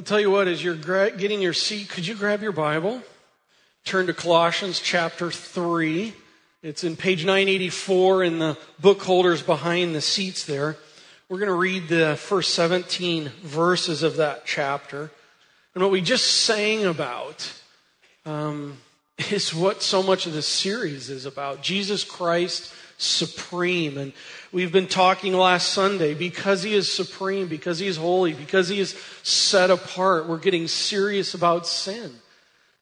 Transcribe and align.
I'll 0.00 0.04
tell 0.04 0.18
you 0.18 0.30
what, 0.30 0.48
as 0.48 0.64
you're 0.64 0.76
gra- 0.76 1.10
getting 1.10 1.42
your 1.42 1.52
seat, 1.52 1.90
could 1.90 2.06
you 2.06 2.14
grab 2.14 2.40
your 2.40 2.52
Bible? 2.52 3.02
Turn 3.84 4.06
to 4.06 4.14
Colossians 4.14 4.80
chapter 4.80 5.30
3. 5.30 6.14
It's 6.62 6.84
in 6.84 6.96
page 6.96 7.26
984 7.26 8.24
in 8.24 8.38
the 8.38 8.56
book 8.80 9.02
holders 9.02 9.42
behind 9.42 9.94
the 9.94 10.00
seats 10.00 10.46
there. 10.46 10.78
We're 11.28 11.36
going 11.36 11.50
to 11.50 11.54
read 11.54 11.88
the 11.88 12.16
first 12.16 12.54
17 12.54 13.30
verses 13.42 14.02
of 14.02 14.16
that 14.16 14.46
chapter. 14.46 15.10
And 15.74 15.84
what 15.84 15.92
we 15.92 16.00
just 16.00 16.44
sang 16.44 16.86
about 16.86 17.52
um, 18.24 18.78
is 19.30 19.54
what 19.54 19.82
so 19.82 20.02
much 20.02 20.24
of 20.24 20.32
this 20.32 20.48
series 20.48 21.10
is 21.10 21.26
about 21.26 21.60
Jesus 21.60 22.04
Christ 22.04 22.72
supreme. 23.00 23.96
And 23.98 24.12
we've 24.52 24.72
been 24.72 24.86
talking 24.86 25.32
last 25.32 25.68
Sunday 25.72 26.14
because 26.14 26.62
he 26.62 26.74
is 26.74 26.92
supreme, 26.92 27.48
because 27.48 27.78
he 27.78 27.86
is 27.86 27.96
holy, 27.96 28.32
because 28.32 28.68
he 28.68 28.80
is 28.80 28.96
set 29.22 29.70
apart, 29.70 30.28
we're 30.28 30.38
getting 30.38 30.68
serious 30.68 31.34
about 31.34 31.66
sin. 31.66 32.12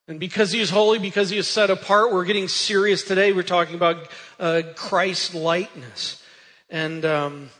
And 0.08 0.18
because 0.18 0.52
he 0.52 0.60
is 0.60 0.70
holy, 0.70 0.98
because 0.98 1.30
he 1.30 1.36
is 1.36 1.46
set 1.46 1.70
apart, 1.70 2.12
we're 2.12 2.24
getting 2.24 2.48
serious 2.48 3.02
today. 3.02 3.32
We're 3.32 3.42
talking 3.42 3.74
about 3.74 4.08
uh, 4.40 4.62
Christ 4.74 5.34
likeness. 5.34 6.22
And 6.70 7.04
um, 7.04 7.50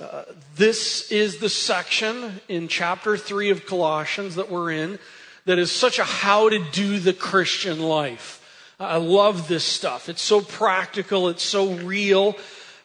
uh, 0.00 0.24
this 0.56 1.10
is 1.10 1.38
the 1.38 1.48
section 1.48 2.40
in 2.48 2.68
chapter 2.68 3.16
3 3.16 3.50
of 3.50 3.66
Colossians 3.66 4.36
that 4.36 4.50
we're 4.50 4.70
in 4.70 4.98
that 5.44 5.58
is 5.58 5.72
such 5.72 5.98
a 5.98 6.04
how 6.04 6.48
to 6.48 6.58
do 6.72 6.98
the 6.98 7.12
Christian 7.12 7.80
life. 7.80 8.37
I 8.80 8.98
love 8.98 9.48
this 9.48 9.64
stuff. 9.64 10.08
It's 10.08 10.22
so 10.22 10.40
practical, 10.40 11.28
it's 11.28 11.42
so 11.42 11.72
real. 11.74 12.36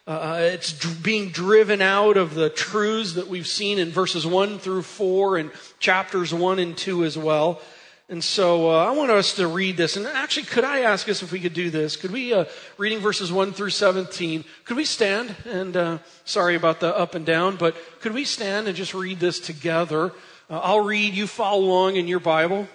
Uh, 0.08 0.40
it's 0.42 0.74
d- 0.74 0.90
being 1.02 1.30
driven 1.30 1.82
out 1.82 2.18
of 2.18 2.34
the 2.34 2.50
truths 2.50 3.14
that 3.14 3.28
we've 3.28 3.48
seen 3.48 3.78
in 3.78 3.90
verses 3.90 4.26
1 4.26 4.60
through 4.60 4.82
4 4.82 5.38
and 5.38 5.52
chapters 5.80 6.34
1 6.34 6.60
and 6.60 6.76
2 6.76 7.06
as 7.06 7.18
well. 7.18 7.62
And 8.10 8.24
so 8.24 8.72
uh, 8.72 8.86
I 8.86 8.92
want 8.92 9.12
us 9.12 9.36
to 9.36 9.48
read 9.48 9.78
this. 9.78 9.96
And 9.96 10.06
actually, 10.08 10.48
could 10.48 10.64
I 10.66 10.82
ask 10.82 11.08
us 11.08 11.24
if 11.24 11.32
we 11.32 11.40
could 11.40 11.54
do 11.54 11.70
this? 11.70 11.96
Could 11.96 12.12
we, 12.12 12.34
uh, 12.34 12.46
reading 12.78 13.00
verses 13.00 13.32
1 13.32 13.54
through 13.54 13.70
17, 13.70 14.44
could 14.66 14.78
we 14.78 14.86
stand? 14.86 15.36
And 15.46 15.78
uh, 15.78 15.98
sorry 16.26 16.56
about 16.56 16.80
the 16.80 16.96
up 16.98 17.16
and 17.16 17.26
down, 17.26 17.56
but 17.56 17.76
could 18.02 18.14
we 18.14 18.26
stand 18.26 18.68
and 18.68 18.76
just 18.76 18.94
read 18.94 19.20
this 19.20 19.40
together? 19.40 20.12
Uh, 20.50 20.60
I'll 20.60 20.84
read, 20.84 21.14
you 21.14 21.28
follow 21.28 21.64
along 21.64 21.96
in 21.96 22.08
your 22.08 22.20
Bible. 22.20 22.68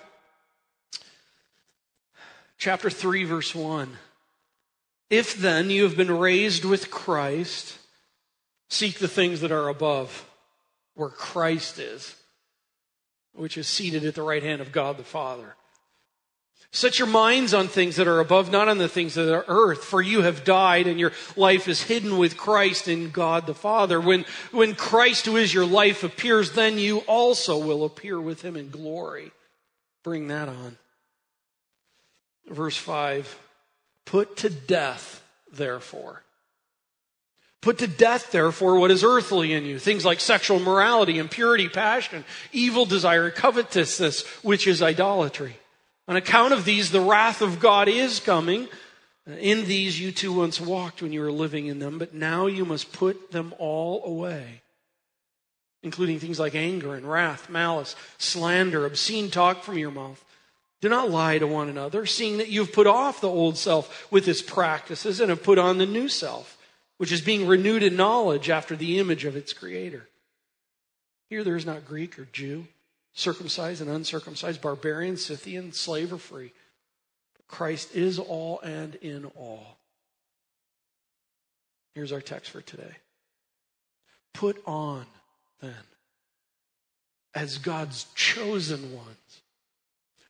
Chapter 2.58 2.90
3, 2.90 3.24
verse 3.24 3.54
1. 3.54 3.96
If 5.10 5.36
then 5.36 5.70
you 5.70 5.84
have 5.84 5.96
been 5.96 6.16
raised 6.18 6.64
with 6.64 6.90
Christ, 6.90 7.78
seek 8.68 8.98
the 8.98 9.08
things 9.08 9.40
that 9.40 9.52
are 9.52 9.68
above, 9.68 10.26
where 10.94 11.08
Christ 11.08 11.78
is 11.78 12.14
which 13.38 13.56
is 13.56 13.66
seated 13.66 14.04
at 14.04 14.14
the 14.14 14.22
right 14.22 14.42
hand 14.42 14.60
of 14.60 14.72
God 14.72 14.96
the 14.96 15.04
Father. 15.04 15.54
Set 16.70 16.98
your 16.98 17.08
minds 17.08 17.54
on 17.54 17.66
things 17.66 17.96
that 17.96 18.08
are 18.08 18.20
above, 18.20 18.50
not 18.50 18.68
on 18.68 18.76
the 18.76 18.88
things 18.88 19.14
that 19.14 19.32
are 19.32 19.44
earth, 19.48 19.84
for 19.84 20.02
you 20.02 20.20
have 20.22 20.44
died 20.44 20.86
and 20.86 21.00
your 21.00 21.12
life 21.34 21.66
is 21.66 21.82
hidden 21.82 22.18
with 22.18 22.36
Christ 22.36 22.88
in 22.88 23.10
God 23.10 23.46
the 23.46 23.54
Father. 23.54 23.98
When, 23.98 24.26
when 24.50 24.74
Christ, 24.74 25.24
who 25.24 25.36
is 25.36 25.54
your 25.54 25.64
life, 25.64 26.04
appears, 26.04 26.52
then 26.52 26.76
you 26.78 26.98
also 27.06 27.56
will 27.56 27.84
appear 27.84 28.20
with 28.20 28.42
him 28.42 28.54
in 28.54 28.68
glory. 28.68 29.30
Bring 30.04 30.28
that 30.28 30.48
on. 30.48 30.76
Verse 32.48 32.76
5 32.76 33.38
Put 34.04 34.36
to 34.38 34.50
death, 34.50 35.22
therefore, 35.52 36.22
Put 37.60 37.78
to 37.78 37.88
death, 37.88 38.30
therefore, 38.30 38.78
what 38.78 38.90
is 38.90 39.02
earthly 39.02 39.52
in 39.52 39.64
you. 39.64 39.78
Things 39.78 40.04
like 40.04 40.20
sexual 40.20 40.60
morality, 40.60 41.18
impurity, 41.18 41.68
passion, 41.68 42.24
evil 42.52 42.86
desire, 42.86 43.30
covetousness, 43.30 44.24
which 44.42 44.66
is 44.66 44.80
idolatry. 44.80 45.56
On 46.06 46.16
account 46.16 46.52
of 46.52 46.64
these, 46.64 46.90
the 46.90 47.00
wrath 47.00 47.42
of 47.42 47.58
God 47.58 47.88
is 47.88 48.20
coming. 48.20 48.68
In 49.26 49.66
these 49.66 50.00
you 50.00 50.12
too 50.12 50.32
once 50.32 50.60
walked 50.60 51.02
when 51.02 51.12
you 51.12 51.20
were 51.20 51.32
living 51.32 51.66
in 51.66 51.80
them, 51.80 51.98
but 51.98 52.14
now 52.14 52.46
you 52.46 52.64
must 52.64 52.92
put 52.92 53.32
them 53.32 53.52
all 53.58 54.04
away, 54.06 54.62
including 55.82 56.18
things 56.18 56.38
like 56.38 56.54
anger 56.54 56.94
and 56.94 57.04
wrath, 57.04 57.50
malice, 57.50 57.94
slander, 58.16 58.86
obscene 58.86 59.30
talk 59.30 59.64
from 59.64 59.76
your 59.76 59.90
mouth. 59.90 60.24
Do 60.80 60.88
not 60.88 61.10
lie 61.10 61.38
to 61.38 61.46
one 61.46 61.68
another, 61.68 62.06
seeing 62.06 62.38
that 62.38 62.48
you've 62.48 62.72
put 62.72 62.86
off 62.86 63.20
the 63.20 63.28
old 63.28 63.56
self 63.56 64.10
with 64.12 64.28
its 64.28 64.42
practices 64.42 65.20
and 65.20 65.30
have 65.30 65.42
put 65.42 65.58
on 65.58 65.78
the 65.78 65.86
new 65.86 66.08
self 66.08 66.58
which 66.98 67.12
is 67.12 67.20
being 67.20 67.46
renewed 67.46 67.82
in 67.82 67.96
knowledge 67.96 68.50
after 68.50 68.76
the 68.76 68.98
image 68.98 69.24
of 69.24 69.36
its 69.36 69.52
creator. 69.52 70.08
Here 71.30 71.42
there 71.42 71.56
is 71.56 71.66
not 71.66 71.86
Greek 71.86 72.18
or 72.18 72.26
Jew, 72.32 72.66
circumcised 73.14 73.80
and 73.80 73.90
uncircumcised, 73.90 74.60
barbarian, 74.60 75.16
Scythian, 75.16 75.72
slave 75.72 76.12
or 76.12 76.18
free. 76.18 76.52
Christ 77.46 77.94
is 77.94 78.18
all 78.18 78.60
and 78.60 78.96
in 78.96 79.24
all. 79.36 79.78
Here's 81.94 82.12
our 82.12 82.20
text 82.20 82.50
for 82.50 82.60
today. 82.60 82.96
Put 84.34 84.60
on, 84.66 85.06
then, 85.60 85.72
as 87.34 87.58
God's 87.58 88.06
chosen 88.14 88.92
ones, 88.92 89.27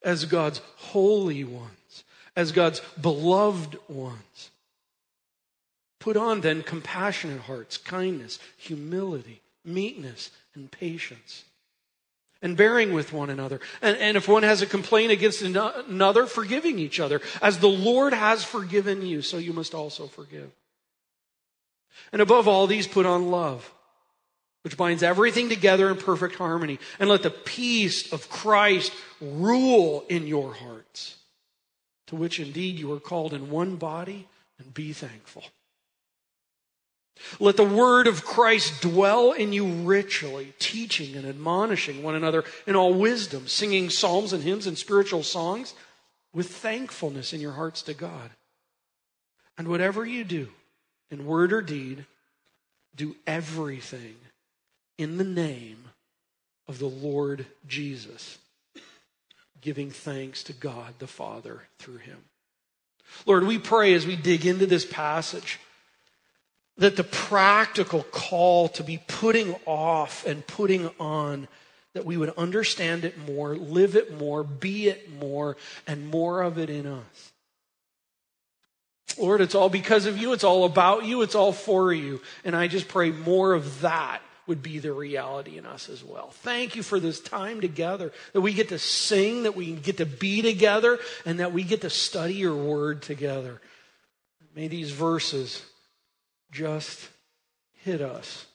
as 0.02 0.24
God's 0.24 0.60
holy 0.76 1.44
ones, 1.44 2.04
as 2.36 2.52
God's 2.52 2.80
beloved 3.00 3.76
ones 3.88 4.50
Put 5.98 6.16
on 6.16 6.40
then 6.40 6.62
compassionate 6.62 7.42
hearts, 7.42 7.76
kindness, 7.76 8.38
humility, 8.56 9.40
meekness, 9.64 10.30
and 10.54 10.70
patience. 10.70 11.44
And 12.40 12.56
bearing 12.56 12.92
with 12.92 13.12
one 13.12 13.30
another. 13.30 13.60
And, 13.82 13.96
and 13.96 14.16
if 14.16 14.28
one 14.28 14.44
has 14.44 14.62
a 14.62 14.66
complaint 14.66 15.10
against 15.10 15.42
another, 15.42 16.26
forgiving 16.26 16.78
each 16.78 17.00
other. 17.00 17.20
As 17.42 17.58
the 17.58 17.68
Lord 17.68 18.12
has 18.12 18.44
forgiven 18.44 19.04
you, 19.04 19.22
so 19.22 19.38
you 19.38 19.52
must 19.52 19.74
also 19.74 20.06
forgive. 20.06 20.50
And 22.12 22.22
above 22.22 22.46
all 22.46 22.68
these, 22.68 22.86
put 22.86 23.06
on 23.06 23.32
love, 23.32 23.68
which 24.68 24.76
binds 24.76 25.02
everything 25.02 25.48
together 25.48 25.88
in 25.88 25.96
perfect 25.96 26.34
harmony. 26.34 26.78
And 27.00 27.08
let 27.08 27.22
the 27.22 27.30
peace 27.30 28.12
of 28.12 28.28
Christ 28.28 28.92
rule 29.18 30.04
in 30.10 30.26
your 30.26 30.52
hearts, 30.52 31.16
to 32.08 32.16
which 32.16 32.38
indeed 32.38 32.78
you 32.78 32.92
are 32.92 33.00
called 33.00 33.32
in 33.32 33.48
one 33.48 33.76
body, 33.76 34.28
and 34.58 34.74
be 34.74 34.92
thankful. 34.92 35.44
Let 37.40 37.56
the 37.56 37.64
word 37.64 38.06
of 38.08 38.26
Christ 38.26 38.82
dwell 38.82 39.32
in 39.32 39.54
you 39.54 39.64
richly, 39.64 40.52
teaching 40.58 41.16
and 41.16 41.26
admonishing 41.26 42.02
one 42.02 42.14
another 42.14 42.44
in 42.66 42.76
all 42.76 42.92
wisdom, 42.92 43.48
singing 43.48 43.88
psalms 43.88 44.34
and 44.34 44.44
hymns 44.44 44.66
and 44.66 44.76
spiritual 44.76 45.22
songs 45.22 45.72
with 46.34 46.50
thankfulness 46.50 47.32
in 47.32 47.40
your 47.40 47.52
hearts 47.52 47.80
to 47.80 47.94
God. 47.94 48.32
And 49.56 49.66
whatever 49.68 50.04
you 50.04 50.24
do, 50.24 50.48
in 51.10 51.24
word 51.24 51.54
or 51.54 51.62
deed, 51.62 52.04
do 52.94 53.16
everything 53.26 54.16
in 54.98 55.16
the 55.16 55.24
name 55.24 55.84
of 56.66 56.78
the 56.78 56.86
Lord 56.86 57.46
Jesus, 57.66 58.38
giving 59.60 59.90
thanks 59.90 60.42
to 60.44 60.52
God 60.52 60.94
the 60.98 61.06
Father 61.06 61.62
through 61.78 61.98
him. 61.98 62.18
Lord, 63.24 63.46
we 63.46 63.58
pray 63.58 63.94
as 63.94 64.06
we 64.06 64.16
dig 64.16 64.44
into 64.44 64.66
this 64.66 64.84
passage 64.84 65.58
that 66.76 66.96
the 66.96 67.04
practical 67.04 68.02
call 68.02 68.68
to 68.68 68.84
be 68.84 69.00
putting 69.08 69.56
off 69.64 70.26
and 70.26 70.46
putting 70.46 70.90
on, 71.00 71.48
that 71.94 72.04
we 72.04 72.16
would 72.16 72.36
understand 72.36 73.04
it 73.04 73.16
more, 73.18 73.56
live 73.56 73.96
it 73.96 74.16
more, 74.16 74.44
be 74.44 74.88
it 74.88 75.10
more, 75.10 75.56
and 75.86 76.08
more 76.08 76.42
of 76.42 76.58
it 76.58 76.70
in 76.70 76.86
us. 76.86 77.32
Lord, 79.18 79.40
it's 79.40 79.54
all 79.54 79.68
because 79.68 80.06
of 80.06 80.18
you. 80.18 80.32
It's 80.32 80.44
all 80.44 80.64
about 80.64 81.04
you. 81.04 81.22
It's 81.22 81.34
all 81.34 81.52
for 81.52 81.92
you. 81.92 82.20
And 82.44 82.54
I 82.54 82.68
just 82.68 82.86
pray 82.86 83.10
more 83.10 83.54
of 83.54 83.80
that 83.80 84.22
would 84.48 84.62
be 84.62 84.78
the 84.78 84.92
reality 84.92 85.58
in 85.58 85.66
us 85.66 85.88
as 85.88 86.02
well. 86.02 86.30
Thank 86.30 86.74
you 86.74 86.82
for 86.82 86.98
this 86.98 87.20
time 87.20 87.60
together, 87.60 88.12
that 88.32 88.40
we 88.40 88.52
get 88.54 88.70
to 88.70 88.78
sing, 88.78 89.44
that 89.44 89.54
we 89.54 89.74
get 89.74 89.98
to 89.98 90.06
be 90.06 90.42
together, 90.42 90.98
and 91.24 91.40
that 91.40 91.52
we 91.52 91.62
get 91.62 91.82
to 91.82 91.90
study 91.90 92.34
your 92.34 92.56
word 92.56 93.02
together. 93.02 93.60
May 94.56 94.68
these 94.68 94.90
verses 94.90 95.62
just 96.50 97.08
hit 97.84 98.00
us 98.00 98.46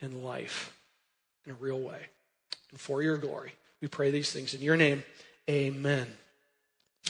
in 0.00 0.24
life 0.24 0.74
in 1.46 1.52
a 1.52 1.54
real 1.56 1.78
way. 1.78 2.00
And 2.70 2.80
for 2.80 3.02
your 3.02 3.16
glory, 3.16 3.52
we 3.80 3.88
pray 3.88 4.10
these 4.10 4.32
things 4.32 4.54
in 4.54 4.62
your 4.62 4.76
name. 4.76 5.04
Amen. 5.48 6.06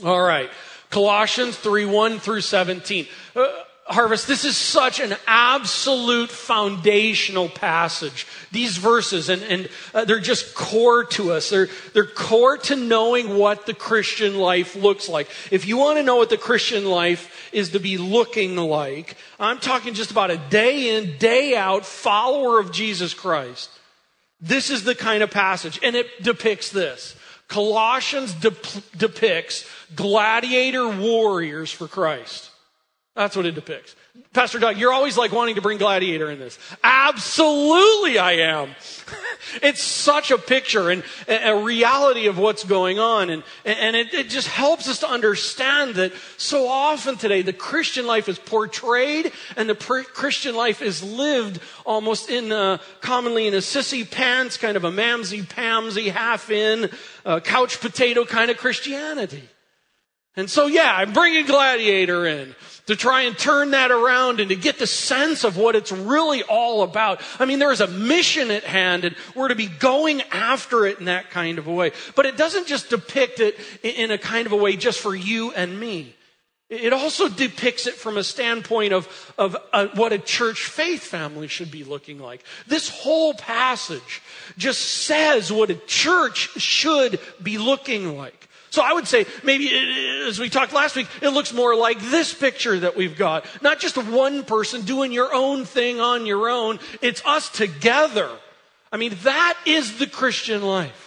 All 0.05 0.21
right. 0.21 0.51
Colossians 0.91 1.57
3 1.57 1.87
1 1.87 2.19
through 2.19 2.43
17. 2.43 3.07
Uh, 3.35 3.49
Harvest, 3.91 4.27
this 4.27 4.45
is 4.45 4.57
such 4.57 5.01
an 5.01 5.17
absolute 5.27 6.31
foundational 6.31 7.49
passage. 7.49 8.27
These 8.53 8.77
verses, 8.77 9.31
and, 9.31 9.43
and 9.43 9.69
uh, 9.95 10.05
they're 10.05 10.21
just 10.21 10.55
core 10.55 11.05
to 11.05 11.33
us. 11.33 11.49
They're, 11.49 11.69
they're 11.95 12.05
core 12.05 12.59
to 12.59 12.77
knowing 12.77 13.39
what 13.39 13.65
the 13.65 13.73
Christian 13.73 14.39
life 14.39 14.77
looks 14.77 15.09
like. 15.09 15.31
If 15.51 15.67
you 15.67 15.79
want 15.79 15.97
to 15.99 16.03
know 16.03 16.17
what 16.17 16.29
the 16.29 16.37
Christian 16.37 16.85
life 16.85 17.49
is 17.51 17.71
to 17.71 17.81
be 17.81 17.97
looking 17.97 18.57
like, 18.57 19.17
I'm 19.41 19.59
talking 19.59 19.95
just 19.95 20.11
about 20.11 20.31
a 20.31 20.37
day 20.37 20.97
in, 20.97 21.17
day 21.17 21.57
out 21.57 21.87
follower 21.87 22.61
of 22.61 22.71
Jesus 22.71 23.15
Christ. 23.15 23.71
This 24.39 24.69
is 24.69 24.85
the 24.85 24.95
kind 24.95 25.23
of 25.23 25.31
passage, 25.31 25.81
and 25.83 25.97
it 25.97 26.23
depicts 26.23 26.71
this. 26.71 27.17
Colossians 27.49 28.35
de- 28.35 28.55
depicts 28.97 29.69
gladiator 29.97 30.87
warriors 30.89 31.73
for 31.73 31.89
Christ. 31.89 32.51
That's 33.19 33.35
what 33.35 33.47
it 33.47 33.57
depicts. 33.57 33.97
Pastor 34.33 34.61
Doug, 34.61 34.79
you're 34.79 34.93
always 34.93 35.17
like 35.17 35.33
wanting 35.33 35.57
to 35.57 35.61
bring 35.61 35.77
gladiator 35.77 36.31
in 36.31 36.39
this. 36.39 36.57
Absolutely 36.85 38.17
I 38.17 38.35
am. 38.35 38.77
it's 39.61 39.83
such 39.83 40.31
a 40.31 40.39
picture 40.39 40.89
and 40.89 41.03
a 41.27 41.57
reality 41.57 42.29
of 42.29 42.39
what's 42.39 42.63
going 42.63 43.01
on. 43.01 43.29
And, 43.29 43.43
and 43.65 43.97
it, 43.97 44.15
it 44.15 44.29
just 44.29 44.47
helps 44.47 44.89
us 44.89 45.01
to 45.01 45.11
understand 45.11 45.97
that 45.97 46.13
so 46.37 46.69
often 46.69 47.17
today 47.17 47.43
the 47.43 47.53
Christian 47.53 48.07
life 48.07 48.29
is 48.29 48.39
portrayed 48.39 49.33
and 49.57 49.69
the 49.69 49.75
Christian 49.75 50.55
life 50.55 50.81
is 50.81 51.03
lived 51.03 51.61
almost 51.85 52.31
in 52.31 52.53
a, 52.53 52.79
commonly 53.01 53.49
in 53.49 53.55
a 53.55 53.59
sissy 53.59 54.09
pants, 54.09 54.57
kind 54.57 54.77
of 54.77 54.85
a 54.85 54.93
mamsy 54.93 55.43
pamsy, 55.43 56.13
half 56.13 56.53
in, 56.53 56.89
uh, 57.27 57.41
couch 57.41 57.81
potato 57.81 58.25
kind 58.25 58.49
of 58.49 58.59
Christianity. 58.59 59.43
And 60.39 60.49
so, 60.49 60.69
yeah, 60.69 60.95
I'm 60.95 61.13
bringing 61.13 61.47
Gladiator 61.47 62.25
in 62.25 62.55
to 62.87 62.95
try 62.95 63.23
and 63.23 63.37
turn 63.37 63.73
that 63.73 63.91
around 63.91 64.39
and 64.39 64.51
to 64.51 64.55
get 64.55 64.79
the 64.79 64.87
sense 64.87 65.43
of 65.43 65.57
what 65.57 65.75
it's 65.75 65.91
really 65.91 66.45
all 66.45 66.83
about. 66.83 67.21
I 67.41 67.45
mean, 67.45 67.59
there 67.59 67.73
is 67.73 67.81
a 67.81 67.89
mission 67.89 68.53
at 68.53 68.63
hand 68.63 69.05
and 69.05 69.17
we're 69.35 69.49
to 69.49 69.57
be 69.57 69.67
going 69.67 70.23
after 70.31 70.87
it 70.87 71.01
in 71.01 71.07
that 71.07 71.31
kind 71.31 71.59
of 71.59 71.67
a 71.67 71.73
way. 71.73 71.91
But 72.15 72.27
it 72.27 72.37
doesn't 72.37 72.69
just 72.69 72.89
depict 72.89 73.41
it 73.41 73.59
in 73.83 74.13
a 74.13 74.17
kind 74.17 74.47
of 74.47 74.53
a 74.53 74.57
way 74.57 74.77
just 74.77 75.01
for 75.01 75.13
you 75.13 75.51
and 75.55 75.79
me. 75.79 76.15
It 76.71 76.93
also 76.93 77.29
depicts 77.29 77.89
it 77.89 77.95
from 77.95 78.17
a 78.17 78.23
standpoint 78.23 78.93
of, 78.93 79.35
of 79.37 79.57
uh, 79.73 79.89
what 79.95 80.13
a 80.13 80.19
church 80.19 80.67
faith 80.67 81.03
family 81.03 81.49
should 81.49 81.73
be 81.73 81.83
looking 81.83 82.21
like. 82.21 82.45
This 82.69 82.89
whole 82.89 83.35
passage 83.35 84.23
just 84.57 84.83
says 84.83 85.51
what 85.51 85.71
a 85.71 85.75
church 85.75 86.51
should 86.61 87.19
be 87.43 87.59
looking 87.59 88.17
like. 88.17 88.38
So 88.71 88.83
I 88.83 88.93
would 88.93 89.07
say 89.07 89.27
maybe 89.43 89.69
uh, 89.69 90.29
as 90.29 90.39
we 90.39 90.49
talked 90.49 90.73
last 90.73 90.97
week, 90.97 91.09
it 91.23 91.31
looks 91.31 91.53
more 91.53 91.75
like 91.75 92.01
this 92.01 92.35
picture 92.35 92.79
that 92.81 92.97
we've 92.97 93.17
got. 93.17 93.47
Not 93.63 93.81
just 93.81 93.97
one 93.97 94.45
person 94.45 94.83
doing 94.83 95.13
your 95.13 95.33
own 95.33 95.65
thing 95.65 96.01
on 96.01 96.27
your 96.27 96.49
own. 96.49 96.79
It's 97.01 97.25
us 97.25 97.49
together. 97.49 98.31
I 98.93 98.97
mean, 98.97 99.17
that 99.23 99.57
is 99.67 99.99
the 99.99 100.07
Christian 100.07 100.63
life. 100.63 101.05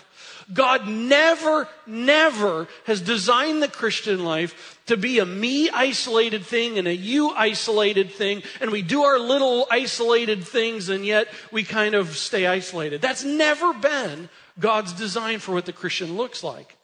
God 0.53 0.87
never, 0.87 1.67
never 1.87 2.67
has 2.85 2.99
designed 2.99 3.63
the 3.63 3.67
Christian 3.67 4.25
life 4.25 4.79
to 4.87 4.97
be 4.97 5.19
a 5.19 5.25
me 5.25 5.69
isolated 5.69 6.45
thing 6.45 6.77
and 6.77 6.87
a 6.87 6.95
you 6.95 7.29
isolated 7.29 8.11
thing, 8.11 8.43
and 8.59 8.71
we 8.71 8.81
do 8.81 9.03
our 9.03 9.19
little 9.19 9.65
isolated 9.71 10.43
things 10.43 10.89
and 10.89 11.05
yet 11.05 11.27
we 11.51 11.63
kind 11.63 11.95
of 11.95 12.17
stay 12.17 12.47
isolated. 12.47 13.01
That's 13.01 13.23
never 13.23 13.73
been 13.73 14.29
God's 14.59 14.93
design 14.93 15.39
for 15.39 15.53
what 15.53 15.65
the 15.65 15.73
Christian 15.73 16.17
looks 16.17 16.43
like. 16.43 16.75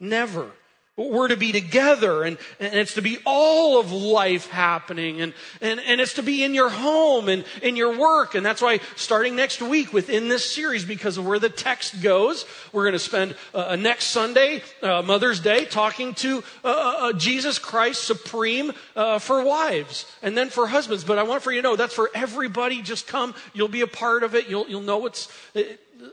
Never. 0.00 0.50
We're 0.98 1.28
to 1.28 1.36
be 1.36 1.52
together 1.52 2.24
and, 2.24 2.38
and 2.58 2.74
it's 2.74 2.94
to 2.94 3.02
be 3.02 3.18
all 3.24 3.78
of 3.78 3.92
life 3.92 4.50
happening 4.50 5.20
and, 5.20 5.32
and, 5.60 5.78
and 5.78 6.00
it's 6.00 6.14
to 6.14 6.24
be 6.24 6.42
in 6.42 6.54
your 6.54 6.70
home 6.70 7.28
and 7.28 7.44
in 7.62 7.76
your 7.76 7.96
work. 7.96 8.34
And 8.34 8.44
that's 8.44 8.60
why 8.60 8.80
starting 8.96 9.36
next 9.36 9.62
week 9.62 9.92
within 9.92 10.28
this 10.28 10.50
series, 10.50 10.84
because 10.84 11.16
of 11.16 11.24
where 11.24 11.38
the 11.38 11.50
text 11.50 12.02
goes, 12.02 12.44
we're 12.72 12.82
going 12.82 12.94
to 12.94 12.98
spend 12.98 13.36
uh, 13.54 13.76
next 13.76 14.06
Sunday, 14.06 14.60
uh, 14.82 15.02
Mother's 15.02 15.38
Day, 15.38 15.66
talking 15.66 16.14
to 16.14 16.42
uh, 16.64 16.68
uh, 16.68 16.94
uh 16.98 17.12
Jesus 17.12 17.60
Christ 17.60 18.02
supreme 18.02 18.72
uh, 18.96 19.20
for 19.20 19.44
wives 19.44 20.04
and 20.20 20.36
then 20.36 20.48
for 20.48 20.66
husbands. 20.66 21.04
But 21.04 21.18
I 21.18 21.22
want 21.22 21.44
for 21.44 21.52
you 21.52 21.62
to 21.62 21.68
know 21.68 21.76
that's 21.76 21.94
for 21.94 22.10
everybody. 22.12 22.82
Just 22.82 23.06
come. 23.06 23.36
You'll 23.54 23.68
be 23.68 23.82
a 23.82 23.86
part 23.86 24.24
of 24.24 24.34
it. 24.34 24.48
You'll, 24.48 24.68
you'll 24.68 24.80
know 24.80 24.98
what's, 24.98 25.28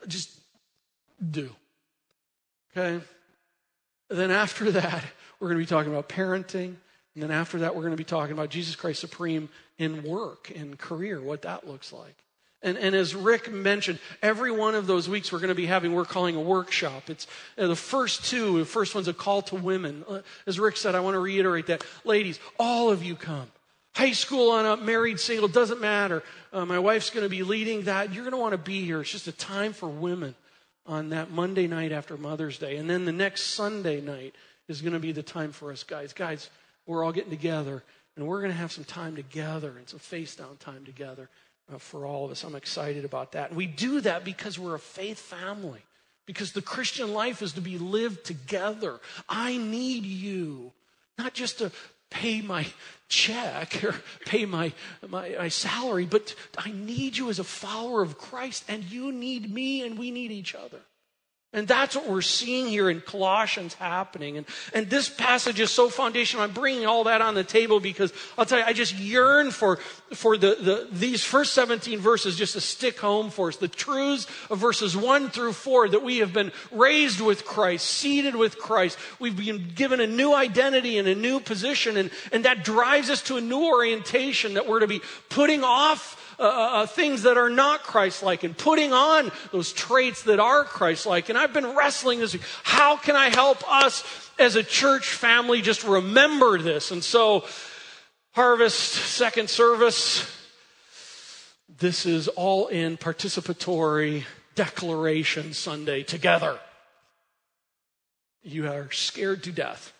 just 0.07 0.29
do. 1.31 1.49
Okay? 2.77 3.03
Then 4.09 4.31
after 4.31 4.71
that, 4.71 5.03
we're 5.39 5.49
going 5.49 5.59
to 5.59 5.63
be 5.63 5.69
talking 5.69 5.91
about 5.91 6.09
parenting. 6.09 6.75
And 7.13 7.23
then 7.23 7.31
after 7.31 7.59
that, 7.59 7.75
we're 7.75 7.81
going 7.81 7.93
to 7.93 7.97
be 7.97 8.03
talking 8.03 8.33
about 8.33 8.49
Jesus 8.49 8.75
Christ 8.75 8.99
Supreme 8.99 9.49
in 9.77 10.03
work 10.03 10.51
and 10.55 10.77
career, 10.77 11.21
what 11.21 11.43
that 11.43 11.67
looks 11.67 11.93
like. 11.93 12.15
And, 12.61 12.77
and 12.77 12.95
as 12.95 13.13
Rick 13.13 13.51
mentioned, 13.51 13.99
every 14.23 14.51
one 14.51 14.73
of 14.75 14.87
those 14.87 15.07
weeks 15.07 15.31
we're 15.31 15.39
going 15.39 15.49
to 15.49 15.55
be 15.55 15.67
having, 15.67 15.93
we're 15.93 16.03
calling 16.03 16.35
a 16.35 16.41
workshop. 16.41 17.09
It's 17.09 17.27
uh, 17.57 17.67
the 17.67 17.75
first 17.75 18.25
two, 18.25 18.59
the 18.59 18.65
first 18.65 18.95
one's 18.95 19.07
a 19.07 19.13
call 19.13 19.43
to 19.43 19.55
women. 19.55 20.03
Uh, 20.07 20.21
as 20.47 20.59
Rick 20.59 20.77
said, 20.77 20.95
I 20.95 21.01
want 21.01 21.13
to 21.13 21.19
reiterate 21.19 21.67
that. 21.67 21.85
Ladies, 22.03 22.39
all 22.57 22.89
of 22.89 23.03
you 23.03 23.15
come. 23.15 23.47
High 23.93 24.13
school 24.13 24.51
on 24.51 24.65
up, 24.65 24.81
married, 24.81 25.19
single, 25.19 25.47
doesn't 25.47 25.79
matter. 25.79 26.23
Uh, 26.51 26.65
my 26.65 26.79
wife's 26.79 27.11
going 27.11 27.23
to 27.23 27.29
be 27.29 27.43
leading 27.43 27.83
that. 27.83 28.13
You're 28.13 28.23
going 28.23 28.33
to 28.33 28.39
want 28.39 28.53
to 28.53 28.57
be 28.57 28.83
here. 28.83 28.99
It's 28.99 29.11
just 29.11 29.27
a 29.27 29.31
time 29.31 29.71
for 29.71 29.87
women 29.87 30.35
on 30.85 31.09
that 31.09 31.31
Monday 31.31 31.67
night 31.67 31.91
after 31.91 32.17
Mother's 32.17 32.57
Day. 32.57 32.77
And 32.77 32.89
then 32.89 33.05
the 33.05 33.11
next 33.11 33.55
Sunday 33.55 34.01
night 34.01 34.35
is 34.67 34.81
going 34.81 34.93
to 34.93 34.99
be 34.99 35.11
the 35.11 35.23
time 35.23 35.51
for 35.51 35.71
us 35.71 35.83
guys. 35.83 36.13
Guys, 36.13 36.49
we're 36.85 37.03
all 37.03 37.11
getting 37.11 37.31
together 37.31 37.83
and 38.15 38.27
we're 38.27 38.39
going 38.39 38.51
to 38.51 38.57
have 38.57 38.71
some 38.71 38.83
time 38.83 39.15
together 39.15 39.73
and 39.77 39.89
some 39.89 39.99
face 39.99 40.35
down 40.35 40.57
time 40.57 40.85
together 40.85 41.29
uh, 41.73 41.77
for 41.77 42.05
all 42.05 42.25
of 42.25 42.31
us. 42.31 42.43
I'm 42.43 42.55
excited 42.55 43.05
about 43.05 43.33
that. 43.33 43.49
And 43.49 43.57
we 43.57 43.65
do 43.65 44.01
that 44.01 44.23
because 44.23 44.57
we're 44.57 44.75
a 44.75 44.79
faith 44.79 45.19
family, 45.19 45.81
because 46.25 46.53
the 46.53 46.61
Christian 46.61 47.13
life 47.13 47.41
is 47.41 47.53
to 47.53 47.61
be 47.61 47.77
lived 47.77 48.25
together. 48.25 48.99
I 49.27 49.57
need 49.57 50.05
you, 50.05 50.71
not 51.17 51.33
just 51.33 51.59
to 51.59 51.71
pay 52.09 52.41
my 52.41 52.65
check 53.07 53.83
or 53.83 53.95
pay 54.25 54.45
my, 54.45 54.73
my, 55.07 55.35
my, 55.37 55.47
salary, 55.47 56.05
but 56.05 56.33
I 56.57 56.71
need 56.71 57.17
you 57.17 57.29
as 57.29 57.39
a 57.39 57.43
follower 57.43 58.01
of 58.01 58.17
Christ, 58.17 58.65
and 58.67 58.83
you 58.83 59.11
need 59.11 59.53
me, 59.53 59.83
and 59.83 59.97
we 59.97 60.11
need 60.11 60.31
each 60.31 60.55
other. 60.55 60.79
And 61.55 61.69
that's 61.69 61.95
what 61.95 62.09
we're 62.09 62.21
seeing 62.21 62.67
here 62.67 62.89
in 62.89 62.99
Colossians 62.99 63.75
happening. 63.75 64.35
And, 64.35 64.45
and 64.73 64.89
this 64.89 65.07
passage 65.07 65.61
is 65.61 65.71
so 65.71 65.87
foundational. 65.87 66.43
I'm 66.43 66.51
bringing 66.51 66.85
all 66.85 67.05
that 67.05 67.21
on 67.21 67.33
the 67.33 67.45
table 67.45 67.79
because 67.79 68.11
I'll 68.37 68.45
tell 68.45 68.59
you, 68.59 68.65
I 68.65 68.73
just 68.73 68.93
yearn 68.93 69.51
for, 69.51 69.79
for 70.15 70.37
the, 70.37 70.55
the, 70.59 70.87
these 70.91 71.23
first 71.23 71.53
17 71.53 71.99
verses 71.99 72.35
just 72.35 72.53
to 72.53 72.61
stick 72.61 72.99
home 72.99 73.29
for 73.29 73.49
us. 73.49 73.57
The 73.57 73.67
truths 73.67 74.27
of 74.49 74.57
verses 74.57 74.95
1 74.97 75.29
through 75.29 75.53
4 75.53 75.89
that 75.89 76.03
we 76.03 76.17
have 76.17 76.33
been 76.33 76.51
raised 76.71 77.21
with 77.21 77.45
Christ, 77.45 77.85
seated 77.85 78.35
with 78.35 78.57
Christ. 78.57 78.97
We've 79.19 79.35
been 79.35 79.71
given 79.75 79.99
a 79.99 80.07
new 80.07 80.33
identity 80.33 80.97
and 80.97 81.07
a 81.07 81.15
new 81.15 81.39
position. 81.39 81.97
And, 81.97 82.09
and 82.31 82.45
that 82.45 82.63
drives 82.63 83.09
us 83.09 83.21
to 83.23 83.37
a 83.37 83.41
new 83.41 83.65
orientation 83.65 84.55
that 84.55 84.67
we're 84.67 84.79
to 84.79 84.87
be 84.87 85.01
putting 85.29 85.63
off 85.63 86.21
uh, 86.37 86.43
uh, 86.43 86.47
uh, 86.47 86.85
things 86.85 87.23
that 87.23 87.37
are 87.37 87.49
not 87.49 87.83
Christ 87.83 88.21
like 88.21 88.43
and 88.43 88.57
putting 88.57 88.91
on 88.91 89.31
those 89.53 89.71
traits 89.71 90.23
that 90.23 90.39
are 90.39 90.65
Christ 90.65 91.05
like. 91.05 91.29
And 91.29 91.37
I've 91.37 91.53
been 91.53 91.77
wrestling 91.77 92.19
this 92.19 92.33
week. 92.33 92.41
How 92.63 92.97
can 92.97 93.15
I 93.15 93.29
help 93.29 93.63
us 93.71 94.03
as 94.37 94.57
a 94.57 94.63
church 94.63 95.07
family 95.07 95.61
just 95.61 95.85
remember 95.85 96.57
this? 96.59 96.91
And 96.91 97.01
so, 97.01 97.45
harvest, 98.35 98.79
second 98.79 99.49
service, 99.49 100.29
this 101.79 102.05
is 102.05 102.27
all 102.27 102.67
in 102.67 102.97
participatory 102.97 104.25
declaration 104.55 105.53
Sunday 105.53 106.03
together. 106.03 106.59
You 108.43 108.67
are 108.67 108.91
scared 108.91 109.43
to 109.43 109.53
death. 109.53 109.93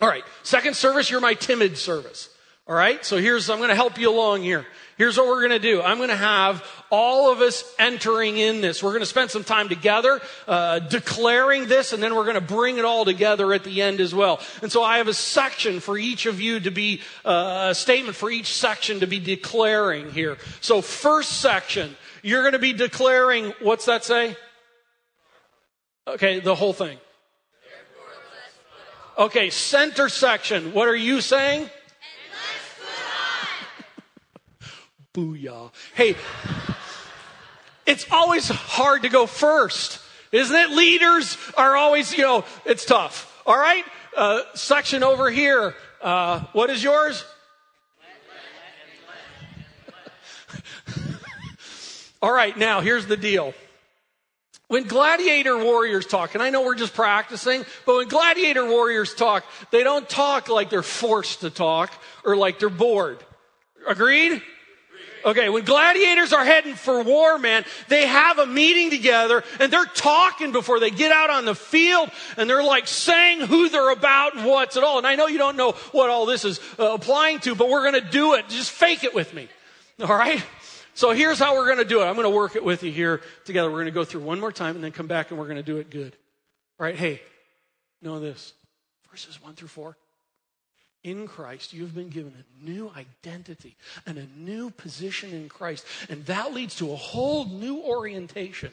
All 0.00 0.08
right, 0.08 0.24
second 0.42 0.74
service, 0.74 1.08
you're 1.10 1.20
my 1.20 1.34
timid 1.34 1.78
service. 1.78 2.28
All 2.66 2.74
right, 2.74 3.04
so 3.04 3.18
here's, 3.18 3.48
I'm 3.48 3.58
going 3.58 3.68
to 3.68 3.76
help 3.76 3.98
you 3.98 4.10
along 4.10 4.42
here. 4.42 4.66
Here's 4.96 5.16
what 5.16 5.26
we're 5.26 5.40
going 5.40 5.50
to 5.50 5.58
do. 5.58 5.82
I'm 5.82 5.96
going 5.96 6.10
to 6.10 6.16
have 6.16 6.64
all 6.88 7.32
of 7.32 7.40
us 7.40 7.64
entering 7.80 8.36
in 8.36 8.60
this. 8.60 8.80
We're 8.80 8.90
going 8.90 9.02
to 9.02 9.06
spend 9.06 9.30
some 9.30 9.42
time 9.42 9.68
together, 9.68 10.20
uh, 10.46 10.78
declaring 10.78 11.66
this, 11.66 11.92
and 11.92 12.00
then 12.00 12.14
we're 12.14 12.24
going 12.24 12.36
to 12.36 12.40
bring 12.40 12.78
it 12.78 12.84
all 12.84 13.04
together 13.04 13.52
at 13.52 13.64
the 13.64 13.82
end 13.82 14.00
as 14.00 14.14
well. 14.14 14.40
And 14.62 14.70
so 14.70 14.84
I 14.84 14.98
have 14.98 15.08
a 15.08 15.14
section 15.14 15.80
for 15.80 15.98
each 15.98 16.26
of 16.26 16.40
you 16.40 16.60
to 16.60 16.70
be, 16.70 17.00
uh, 17.24 17.68
a 17.70 17.74
statement 17.74 18.14
for 18.14 18.30
each 18.30 18.54
section 18.54 19.00
to 19.00 19.08
be 19.08 19.18
declaring 19.18 20.12
here. 20.12 20.38
So 20.60 20.80
first 20.80 21.40
section, 21.40 21.96
you're 22.22 22.42
going 22.42 22.52
to 22.52 22.60
be 22.60 22.72
declaring, 22.72 23.52
what's 23.60 23.86
that 23.86 24.04
say? 24.04 24.36
Okay, 26.06 26.38
the 26.38 26.54
whole 26.54 26.72
thing. 26.72 26.98
Okay, 29.18 29.50
center 29.50 30.08
section, 30.08 30.72
what 30.72 30.88
are 30.88 30.96
you 30.96 31.20
saying? 31.20 31.68
Booyah. 35.14 35.72
Hey, 35.94 36.16
it's 37.86 38.04
always 38.10 38.48
hard 38.48 39.02
to 39.02 39.08
go 39.08 39.26
first, 39.26 40.00
isn't 40.32 40.54
it? 40.54 40.70
Leaders 40.70 41.38
are 41.56 41.76
always, 41.76 42.12
you 42.12 42.24
know, 42.24 42.44
it's 42.66 42.84
tough. 42.84 43.40
All 43.46 43.56
right? 43.56 43.84
Uh, 44.16 44.40
section 44.54 45.04
over 45.04 45.30
here. 45.30 45.74
Uh, 46.02 46.40
what 46.52 46.68
is 46.68 46.82
yours? 46.82 47.24
All 52.22 52.32
right, 52.32 52.56
now 52.56 52.80
here's 52.80 53.06
the 53.06 53.16
deal. 53.16 53.54
When 54.66 54.84
gladiator 54.84 55.62
warriors 55.62 56.06
talk, 56.06 56.34
and 56.34 56.42
I 56.42 56.50
know 56.50 56.62
we're 56.62 56.74
just 56.74 56.94
practicing, 56.94 57.64
but 57.86 57.96
when 57.96 58.08
gladiator 58.08 58.68
warriors 58.68 59.14
talk, 59.14 59.44
they 59.70 59.84
don't 59.84 60.08
talk 60.08 60.48
like 60.48 60.70
they're 60.70 60.82
forced 60.82 61.42
to 61.42 61.50
talk 61.50 61.92
or 62.24 62.36
like 62.36 62.58
they're 62.58 62.68
bored. 62.68 63.22
Agreed? 63.86 64.42
Okay, 65.24 65.48
when 65.48 65.64
gladiators 65.64 66.34
are 66.34 66.44
heading 66.44 66.74
for 66.74 67.02
war, 67.02 67.38
man, 67.38 67.64
they 67.88 68.06
have 68.06 68.38
a 68.38 68.46
meeting 68.46 68.90
together 68.90 69.42
and 69.58 69.72
they're 69.72 69.86
talking 69.86 70.52
before 70.52 70.80
they 70.80 70.90
get 70.90 71.12
out 71.12 71.30
on 71.30 71.46
the 71.46 71.54
field 71.54 72.10
and 72.36 72.48
they're 72.48 72.62
like 72.62 72.86
saying 72.86 73.40
who 73.40 73.70
they're 73.70 73.90
about 73.90 74.36
and 74.36 74.44
what's 74.44 74.76
at 74.76 74.84
all. 74.84 74.98
And 74.98 75.06
I 75.06 75.14
know 75.16 75.26
you 75.26 75.38
don't 75.38 75.56
know 75.56 75.72
what 75.92 76.10
all 76.10 76.26
this 76.26 76.44
is 76.44 76.60
uh, 76.78 76.92
applying 76.92 77.38
to, 77.40 77.54
but 77.54 77.70
we're 77.70 77.90
going 77.90 78.04
to 78.04 78.10
do 78.10 78.34
it. 78.34 78.48
Just 78.48 78.70
fake 78.70 79.02
it 79.02 79.14
with 79.14 79.32
me. 79.32 79.48
All 80.00 80.08
right? 80.08 80.44
So 80.92 81.12
here's 81.12 81.38
how 81.38 81.56
we're 81.56 81.66
going 81.66 81.78
to 81.78 81.84
do 81.84 82.02
it. 82.02 82.04
I'm 82.04 82.16
going 82.16 82.24
to 82.24 82.36
work 82.36 82.54
it 82.54 82.64
with 82.64 82.82
you 82.82 82.92
here 82.92 83.22
together. 83.46 83.70
We're 83.70 83.78
going 83.78 83.86
to 83.86 83.92
go 83.92 84.04
through 84.04 84.22
one 84.22 84.40
more 84.40 84.52
time 84.52 84.74
and 84.74 84.84
then 84.84 84.92
come 84.92 85.06
back 85.06 85.30
and 85.30 85.40
we're 85.40 85.46
going 85.46 85.56
to 85.56 85.62
do 85.62 85.78
it 85.78 85.88
good. 85.88 86.14
All 86.78 86.84
right? 86.84 86.96
Hey, 86.96 87.22
know 88.02 88.20
this. 88.20 88.52
Verses 89.10 89.40
1 89.42 89.54
through 89.54 89.68
4 89.68 89.96
in 91.04 91.28
Christ, 91.28 91.74
you 91.74 91.82
have 91.82 91.94
been 91.94 92.08
given 92.08 92.32
a 92.34 92.64
new 92.64 92.90
identity 92.96 93.76
and 94.06 94.18
a 94.18 94.26
new 94.36 94.70
position 94.70 95.30
in 95.30 95.48
Christ. 95.50 95.84
And 96.08 96.24
that 96.26 96.54
leads 96.54 96.74
to 96.76 96.92
a 96.92 96.96
whole 96.96 97.44
new 97.44 97.82
orientation. 97.82 98.72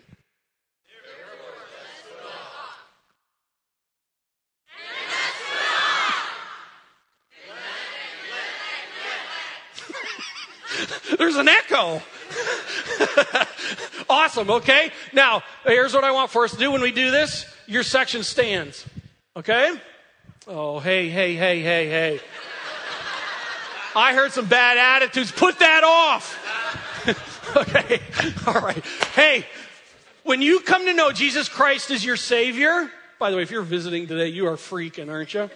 There's 11.17 11.35
an 11.35 11.49
echo. 11.49 12.01
awesome, 14.09 14.49
okay? 14.49 14.91
Now, 15.13 15.43
here's 15.65 15.93
what 15.93 16.03
I 16.03 16.11
want 16.11 16.31
for 16.31 16.45
us 16.45 16.51
to 16.51 16.57
do 16.57 16.71
when 16.71 16.81
we 16.81 16.91
do 16.91 17.11
this. 17.11 17.45
Your 17.67 17.83
section 17.83 18.23
stands, 18.23 18.85
okay? 19.35 19.79
Oh, 20.47 20.79
hey, 20.79 21.07
hey, 21.09 21.35
hey, 21.35 21.61
hey, 21.61 21.87
hey. 21.87 22.19
I 23.95 24.15
heard 24.15 24.31
some 24.31 24.47
bad 24.47 24.77
attitudes. 24.77 25.31
Put 25.31 25.59
that 25.59 25.83
off. 25.83 26.35
okay. 27.57 28.01
All 28.47 28.59
right. 28.59 28.83
Hey, 29.13 29.45
when 30.23 30.41
you 30.41 30.59
come 30.61 30.85
to 30.85 30.93
know 30.93 31.11
Jesus 31.11 31.47
Christ 31.47 31.91
as 31.91 32.03
your 32.03 32.15
Savior, 32.15 32.89
by 33.19 33.29
the 33.29 33.37
way, 33.37 33.43
if 33.43 33.51
you're 33.51 33.61
visiting 33.61 34.07
today, 34.07 34.29
you 34.29 34.47
are 34.47 34.55
freaking, 34.55 35.11
aren't 35.11 35.35
you? 35.35 35.47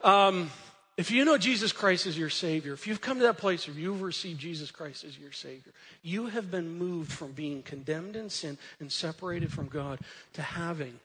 Um, 0.00 0.50
if 0.96 1.12
you 1.12 1.24
know 1.24 1.38
Jesus 1.38 1.70
Christ 1.70 2.06
as 2.06 2.18
your 2.18 2.30
Savior, 2.30 2.72
if 2.72 2.88
you've 2.88 3.00
come 3.00 3.18
to 3.18 3.24
that 3.24 3.38
place 3.38 3.68
where 3.68 3.76
you've 3.76 4.02
received 4.02 4.40
Jesus 4.40 4.72
Christ 4.72 5.04
as 5.04 5.16
your 5.16 5.30
Savior, 5.30 5.72
you 6.02 6.26
have 6.26 6.50
been 6.50 6.76
moved 6.76 7.12
from 7.12 7.30
being 7.32 7.62
condemned 7.62 8.16
in 8.16 8.30
sin 8.30 8.58
and 8.80 8.90
separated 8.90 9.52
from 9.52 9.68
God 9.68 10.00
to 10.32 10.42
having 10.42 10.98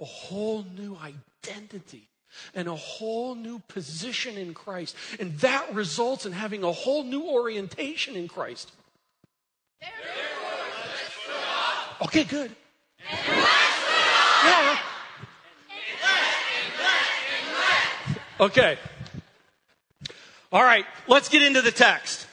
a 0.00 0.04
whole 0.04 0.64
new 0.74 0.96
identity 0.96 1.33
and 2.54 2.68
a 2.68 2.74
whole 2.74 3.34
new 3.34 3.60
position 3.68 4.36
in 4.36 4.54
Christ. 4.54 4.96
And 5.20 5.38
that 5.38 5.74
results 5.74 6.26
in 6.26 6.32
having 6.32 6.64
a 6.64 6.72
whole 6.72 7.04
new 7.04 7.22
orientation 7.22 8.16
in 8.16 8.28
Christ. 8.28 8.72
Okay, 12.02 12.24
good. 12.24 12.50
Yeah. 14.44 14.78
Okay. 18.40 18.78
All 20.52 20.62
right, 20.62 20.84
let's 21.08 21.28
get 21.28 21.42
into 21.42 21.62
the 21.62 21.70
text. 21.70 22.26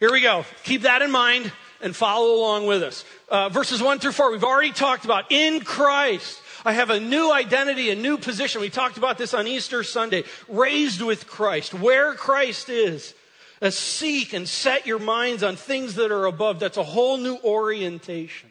Here 0.00 0.12
we 0.12 0.20
go. 0.20 0.44
Keep 0.64 0.82
that 0.82 1.02
in 1.02 1.10
mind 1.10 1.52
and 1.80 1.94
follow 1.94 2.34
along 2.34 2.66
with 2.66 2.82
us. 2.82 3.04
Uh, 3.28 3.48
verses 3.48 3.82
1 3.82 3.98
through 3.98 4.12
4, 4.12 4.30
we've 4.30 4.44
already 4.44 4.72
talked 4.72 5.04
about 5.04 5.30
in 5.30 5.60
Christ. 5.60 6.40
I 6.66 6.72
have 6.72 6.90
a 6.90 6.98
new 6.98 7.32
identity, 7.32 7.90
a 7.90 7.94
new 7.94 8.18
position. 8.18 8.60
We 8.60 8.70
talked 8.70 8.98
about 8.98 9.18
this 9.18 9.34
on 9.34 9.46
Easter 9.46 9.84
Sunday. 9.84 10.24
Raised 10.48 11.00
with 11.00 11.28
Christ, 11.28 11.72
where 11.72 12.12
Christ 12.14 12.68
is. 12.68 13.14
Uh, 13.62 13.70
seek 13.70 14.32
and 14.32 14.48
set 14.48 14.84
your 14.84 14.98
minds 14.98 15.44
on 15.44 15.54
things 15.54 15.94
that 15.94 16.10
are 16.10 16.26
above. 16.26 16.58
That's 16.58 16.76
a 16.76 16.82
whole 16.82 17.18
new 17.18 17.38
orientation. 17.44 18.50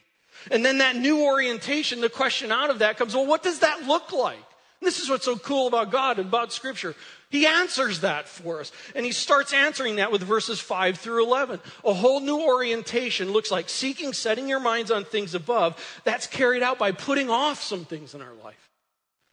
And 0.49 0.63
then 0.63 0.77
that 0.77 0.95
new 0.95 1.25
orientation, 1.25 1.99
the 1.99 2.09
question 2.09 2.53
out 2.53 2.69
of 2.69 2.79
that 2.79 2.97
comes, 2.97 3.13
well, 3.13 3.25
what 3.25 3.43
does 3.43 3.59
that 3.59 3.83
look 3.83 4.13
like? 4.13 4.37
And 4.37 4.87
this 4.87 5.01
is 5.01 5.09
what's 5.09 5.25
so 5.25 5.35
cool 5.35 5.67
about 5.67 5.91
God 5.91 6.17
and 6.17 6.29
about 6.29 6.53
Scripture. 6.53 6.95
He 7.29 7.45
answers 7.45 8.01
that 8.01 8.27
for 8.27 8.59
us. 8.59 8.71
And 8.95 9.05
he 9.05 9.11
starts 9.11 9.53
answering 9.53 9.97
that 9.97 10.11
with 10.11 10.21
verses 10.21 10.59
5 10.59 10.97
through 10.97 11.25
11. 11.25 11.59
A 11.83 11.93
whole 11.93 12.19
new 12.19 12.41
orientation 12.41 13.31
looks 13.31 13.51
like 13.51 13.69
seeking, 13.69 14.13
setting 14.13 14.47
your 14.47 14.59
minds 14.59 14.91
on 14.91 15.05
things 15.05 15.33
above. 15.33 16.01
That's 16.03 16.27
carried 16.27 16.63
out 16.63 16.77
by 16.77 16.91
putting 16.91 17.29
off 17.29 17.61
some 17.61 17.85
things 17.85 18.13
in 18.13 18.21
our 18.21 18.33
life. 18.43 18.69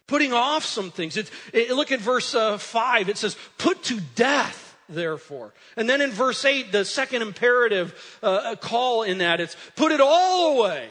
Putting 0.07 0.33
off 0.33 0.65
some 0.65 0.91
things. 0.91 1.15
It, 1.17 1.31
it, 1.53 1.71
look 1.71 1.91
at 1.91 1.99
verse 1.99 2.35
uh, 2.35 2.57
5. 2.57 3.09
It 3.09 3.17
says, 3.17 3.37
put 3.57 3.83
to 3.83 3.99
death, 4.15 4.75
therefore. 4.89 5.53
And 5.77 5.87
then 5.87 6.01
in 6.01 6.11
verse 6.11 6.43
8, 6.43 6.71
the 6.71 6.83
second 6.83 7.21
imperative 7.21 8.19
uh, 8.21 8.55
call 8.55 9.03
in 9.03 9.19
that, 9.19 9.39
it's 9.39 9.55
put 9.75 9.91
it 9.91 10.01
all 10.01 10.57
away. 10.59 10.89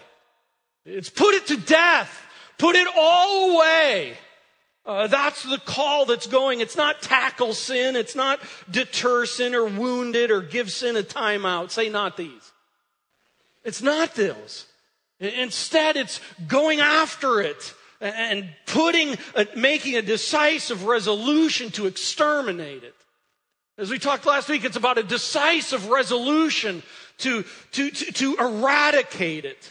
It's 0.87 1.11
put 1.11 1.35
it 1.35 1.47
to 1.49 1.57
death. 1.57 2.27
Put 2.59 2.77
it 2.77 2.89
all 2.97 3.57
away. 3.57 4.17
Uh, 4.85 5.07
that's 5.07 5.45
the 5.45 5.59
call 5.59 6.07
that's 6.07 6.27
going. 6.27 6.61
It's 6.61 6.77
not 6.77 7.03
tackle 7.03 7.55
sin. 7.55 7.95
It's 7.95 8.17
not 8.17 8.41
deter 8.71 9.27
sin 9.27 9.55
or 9.55 9.65
wound 9.65 10.17
it 10.17 10.31
or 10.31 10.43
give 10.43 10.73
sin 10.73 10.97
a 10.97 11.03
timeout. 11.03 11.71
Say 11.71 11.89
not 11.89 12.17
these. 12.17 12.53
It's 13.65 13.81
not 13.81 14.15
those. 14.17 14.67
Instead, 15.21 15.97
it's 15.97 16.21
going 16.49 16.81
after 16.81 17.41
it 17.41 17.75
and 18.01 18.49
putting, 18.67 19.17
making 19.55 19.95
a 19.95 20.03
decisive 20.03 20.85
resolution 20.85 21.71
to 21.71 21.87
exterminate 21.87 22.83
it. 22.83 22.95
As 23.79 23.89
we 23.89 24.01
talked 24.01 24.27
last 24.27 24.49
week, 24.49 24.65
it's 24.65 24.77
about 24.77 24.99
a 24.99 25.05
decisive 25.05 25.89
resolution 25.89 26.83
to, 27.19 27.45
to, 27.73 27.91
to, 27.91 28.13
to 28.13 28.37
eradicate 28.37 29.45
it. 29.45 29.71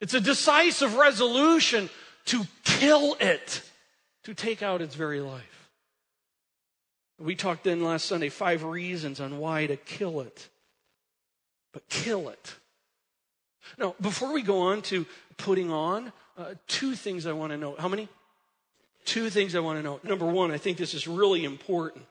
It's 0.00 0.14
a 0.14 0.20
decisive 0.20 0.96
resolution 0.96 1.88
to 2.26 2.42
kill 2.64 3.16
it 3.20 3.62
to 4.24 4.34
take 4.34 4.62
out 4.62 4.82
its 4.82 4.94
very 4.94 5.20
life. 5.20 5.70
We 7.18 7.36
talked 7.36 7.64
then 7.64 7.82
last 7.82 8.06
Sunday 8.06 8.28
five 8.28 8.64
reasons 8.64 9.20
on 9.20 9.38
why 9.38 9.66
to 9.66 9.76
kill 9.76 10.20
it. 10.20 10.48
But 11.72 11.88
kill 11.88 12.28
it. 12.28 12.54
Now, 13.78 13.94
before 14.00 14.32
we 14.32 14.42
go 14.42 14.60
on 14.60 14.82
to 14.82 15.06
putting 15.36 15.70
on, 15.70 16.12
uh, 16.36 16.54
two 16.66 16.94
things 16.94 17.26
I 17.26 17.32
want 17.32 17.52
to 17.52 17.56
know. 17.56 17.76
How 17.78 17.88
many? 17.88 18.08
Two 19.04 19.30
things 19.30 19.54
I 19.54 19.60
want 19.60 19.78
to 19.78 19.82
know. 19.82 20.00
Number 20.02 20.26
one, 20.26 20.50
I 20.50 20.58
think 20.58 20.78
this 20.78 20.94
is 20.94 21.06
really 21.06 21.44
important. 21.44 22.04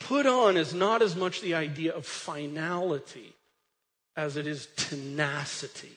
Put 0.00 0.26
on 0.26 0.56
is 0.56 0.74
not 0.74 1.00
as 1.00 1.14
much 1.14 1.40
the 1.40 1.54
idea 1.54 1.94
of 1.94 2.04
finality 2.06 3.34
as 4.16 4.36
it 4.36 4.46
is 4.46 4.68
tenacity. 4.76 5.96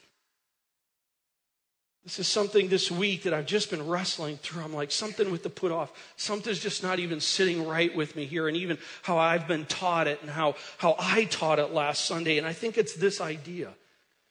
This 2.05 2.19
is 2.19 2.27
something 2.27 2.67
this 2.67 2.91
week 2.91 3.23
that 3.23 3.33
I've 3.33 3.47
just 3.47 3.71
been 3.71 3.87
wrestling 3.87 4.37
through. 4.37 4.61
I'm 4.61 4.73
like, 4.73 4.91
something 4.91 5.31
with 5.31 5.41
the 5.41 5.49
put 5.49 5.71
off. 5.71 5.91
Something's 6.17 6.59
just 6.59 6.83
not 6.83 6.99
even 6.99 7.19
sitting 7.19 7.65
right 7.65 7.93
with 7.95 8.15
me 8.15 8.25
here, 8.25 8.47
and 8.47 8.55
even 8.55 8.77
how 9.01 9.17
I've 9.17 9.47
been 9.47 9.65
taught 9.65 10.05
it 10.05 10.21
and 10.21 10.29
how, 10.29 10.55
how 10.77 10.95
I 10.99 11.23
taught 11.25 11.57
it 11.57 11.71
last 11.71 12.05
Sunday. 12.05 12.37
And 12.37 12.45
I 12.45 12.53
think 12.53 12.77
it's 12.77 12.93
this 12.93 13.19
idea. 13.19 13.73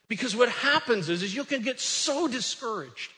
Because 0.06 0.36
what 0.36 0.48
happens 0.48 1.08
is, 1.08 1.24
is 1.24 1.34
you 1.34 1.42
can 1.42 1.62
get 1.62 1.80
so 1.80 2.28
discouraged 2.28 3.10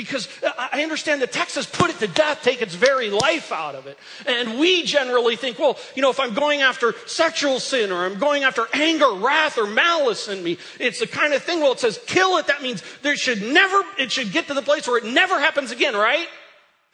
because 0.00 0.28
I 0.58 0.82
understand 0.82 1.20
the 1.20 1.26
text 1.26 1.50
put 1.74 1.90
it 1.90 1.98
to 1.98 2.06
death, 2.06 2.42
take 2.42 2.62
its 2.62 2.74
very 2.74 3.10
life 3.10 3.52
out 3.52 3.74
of 3.74 3.86
it. 3.86 3.98
And 4.26 4.58
we 4.58 4.82
generally 4.82 5.36
think, 5.36 5.58
well, 5.58 5.78
you 5.94 6.00
know, 6.00 6.08
if 6.08 6.18
I'm 6.18 6.32
going 6.32 6.62
after 6.62 6.94
sexual 7.06 7.60
sin 7.60 7.92
or 7.92 8.06
I'm 8.06 8.18
going 8.18 8.44
after 8.44 8.66
anger, 8.72 9.12
wrath, 9.12 9.58
or 9.58 9.66
malice 9.66 10.28
in 10.28 10.42
me, 10.42 10.56
it's 10.78 11.00
the 11.00 11.06
kind 11.06 11.34
of 11.34 11.42
thing, 11.42 11.60
well, 11.60 11.72
it 11.72 11.80
says 11.80 12.00
kill 12.06 12.38
it. 12.38 12.46
That 12.46 12.62
means 12.62 12.82
there 13.02 13.14
should 13.14 13.42
never, 13.42 13.82
it 13.98 14.10
should 14.10 14.32
get 14.32 14.46
to 14.46 14.54
the 14.54 14.62
place 14.62 14.88
where 14.88 14.96
it 14.96 15.04
never 15.04 15.38
happens 15.38 15.70
again, 15.70 15.94
right? 15.94 16.26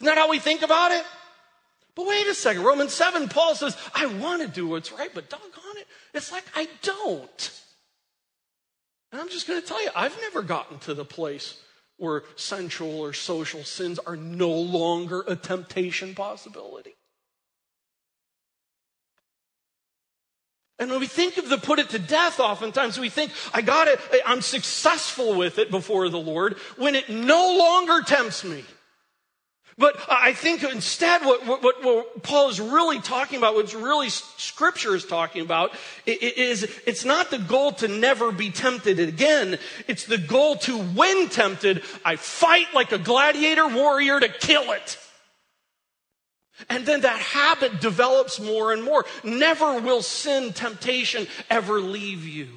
Isn't 0.00 0.06
that 0.06 0.18
how 0.18 0.28
we 0.28 0.40
think 0.40 0.62
about 0.62 0.90
it? 0.90 1.04
But 1.94 2.08
wait 2.08 2.26
a 2.26 2.34
second. 2.34 2.64
Romans 2.64 2.92
7, 2.92 3.28
Paul 3.28 3.54
says, 3.54 3.76
I 3.94 4.06
want 4.06 4.42
to 4.42 4.48
do 4.48 4.66
what's 4.66 4.90
right, 4.90 5.10
but 5.14 5.30
doggone 5.30 5.76
it, 5.76 5.86
it's 6.12 6.32
like 6.32 6.44
I 6.56 6.68
don't. 6.82 7.62
And 9.12 9.20
I'm 9.20 9.28
just 9.28 9.46
going 9.46 9.60
to 9.60 9.66
tell 9.66 9.82
you, 9.82 9.90
I've 9.94 10.18
never 10.20 10.42
gotten 10.42 10.78
to 10.80 10.94
the 10.94 11.04
place 11.04 11.62
where 11.98 12.22
sensual 12.36 13.00
or 13.00 13.12
social 13.12 13.64
sins 13.64 13.98
are 14.00 14.16
no 14.16 14.50
longer 14.50 15.24
a 15.26 15.36
temptation 15.36 16.14
possibility. 16.14 16.96
And 20.78 20.90
when 20.90 21.00
we 21.00 21.06
think 21.06 21.38
of 21.38 21.48
the 21.48 21.56
put 21.56 21.78
it 21.78 21.88
to 21.90 21.98
death, 21.98 22.38
oftentimes 22.38 23.00
we 23.00 23.08
think, 23.08 23.32
I 23.54 23.62
got 23.62 23.88
it, 23.88 23.98
I'm 24.26 24.42
successful 24.42 25.34
with 25.34 25.58
it 25.58 25.70
before 25.70 26.10
the 26.10 26.18
Lord 26.18 26.58
when 26.76 26.94
it 26.94 27.08
no 27.08 27.56
longer 27.58 28.02
tempts 28.02 28.44
me. 28.44 28.62
But 29.78 30.00
I 30.08 30.32
think 30.32 30.62
instead 30.62 31.22
what, 31.22 31.46
what, 31.46 31.62
what, 31.62 32.22
Paul 32.22 32.48
is 32.48 32.58
really 32.58 32.98
talking 32.98 33.36
about, 33.36 33.54
what 33.54 33.74
really 33.74 34.08
scripture 34.08 34.94
is 34.94 35.04
talking 35.04 35.42
about, 35.42 35.72
is 36.06 36.62
it's 36.86 37.04
not 37.04 37.30
the 37.30 37.38
goal 37.38 37.72
to 37.72 37.88
never 37.88 38.32
be 38.32 38.50
tempted 38.50 38.98
again. 38.98 39.58
It's 39.86 40.06
the 40.06 40.16
goal 40.16 40.56
to, 40.56 40.78
when 40.78 41.28
tempted, 41.28 41.82
I 42.06 42.16
fight 42.16 42.68
like 42.74 42.92
a 42.92 42.98
gladiator 42.98 43.68
warrior 43.68 44.18
to 44.18 44.28
kill 44.28 44.72
it. 44.72 44.98
And 46.70 46.86
then 46.86 47.02
that 47.02 47.18
habit 47.18 47.82
develops 47.82 48.40
more 48.40 48.72
and 48.72 48.82
more. 48.82 49.04
Never 49.22 49.78
will 49.78 50.00
sin, 50.00 50.54
temptation 50.54 51.26
ever 51.50 51.80
leave 51.80 52.26
you. 52.26 52.48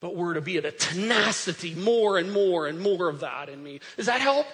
But 0.00 0.16
we're 0.16 0.34
to 0.34 0.40
be 0.40 0.56
at 0.56 0.64
a 0.64 0.72
tenacity, 0.72 1.76
more 1.76 2.18
and 2.18 2.32
more 2.32 2.66
and 2.66 2.80
more 2.80 3.08
of 3.08 3.20
that 3.20 3.48
in 3.48 3.62
me. 3.62 3.78
Does 3.96 4.06
that 4.06 4.20
help? 4.20 4.46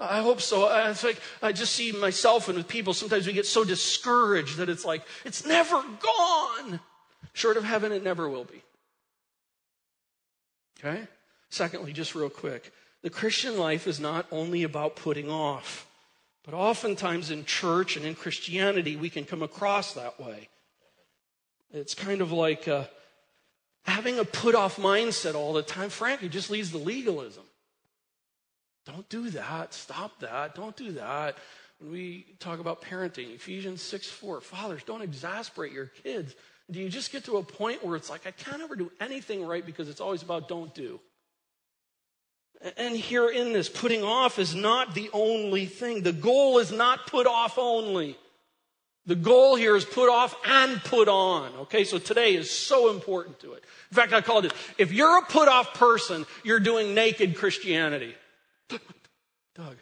I 0.00 0.20
hope 0.20 0.40
so. 0.40 0.68
It's 0.88 1.02
like 1.02 1.20
I 1.42 1.52
just 1.52 1.74
see 1.74 1.92
myself 1.92 2.48
and 2.48 2.56
with 2.56 2.68
people, 2.68 2.94
sometimes 2.94 3.26
we 3.26 3.32
get 3.32 3.46
so 3.46 3.64
discouraged 3.64 4.58
that 4.58 4.68
it's 4.68 4.84
like, 4.84 5.02
it's 5.24 5.44
never 5.44 5.82
gone. 6.00 6.80
Short 7.32 7.56
of 7.56 7.64
heaven, 7.64 7.90
it 7.90 8.04
never 8.04 8.28
will 8.28 8.44
be. 8.44 8.62
Okay? 10.78 11.08
Secondly, 11.50 11.92
just 11.92 12.14
real 12.14 12.30
quick, 12.30 12.72
the 13.02 13.10
Christian 13.10 13.58
life 13.58 13.86
is 13.86 13.98
not 13.98 14.26
only 14.30 14.62
about 14.62 14.96
putting 14.96 15.30
off, 15.30 15.86
but 16.44 16.54
oftentimes 16.54 17.30
in 17.30 17.44
church 17.44 17.96
and 17.96 18.06
in 18.06 18.14
Christianity, 18.14 18.96
we 18.96 19.10
can 19.10 19.24
come 19.24 19.42
across 19.42 19.94
that 19.94 20.20
way. 20.20 20.48
It's 21.72 21.94
kind 21.94 22.20
of 22.20 22.32
like 22.32 22.68
uh, 22.68 22.84
having 23.82 24.18
a 24.18 24.24
put 24.24 24.54
off 24.54 24.76
mindset 24.76 25.34
all 25.34 25.52
the 25.52 25.62
time, 25.62 25.90
frankly, 25.90 26.28
just 26.28 26.50
leads 26.50 26.70
to 26.70 26.78
legalism. 26.78 27.44
Don't 28.88 29.08
do 29.08 29.30
that. 29.30 29.74
Stop 29.74 30.20
that. 30.20 30.54
Don't 30.54 30.76
do 30.76 30.92
that. 30.92 31.36
When 31.78 31.92
we 31.92 32.26
talk 32.40 32.58
about 32.58 32.82
parenting, 32.82 33.34
Ephesians 33.34 33.82
6 33.82 34.08
4, 34.08 34.40
fathers, 34.40 34.82
don't 34.82 35.02
exasperate 35.02 35.72
your 35.72 35.86
kids. 35.86 36.34
Do 36.70 36.80
you 36.80 36.88
just 36.88 37.12
get 37.12 37.24
to 37.26 37.36
a 37.36 37.42
point 37.42 37.84
where 37.84 37.96
it's 37.96 38.10
like, 38.10 38.26
I 38.26 38.30
can't 38.30 38.62
ever 38.62 38.76
do 38.76 38.90
anything 39.00 39.46
right 39.46 39.64
because 39.64 39.88
it's 39.88 40.00
always 40.00 40.22
about 40.22 40.48
don't 40.48 40.74
do? 40.74 41.00
And 42.76 42.96
here 42.96 43.28
in 43.28 43.52
this, 43.52 43.68
putting 43.68 44.02
off 44.02 44.38
is 44.38 44.54
not 44.54 44.94
the 44.94 45.10
only 45.12 45.66
thing. 45.66 46.02
The 46.02 46.12
goal 46.12 46.58
is 46.58 46.72
not 46.72 47.06
put 47.06 47.26
off 47.26 47.56
only. 47.56 48.18
The 49.06 49.14
goal 49.14 49.54
here 49.54 49.76
is 49.76 49.84
put 49.84 50.10
off 50.10 50.34
and 50.44 50.82
put 50.82 51.08
on. 51.08 51.52
Okay, 51.60 51.84
so 51.84 51.98
today 51.98 52.34
is 52.34 52.50
so 52.50 52.90
important 52.90 53.38
to 53.40 53.52
it. 53.52 53.64
In 53.90 53.94
fact, 53.94 54.12
I 54.12 54.20
call 54.20 54.40
it 54.40 54.42
this. 54.42 54.52
If 54.76 54.92
you're 54.92 55.18
a 55.18 55.22
put 55.22 55.48
off 55.48 55.74
person, 55.74 56.26
you're 56.42 56.60
doing 56.60 56.94
naked 56.94 57.36
Christianity. 57.36 58.14
Doug, 58.68 59.76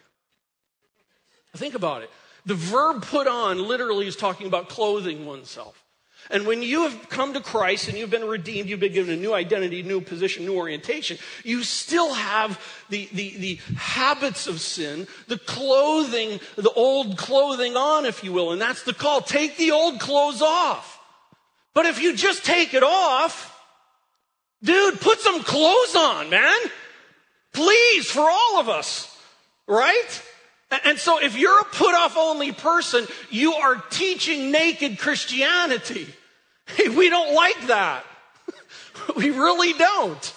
think 1.55 1.75
about 1.75 2.01
it. 2.03 2.09
The 2.45 2.55
verb 2.55 3.03
put 3.03 3.27
on 3.27 3.67
literally 3.67 4.07
is 4.07 4.15
talking 4.15 4.47
about 4.47 4.69
clothing 4.69 5.25
oneself. 5.25 5.83
And 6.29 6.45
when 6.45 6.61
you 6.61 6.83
have 6.83 7.09
come 7.09 7.33
to 7.33 7.41
Christ 7.41 7.87
and 7.87 7.97
you've 7.97 8.09
been 8.09 8.25
redeemed, 8.25 8.67
you've 8.67 8.79
been 8.79 8.93
given 8.93 9.13
a 9.13 9.21
new 9.21 9.33
identity, 9.33 9.83
new 9.83 10.01
position, 10.01 10.45
new 10.45 10.55
orientation, 10.55 11.17
you 11.43 11.63
still 11.63 12.13
have 12.13 12.59
the, 12.89 13.07
the, 13.13 13.37
the 13.37 13.59
habits 13.77 14.47
of 14.47 14.59
sin, 14.59 15.07
the 15.27 15.37
clothing, 15.37 16.39
the 16.55 16.71
old 16.71 17.17
clothing 17.17 17.77
on, 17.77 18.05
if 18.05 18.23
you 18.23 18.33
will. 18.33 18.51
And 18.51 18.61
that's 18.61 18.83
the 18.83 18.93
call. 18.93 19.21
Take 19.21 19.57
the 19.57 19.71
old 19.71 19.99
clothes 19.99 20.41
off. 20.41 20.99
But 21.73 21.85
if 21.85 22.01
you 22.01 22.15
just 22.15 22.43
take 22.43 22.73
it 22.73 22.83
off, 22.83 23.53
dude, 24.63 24.99
put 24.99 25.19
some 25.19 25.43
clothes 25.43 25.95
on, 25.95 26.29
man. 26.29 26.59
Please, 27.57 28.05
for 28.05 28.21
all 28.21 28.59
of 28.59 28.69
us. 28.69 29.11
Right? 29.65 30.23
And 30.85 30.99
so 30.99 31.19
if 31.19 31.35
you're 31.35 31.59
a 31.59 31.63
put 31.63 31.95
off 31.95 32.15
only 32.15 32.51
person, 32.51 33.07
you 33.31 33.53
are 33.53 33.83
teaching 33.89 34.51
naked 34.51 34.99
Christianity. 34.99 36.07
Hey, 36.67 36.89
we 36.89 37.09
don't 37.09 37.33
like 37.33 37.65
that. 37.65 38.05
we 39.15 39.31
really 39.31 39.73
don't. 39.73 40.33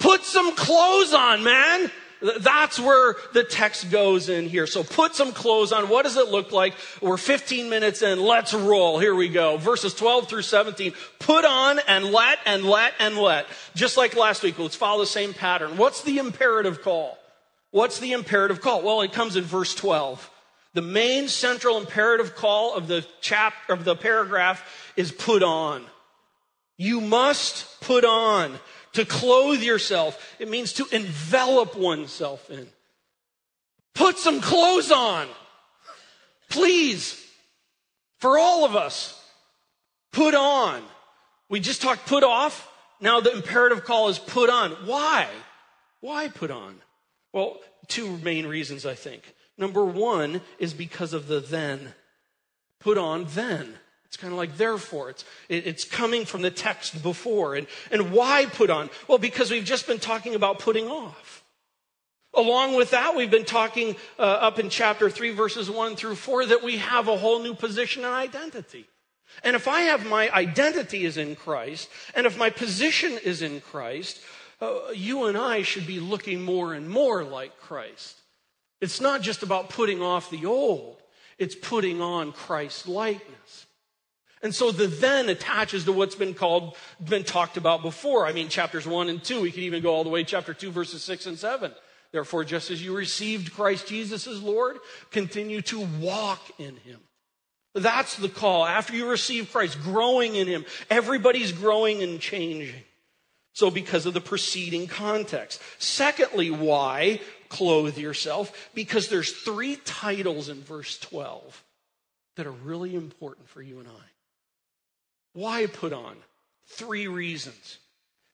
Put 0.00 0.24
some 0.24 0.56
clothes 0.56 1.14
on, 1.14 1.44
man. 1.44 1.92
That's 2.20 2.80
where 2.80 3.16
the 3.32 3.44
text 3.44 3.90
goes 3.90 4.28
in 4.28 4.48
here. 4.48 4.66
So 4.66 4.82
put 4.82 5.14
some 5.14 5.32
clothes 5.32 5.72
on. 5.72 5.88
What 5.88 6.04
does 6.04 6.16
it 6.16 6.28
look 6.28 6.52
like? 6.52 6.74
We're 7.02 7.16
15 7.16 7.68
minutes 7.68 8.02
in. 8.02 8.20
Let's 8.20 8.54
roll. 8.54 8.98
Here 8.98 9.14
we 9.14 9.28
go. 9.28 9.56
Verses 9.58 9.94
12 9.94 10.28
through 10.28 10.42
17. 10.42 10.92
Put 11.18 11.44
on 11.44 11.78
and 11.86 12.06
let 12.06 12.38
and 12.46 12.64
let 12.64 12.94
and 12.98 13.16
let. 13.18 13.46
Just 13.74 13.96
like 13.96 14.16
last 14.16 14.42
week. 14.42 14.58
Let's 14.58 14.76
follow 14.76 15.00
the 15.00 15.06
same 15.06 15.34
pattern. 15.34 15.76
What's 15.76 16.02
the 16.02 16.18
imperative 16.18 16.82
call? 16.82 17.18
What's 17.70 17.98
the 18.00 18.12
imperative 18.12 18.60
call? 18.60 18.82
Well, 18.82 19.02
it 19.02 19.12
comes 19.12 19.36
in 19.36 19.44
verse 19.44 19.74
12. 19.74 20.30
The 20.72 20.82
main 20.82 21.28
central 21.28 21.78
imperative 21.78 22.34
call 22.36 22.74
of 22.74 22.86
the 22.86 23.06
chapter 23.20 23.72
of 23.72 23.84
the 23.84 23.96
paragraph 23.96 24.92
is 24.96 25.12
put 25.12 25.42
on. 25.42 25.84
You 26.78 27.00
must 27.00 27.80
put 27.80 28.04
on. 28.04 28.58
To 28.96 29.04
clothe 29.04 29.62
yourself, 29.62 30.36
it 30.38 30.48
means 30.48 30.72
to 30.74 30.86
envelop 30.90 31.76
oneself 31.76 32.48
in. 32.48 32.66
Put 33.94 34.16
some 34.16 34.40
clothes 34.40 34.90
on. 34.90 35.28
Please. 36.48 37.22
For 38.20 38.38
all 38.38 38.64
of 38.64 38.74
us. 38.74 39.22
Put 40.12 40.34
on. 40.34 40.82
We 41.50 41.60
just 41.60 41.82
talked 41.82 42.06
put 42.06 42.24
off. 42.24 42.72
Now 42.98 43.20
the 43.20 43.32
imperative 43.32 43.84
call 43.84 44.08
is 44.08 44.18
put 44.18 44.48
on. 44.48 44.70
Why? 44.86 45.28
Why 46.00 46.28
put 46.28 46.50
on? 46.50 46.76
Well, 47.34 47.58
two 47.88 48.16
main 48.16 48.46
reasons, 48.46 48.86
I 48.86 48.94
think. 48.94 49.34
Number 49.58 49.84
one 49.84 50.40
is 50.58 50.72
because 50.72 51.12
of 51.12 51.26
the 51.26 51.40
then. 51.40 51.92
Put 52.80 52.96
on 52.96 53.26
then. 53.28 53.74
It's 54.06 54.16
kind 54.16 54.32
of 54.32 54.38
like 54.38 54.56
therefore. 54.56 55.10
It's, 55.10 55.24
it's 55.48 55.84
coming 55.84 56.24
from 56.24 56.42
the 56.42 56.50
text 56.50 57.02
before. 57.02 57.54
And, 57.54 57.66
and 57.90 58.12
why 58.12 58.46
put 58.46 58.70
on? 58.70 58.90
Well, 59.08 59.18
because 59.18 59.50
we've 59.50 59.64
just 59.64 59.86
been 59.86 59.98
talking 59.98 60.34
about 60.34 60.58
putting 60.58 60.88
off. 60.88 61.44
Along 62.34 62.74
with 62.74 62.90
that, 62.90 63.16
we've 63.16 63.30
been 63.30 63.46
talking 63.46 63.96
uh, 64.18 64.22
up 64.22 64.58
in 64.58 64.68
chapter 64.68 65.08
3, 65.08 65.30
verses 65.30 65.70
1 65.70 65.96
through 65.96 66.16
4, 66.16 66.46
that 66.46 66.62
we 66.62 66.76
have 66.76 67.08
a 67.08 67.16
whole 67.16 67.40
new 67.40 67.54
position 67.54 68.04
and 68.04 68.14
identity. 68.14 68.86
And 69.42 69.56
if 69.56 69.66
I 69.66 69.82
have 69.82 70.06
my 70.06 70.30
identity 70.30 71.04
is 71.04 71.16
in 71.16 71.34
Christ, 71.34 71.88
and 72.14 72.26
if 72.26 72.38
my 72.38 72.50
position 72.50 73.18
is 73.24 73.42
in 73.42 73.60
Christ, 73.60 74.20
uh, 74.60 74.90
you 74.94 75.26
and 75.26 75.36
I 75.36 75.62
should 75.62 75.86
be 75.86 76.00
looking 76.00 76.42
more 76.42 76.74
and 76.74 76.88
more 76.88 77.24
like 77.24 77.58
Christ. 77.58 78.16
It's 78.80 79.00
not 79.00 79.22
just 79.22 79.42
about 79.42 79.70
putting 79.70 80.02
off 80.02 80.30
the 80.30 80.46
old, 80.46 80.98
it's 81.38 81.54
putting 81.54 82.00
on 82.00 82.32
Christ's 82.32 82.86
likeness. 82.86 83.65
And 84.46 84.54
so 84.54 84.70
the 84.70 84.86
then 84.86 85.28
attaches 85.28 85.86
to 85.86 85.92
what's 85.92 86.14
been 86.14 86.32
called, 86.32 86.76
been 87.04 87.24
talked 87.24 87.56
about 87.56 87.82
before. 87.82 88.28
I 88.28 88.32
mean, 88.32 88.48
chapters 88.48 88.86
one 88.86 89.08
and 89.08 89.20
two, 89.20 89.40
we 89.40 89.50
could 89.50 89.64
even 89.64 89.82
go 89.82 89.92
all 89.92 90.04
the 90.04 90.08
way 90.08 90.22
chapter 90.22 90.54
two, 90.54 90.70
verses 90.70 91.02
six 91.02 91.26
and 91.26 91.36
seven. 91.36 91.72
Therefore, 92.12 92.44
just 92.44 92.70
as 92.70 92.80
you 92.80 92.96
received 92.96 93.52
Christ 93.54 93.88
Jesus 93.88 94.28
as 94.28 94.40
Lord, 94.40 94.76
continue 95.10 95.62
to 95.62 95.80
walk 96.00 96.40
in 96.60 96.76
him. 96.76 97.00
That's 97.74 98.14
the 98.18 98.28
call. 98.28 98.64
After 98.64 98.94
you 98.94 99.10
receive 99.10 99.50
Christ, 99.50 99.82
growing 99.82 100.36
in 100.36 100.46
him, 100.46 100.64
everybody's 100.88 101.50
growing 101.50 102.04
and 102.04 102.20
changing. 102.20 102.84
So, 103.52 103.72
because 103.72 104.06
of 104.06 104.14
the 104.14 104.20
preceding 104.20 104.86
context. 104.86 105.60
Secondly, 105.80 106.52
why 106.52 107.20
clothe 107.48 107.98
yourself? 107.98 108.70
Because 108.74 109.08
there's 109.08 109.32
three 109.32 109.74
titles 109.84 110.48
in 110.48 110.62
verse 110.62 111.00
12 111.00 111.64
that 112.36 112.46
are 112.46 112.52
really 112.52 112.94
important 112.94 113.48
for 113.48 113.60
you 113.60 113.80
and 113.80 113.88
I. 113.88 114.15
Why 115.36 115.66
put 115.66 115.92
on? 115.92 116.16
Three 116.66 117.08
reasons. 117.08 117.76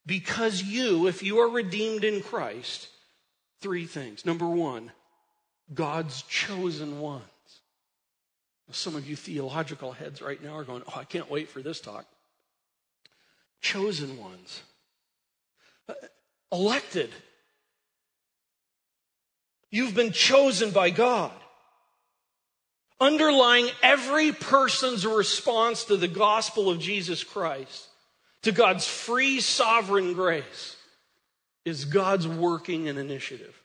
Because 0.07 0.63
you, 0.63 1.09
if 1.09 1.21
you 1.21 1.41
are 1.41 1.49
redeemed 1.49 2.05
in 2.05 2.23
Christ, 2.23 2.87
three 3.61 3.87
things. 3.87 4.25
Number 4.25 4.47
one, 4.47 4.93
God's 5.75 6.23
chosen 6.23 7.01
ones. 7.01 7.25
Some 8.71 8.95
of 8.95 9.05
you 9.09 9.17
theological 9.17 9.91
heads 9.91 10.23
right 10.23 10.41
now 10.41 10.55
are 10.55 10.63
going, 10.63 10.85
Oh, 10.87 10.95
I 10.97 11.03
can't 11.03 11.29
wait 11.29 11.49
for 11.49 11.61
this 11.61 11.81
talk. 11.81 12.07
Chosen 13.61 14.17
ones 14.17 14.63
uh, 15.89 15.95
elected. 16.53 17.11
You've 19.73 19.95
been 19.97 20.13
chosen 20.13 20.71
by 20.71 20.91
God. 20.91 21.33
Underlying 23.01 23.69
every 23.83 24.33
person's 24.33 25.07
response 25.07 25.85
to 25.85 25.97
the 25.97 26.09
gospel 26.09 26.71
of 26.71 26.79
Jesus 26.79 27.25
Christ, 27.25 27.89
to 28.43 28.53
God's 28.53 28.87
free 28.87 29.41
sovereign 29.41 30.13
grace, 30.13 30.77
is 31.65 31.85
God's 31.85 32.27
working 32.29 32.89
and 32.89 32.99
initiative. 32.99 33.59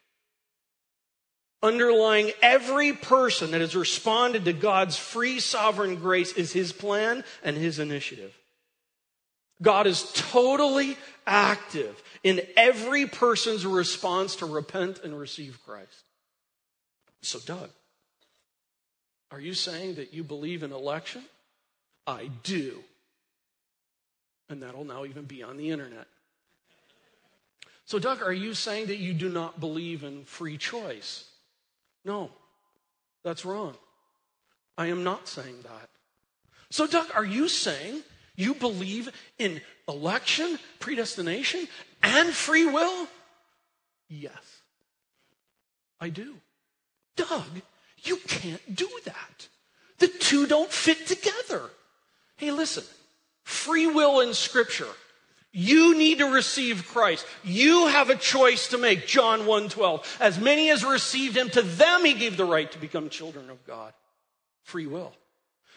Underlying 1.63 2.31
every 2.41 2.93
person 2.93 3.51
that 3.51 3.61
has 3.61 3.75
responded 3.75 4.45
to 4.45 4.53
God's 4.53 4.95
free 4.95 5.39
sovereign 5.39 5.95
grace 5.95 6.33
is 6.33 6.53
his 6.53 6.71
plan 6.71 7.23
and 7.43 7.57
his 7.57 7.79
initiative. 7.79 8.37
God 9.61 9.87
is 9.87 10.11
totally 10.13 10.97
active 11.25 12.01
in 12.23 12.41
every 12.55 13.07
person's 13.07 13.65
response 13.65 14.35
to 14.37 14.45
repent 14.45 15.01
and 15.03 15.19
receive 15.19 15.59
Christ. 15.65 16.03
So, 17.23 17.39
Doug, 17.39 17.69
are 19.31 19.39
you 19.39 19.53
saying 19.53 19.95
that 19.95 20.13
you 20.13 20.23
believe 20.23 20.63
in 20.63 20.71
election? 20.71 21.23
I 22.05 22.29
do. 22.43 22.83
And 24.49 24.63
that'll 24.63 24.85
now 24.85 25.05
even 25.05 25.25
be 25.25 25.43
on 25.43 25.57
the 25.57 25.71
internet. 25.71 26.07
So, 27.85 27.99
Doug, 27.99 28.21
are 28.21 28.33
you 28.33 28.53
saying 28.53 28.87
that 28.87 28.97
you 28.97 29.13
do 29.13 29.29
not 29.29 29.59
believe 29.59 30.03
in 30.03 30.23
free 30.25 30.57
choice? 30.57 31.25
No. 32.05 32.31
That's 33.23 33.43
wrong. 33.43 33.75
I 34.77 34.87
am 34.87 35.03
not 35.03 35.27
saying 35.27 35.57
that. 35.63 35.89
So, 36.69 36.87
Doug, 36.87 37.07
are 37.15 37.25
you 37.25 37.47
saying 37.47 38.01
you 38.35 38.53
believe 38.53 39.09
in 39.37 39.61
election, 39.87 40.59
predestination, 40.79 41.67
and 42.03 42.29
free 42.29 42.65
will? 42.65 43.07
Yes, 44.09 44.61
I 45.99 46.09
do. 46.09 46.35
Doug, 47.15 47.61
you 48.07 48.17
can't 48.27 48.75
do 48.75 48.89
that. 49.05 49.47
The 49.99 50.07
two 50.07 50.47
don't 50.47 50.71
fit 50.71 51.07
together. 51.07 51.61
Hey, 52.37 52.51
listen, 52.51 52.83
free 53.43 53.87
will 53.87 54.19
in 54.21 54.33
Scripture. 54.33 54.87
You 55.51 55.97
need 55.97 56.19
to 56.19 56.25
receive 56.25 56.87
Christ. 56.87 57.25
You 57.43 57.87
have 57.87 58.09
a 58.09 58.15
choice 58.15 58.67
to 58.69 58.77
make. 58.77 59.07
John 59.07 59.47
1:12. 59.47 60.05
As 60.19 60.37
many 60.37 60.69
as 60.69 60.83
received 60.83 61.35
him, 61.35 61.49
to 61.51 61.61
them 61.61 62.05
he 62.05 62.13
gave 62.13 62.37
the 62.37 62.45
right 62.45 62.71
to 62.71 62.77
become 62.77 63.09
children 63.09 63.49
of 63.49 63.65
God. 63.65 63.93
Free 64.63 64.85
will. 64.85 65.15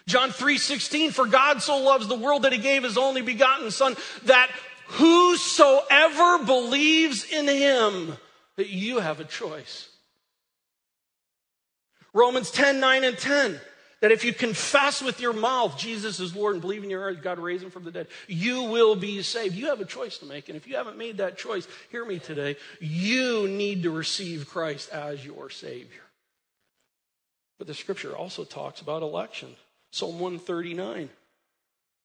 John 0.06 0.32
3:16 0.32 1.12
for 1.12 1.24
God 1.24 1.62
so 1.62 1.78
loves 1.78 2.08
the 2.08 2.16
world 2.16 2.42
that 2.42 2.52
he 2.52 2.58
gave 2.58 2.82
his 2.82 2.98
only 2.98 3.22
begotten 3.22 3.70
son 3.70 3.96
that 4.24 4.50
whosoever 4.88 6.44
believes 6.44 7.24
in 7.24 7.46
him 7.46 8.18
that 8.56 8.68
you 8.68 8.98
have 8.98 9.20
a 9.20 9.24
choice. 9.24 9.88
Romans 12.12 12.50
10, 12.50 12.80
9 12.80 13.04
and 13.04 13.18
10. 13.18 13.60
That 14.00 14.12
if 14.12 14.24
you 14.24 14.32
confess 14.32 15.02
with 15.02 15.20
your 15.20 15.34
mouth 15.34 15.76
Jesus 15.76 16.20
is 16.20 16.34
Lord 16.34 16.54
and 16.54 16.62
believe 16.62 16.82
in 16.82 16.88
your 16.90 17.02
heart 17.02 17.22
God 17.22 17.38
raised 17.38 17.62
him 17.62 17.70
from 17.70 17.84
the 17.84 17.90
dead, 17.90 18.06
you 18.26 18.62
will 18.62 18.96
be 18.96 19.22
saved. 19.22 19.54
You 19.54 19.66
have 19.66 19.80
a 19.80 19.84
choice 19.84 20.18
to 20.18 20.26
make. 20.26 20.48
And 20.48 20.56
if 20.56 20.66
you 20.66 20.76
haven't 20.76 20.96
made 20.96 21.18
that 21.18 21.36
choice, 21.36 21.68
hear 21.90 22.04
me 22.04 22.18
today. 22.18 22.56
You 22.80 23.46
need 23.46 23.82
to 23.82 23.90
receive 23.90 24.48
Christ 24.48 24.88
as 24.90 25.24
your 25.24 25.50
Savior. 25.50 26.00
But 27.58 27.66
the 27.66 27.74
scripture 27.74 28.16
also 28.16 28.44
talks 28.44 28.80
about 28.80 29.02
election. 29.02 29.54
Psalm 29.90 30.18
139. 30.18 31.10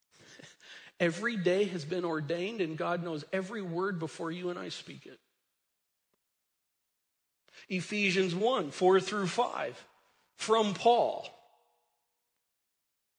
Every 0.99 1.37
day 1.37 1.63
has 1.65 1.85
been 1.85 2.03
ordained, 2.03 2.59
and 2.59 2.77
God 2.77 3.03
knows 3.03 3.23
every 3.31 3.61
word 3.61 3.99
before 3.99 4.31
you 4.31 4.49
and 4.49 4.59
I 4.59 4.67
speak 4.67 5.05
it. 5.05 5.19
Ephesians 7.69 8.35
1 8.35 8.71
4 8.71 8.99
through 8.99 9.27
5 9.27 9.85
from 10.35 10.73
Paul. 10.73 11.27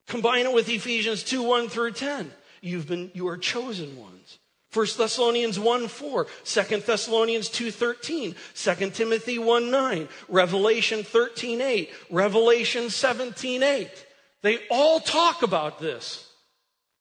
Combine 0.07 0.47
it 0.47 0.53
with 0.53 0.69
Ephesians 0.69 1.23
2 1.25 1.43
1 1.43 1.69
through 1.69 1.93
10. 1.93 2.31
You've 2.61 2.87
been, 2.87 3.11
you 3.15 3.29
are 3.29 3.37
chosen 3.37 3.97
ones. 3.97 4.39
1 4.73 4.87
Thessalonians 4.99 5.59
1 5.59 5.89
4, 5.89 6.27
2 6.45 6.77
Thessalonians 6.79 7.49
2 7.49 7.71
13, 7.71 8.35
2 8.55 8.91
Timothy 8.91 9.39
1 9.39 9.71
9, 9.71 10.09
Revelation 10.29 11.03
13 11.03 11.61
8, 11.61 11.91
Revelation 12.11 12.91
17 12.91 13.63
8. 13.63 14.07
They 14.43 14.59
all 14.71 15.01
talk 15.01 15.43
about 15.43 15.81
this. 15.81 16.31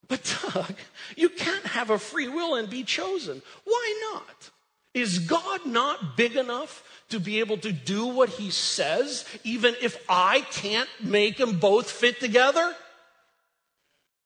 But 0.07 0.37
Doug, 0.53 0.75
you 1.15 1.29
can't 1.29 1.65
have 1.65 1.89
a 1.89 1.99
free 1.99 2.27
will 2.27 2.55
and 2.55 2.69
be 2.69 2.83
chosen. 2.83 3.41
Why 3.63 4.11
not? 4.13 4.51
Is 4.93 5.19
God 5.19 5.65
not 5.65 6.15
big 6.15 6.37
enough 6.37 6.94
to 7.09 7.19
be 7.19 7.39
able 7.39 7.57
to 7.57 7.71
do 7.71 8.07
what 8.07 8.29
he 8.29 8.49
says, 8.49 9.25
even 9.43 9.75
if 9.81 10.03
I 10.09 10.41
can't 10.51 10.89
make 11.01 11.37
them 11.37 11.59
both 11.59 11.89
fit 11.89 12.19
together? 12.19 12.75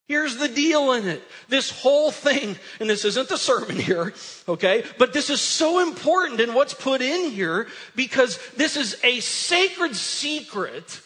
Here's 0.08 0.38
the 0.38 0.48
deal 0.48 0.94
in 0.94 1.08
it. 1.08 1.22
This 1.50 1.70
whole 1.70 2.10
thing, 2.10 2.58
and 2.80 2.90
this 2.90 3.06
isn't 3.06 3.30
the 3.30 3.38
sermon 3.38 3.78
here, 3.78 4.12
okay? 4.48 4.84
But 4.98 5.14
this 5.14 5.30
is 5.30 5.40
so 5.40 5.88
important 5.88 6.40
in 6.40 6.56
what's 6.56 6.74
put 6.74 7.04
in 7.04 7.30
here 7.30 7.68
because 7.96 8.40
this 8.58 8.76
is 8.76 8.98
a 9.04 9.20
sacred 9.20 9.96
secret 9.96 11.02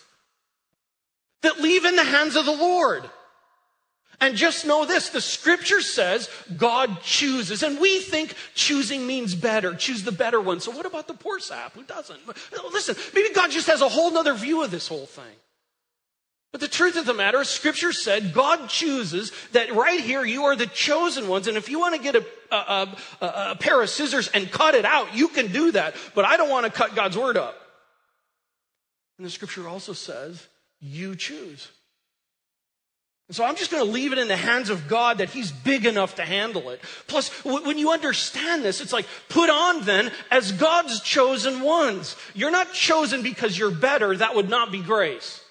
that 1.41 1.59
leave 1.59 1.83
in 1.83 1.97
the 1.97 2.03
hands 2.05 2.37
of 2.37 2.45
the 2.45 2.55
Lord. 2.55 3.03
And 4.19 4.35
just 4.35 4.65
know 4.65 4.85
this 4.85 5.09
the 5.09 5.21
scripture 5.21 5.81
says 5.81 6.29
God 6.55 7.01
chooses. 7.01 7.63
And 7.63 7.79
we 7.79 7.99
think 7.99 8.35
choosing 8.55 9.05
means 9.05 9.35
better, 9.35 9.75
choose 9.75 10.03
the 10.03 10.11
better 10.11 10.39
one. 10.39 10.59
So, 10.59 10.71
what 10.71 10.85
about 10.85 11.07
the 11.07 11.13
poor 11.13 11.39
sap 11.39 11.73
who 11.73 11.83
doesn't? 11.83 12.19
Oh, 12.57 12.69
listen, 12.71 12.95
maybe 13.13 13.33
God 13.33 13.51
just 13.51 13.67
has 13.67 13.81
a 13.81 13.89
whole 13.89 14.15
other 14.17 14.33
view 14.33 14.63
of 14.63 14.71
this 14.71 14.87
whole 14.87 15.05
thing. 15.05 15.35
But 16.53 16.61
the 16.61 16.67
truth 16.67 16.97
of 16.97 17.07
the 17.07 17.15
matter 17.15 17.41
is, 17.41 17.49
Scripture 17.49 17.91
said 17.91 18.31
God 18.31 18.69
chooses 18.69 19.31
that 19.53 19.73
right 19.73 19.99
here 19.99 20.23
you 20.23 20.43
are 20.43 20.55
the 20.55 20.67
chosen 20.67 21.27
ones. 21.27 21.47
And 21.47 21.57
if 21.57 21.67
you 21.67 21.79
want 21.79 21.95
to 21.95 22.01
get 22.01 22.15
a, 22.15 22.25
a, 22.51 22.95
a, 23.21 23.25
a, 23.25 23.55
pair 23.59 23.81
of 23.81 23.89
scissors 23.89 24.27
and 24.27 24.51
cut 24.51 24.75
it 24.75 24.85
out, 24.85 25.15
you 25.15 25.29
can 25.29 25.51
do 25.51 25.71
that. 25.71 25.95
But 26.13 26.25
I 26.25 26.37
don't 26.37 26.51
want 26.51 26.67
to 26.67 26.71
cut 26.71 26.93
God's 26.93 27.17
word 27.17 27.37
up. 27.37 27.55
And 29.17 29.25
the 29.25 29.31
Scripture 29.31 29.67
also 29.67 29.93
says, 29.93 30.47
you 30.79 31.15
choose. 31.15 31.69
So 33.33 33.43
I'm 33.43 33.55
just 33.55 33.71
going 33.71 33.83
to 33.83 33.91
leave 33.91 34.13
it 34.13 34.19
in 34.19 34.27
the 34.27 34.37
hands 34.37 34.69
of 34.69 34.87
God 34.87 35.17
that 35.17 35.31
He's 35.31 35.51
big 35.51 35.87
enough 35.87 36.15
to 36.15 36.21
handle 36.23 36.69
it. 36.69 36.79
Plus, 37.07 37.29
when 37.43 37.79
you 37.79 37.89
understand 37.89 38.63
this, 38.63 38.79
it's 38.79 38.93
like, 38.93 39.07
put 39.27 39.49
on 39.49 39.81
then 39.85 40.11
as 40.29 40.51
God's 40.51 41.01
chosen 41.01 41.61
ones. 41.61 42.15
You're 42.35 42.51
not 42.51 42.73
chosen 42.73 43.23
because 43.23 43.57
you're 43.57 43.71
better. 43.71 44.15
That 44.15 44.35
would 44.35 44.49
not 44.49 44.71
be 44.71 44.81
grace. 44.81 45.43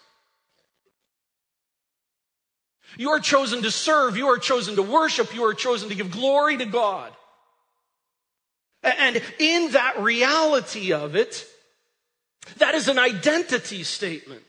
You 2.96 3.10
are 3.10 3.18
chosen 3.18 3.62
to 3.62 3.70
serve. 3.72 4.16
You 4.16 4.28
are 4.28 4.38
chosen 4.38 4.76
to 4.76 4.82
worship. 4.82 5.34
You 5.34 5.44
are 5.46 5.54
chosen 5.54 5.88
to 5.88 5.96
give 5.96 6.12
glory 6.12 6.58
to 6.58 6.66
God. 6.66 7.12
And 8.84 9.20
in 9.40 9.72
that 9.72 10.00
reality 10.00 10.92
of 10.92 11.16
it, 11.16 11.44
that 12.58 12.76
is 12.76 12.86
an 12.86 13.00
identity 13.00 13.82
statement. 13.82 14.42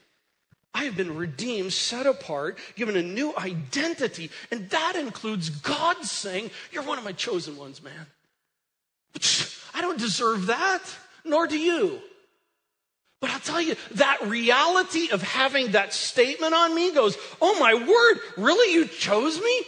I 0.73 0.86
have 0.86 0.97
been 0.97 1.15
redeemed, 1.15 1.71
set 1.71 2.05
apart, 2.05 2.57
given 2.75 2.95
a 2.95 3.03
new 3.03 3.33
identity. 3.38 4.31
And 4.51 4.69
that 4.71 4.95
includes 4.95 5.49
God 5.49 6.03
saying, 6.03 6.51
You're 6.71 6.83
one 6.83 6.97
of 6.97 7.03
my 7.03 7.12
chosen 7.12 7.57
ones, 7.57 7.83
man. 7.83 8.07
But 9.13 9.59
I 9.73 9.81
don't 9.81 9.99
deserve 9.99 10.47
that, 10.47 10.81
nor 11.23 11.47
do 11.47 11.57
you. 11.57 12.01
But 13.23 13.31
I'll 13.31 13.39
tell 13.39 13.62
you, 13.62 13.77
that 13.91 14.21
reality 14.23 15.09
of 15.12 15.21
having 15.21 15.71
that 15.71 15.93
statement 15.93 16.53
on 16.53 16.75
me 16.75 16.93
goes, 16.93 17.17
oh 17.41 17.57
my 17.57 17.73
word, 17.73 18.19
really 18.36 18.73
you 18.73 18.86
chose 18.86 19.39
me? 19.39 19.62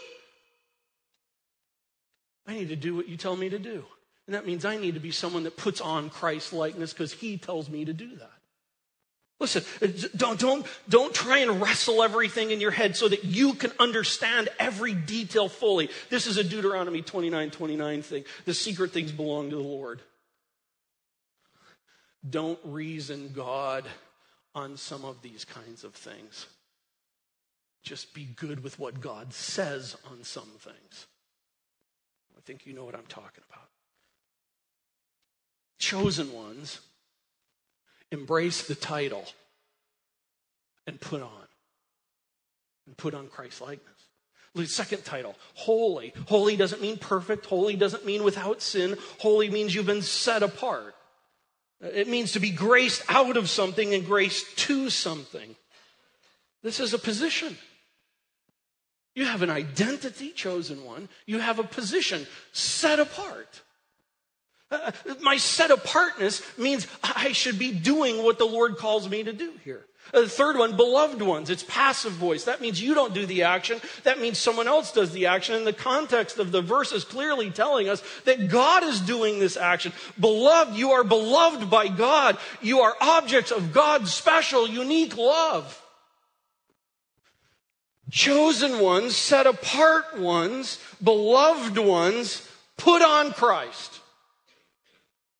I 2.48 2.54
need 2.56 2.68
to 2.68 2.76
do 2.76 2.98
what 2.98 3.08
you 3.08 3.16
tell 3.16 3.38
me 3.38 3.48
to 3.48 3.58
do. 3.58 3.86
And 4.28 4.36
that 4.36 4.46
means 4.46 4.66
I 4.66 4.76
need 4.76 4.96
to 4.96 5.00
be 5.00 5.12
someone 5.12 5.44
that 5.44 5.56
puts 5.56 5.80
on 5.80 6.10
Christ 6.10 6.52
likeness 6.52 6.92
because 6.92 7.14
he 7.14 7.38
tells 7.38 7.70
me 7.70 7.86
to 7.86 7.94
do 7.94 8.18
that. 8.18 8.35
Listen, 9.40 9.64
uh, 9.82 9.88
don't, 10.16 10.40
don't, 10.40 10.66
don't 10.88 11.14
try 11.14 11.40
and 11.40 11.62
wrestle 11.62 12.02
everything 12.02 12.52
in 12.52 12.62
your 12.62 12.72
head 12.72 12.96
so 12.96 13.10
that 13.10 13.26
you 13.26 13.54
can 13.54 13.72
understand 13.80 14.48
every 14.60 14.94
detail 14.94 15.50
fully. 15.50 15.90
This 16.10 16.26
is 16.26 16.38
a 16.38 16.44
Deuteronomy 16.44 17.02
29 17.02 17.52
29 17.52 18.02
thing. 18.02 18.24
The 18.46 18.54
secret 18.54 18.92
things 18.92 19.12
belong 19.12 19.50
to 19.50 19.58
the 19.58 19.62
Lord. 19.62 20.02
Don't 22.28 22.60
reason 22.64 23.32
God 23.36 23.86
on 24.56 24.78
some 24.78 25.04
of 25.04 25.22
these 25.22 25.44
kinds 25.44 25.84
of 25.84 25.94
things. 25.94 26.48
Just 27.84 28.14
be 28.14 28.24
good 28.24 28.64
with 28.64 28.80
what 28.80 29.02
God 29.02 29.34
says 29.34 29.98
on 30.10 30.24
some 30.24 30.50
things. 30.60 31.08
I 32.36 32.42
think 32.42 32.66
you 32.66 32.74
know 32.74 32.86
what 32.86 32.96
I'm 32.96 33.06
talking 33.08 33.44
about. 33.50 33.68
Chosen 35.78 36.32
ones 36.32 36.80
embrace 38.12 38.68
the 38.68 38.76
title 38.76 39.26
and 40.88 41.00
put 41.00 41.22
on. 41.22 41.32
And 42.88 42.96
put 42.96 43.16
on 43.16 43.28
Christ 43.28 43.62
likeness. 43.62 43.90
The 44.54 44.68
second 44.68 45.04
title, 45.04 45.36
holy. 45.56 46.14
Holy 46.28 46.56
doesn't 46.56 46.82
mean 46.82 46.98
perfect. 46.98 47.46
Holy 47.46 47.76
doesn't 47.76 48.06
mean 48.06 48.24
without 48.24 48.62
sin. 48.62 48.96
Holy 49.20 49.50
means 49.50 49.76
you've 49.76 49.86
been 49.86 50.02
set 50.02 50.44
apart. 50.44 50.96
It 51.82 52.08
means 52.08 52.32
to 52.34 52.40
be 52.40 52.52
graced 52.52 53.04
out 53.10 53.36
of 53.36 53.50
something 53.50 53.94
and 53.94 54.06
graced 54.06 54.58
to 54.60 54.90
something. 54.90 55.56
This 56.64 56.80
is 56.80 56.94
a 56.94 57.00
position. 57.00 57.58
You 59.14 59.26
have 59.26 59.42
an 59.42 59.50
identity, 59.50 60.32
chosen 60.32 60.86
one. 60.86 61.10
You 61.26 61.40
have 61.40 61.60
a 61.60 61.64
position, 61.64 62.26
set 62.54 63.00
apart. 63.00 63.62
Uh, 64.72 64.92
my 65.22 65.38
set 65.38 65.72
apartness 65.72 66.42
means 66.58 66.88
I 67.04 67.32
should 67.34 67.60
be 67.60 67.72
doing 67.72 68.24
what 68.24 68.40
the 68.40 68.46
Lord 68.46 68.78
calls 68.78 69.08
me 69.08 69.24
to 69.24 69.34
do 69.34 69.54
here. 69.64 69.86
Uh, 70.14 70.22
the 70.22 70.30
third 70.30 70.58
one, 70.58 70.76
beloved 70.76 71.22
ones. 71.22 71.50
It's 71.50 71.64
passive 71.64 72.14
voice. 72.14 72.46
That 72.46 72.62
means 72.62 72.82
you 72.82 72.94
don't 72.94 73.14
do 73.14 73.26
the 73.26 73.44
action. 73.44 73.80
That 74.04 74.20
means 74.20 74.38
someone 74.38 74.68
else 74.68 74.92
does 74.92 75.12
the 75.12 75.28
action. 75.28 75.56
And 75.56 75.66
the 75.66 75.74
context 75.74 76.38
of 76.38 76.52
the 76.52 76.62
verse 76.62 76.92
is 76.92 77.04
clearly 77.04 77.52
telling 77.52 77.90
us 77.90 78.04
that 78.26 78.50
God 78.50 78.84
is 78.84 79.00
doing 79.00 79.40
this 79.40 79.58
action. 79.58 79.94
Beloved, 80.20 80.76
you 80.76 80.92
are 80.92 81.04
beloved 81.04 81.70
by 81.70 81.88
God. 81.88 82.38
You 82.62 82.82
are 82.82 82.96
objects 83.02 83.52
of 83.52 83.74
God's 83.74 84.14
special, 84.14 84.68
unique 84.68 85.18
love. 85.18 85.82
Chosen 88.12 88.80
ones, 88.80 89.16
set 89.16 89.48
apart 89.48 90.20
ones, 90.20 90.80
beloved 91.04 91.78
ones, 91.78 92.48
put 92.78 93.02
on 93.02 93.32
Christ. 93.32 94.00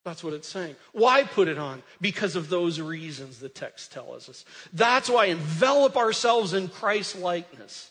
That's 0.06 0.24
what 0.24 0.34
it's 0.34 0.48
saying. 0.48 0.76
Why 0.94 1.24
put 1.24 1.48
it 1.48 1.58
on? 1.58 1.82
Because 2.00 2.36
of 2.36 2.48
those 2.48 2.80
reasons 2.80 3.40
the 3.40 3.50
text 3.50 3.92
tells 3.92 4.30
us. 4.30 4.46
That's 4.72 5.10
why 5.10 5.26
envelop 5.26 5.98
ourselves 5.98 6.54
in 6.54 6.68
Christ's 6.68 7.18
likeness. 7.18 7.90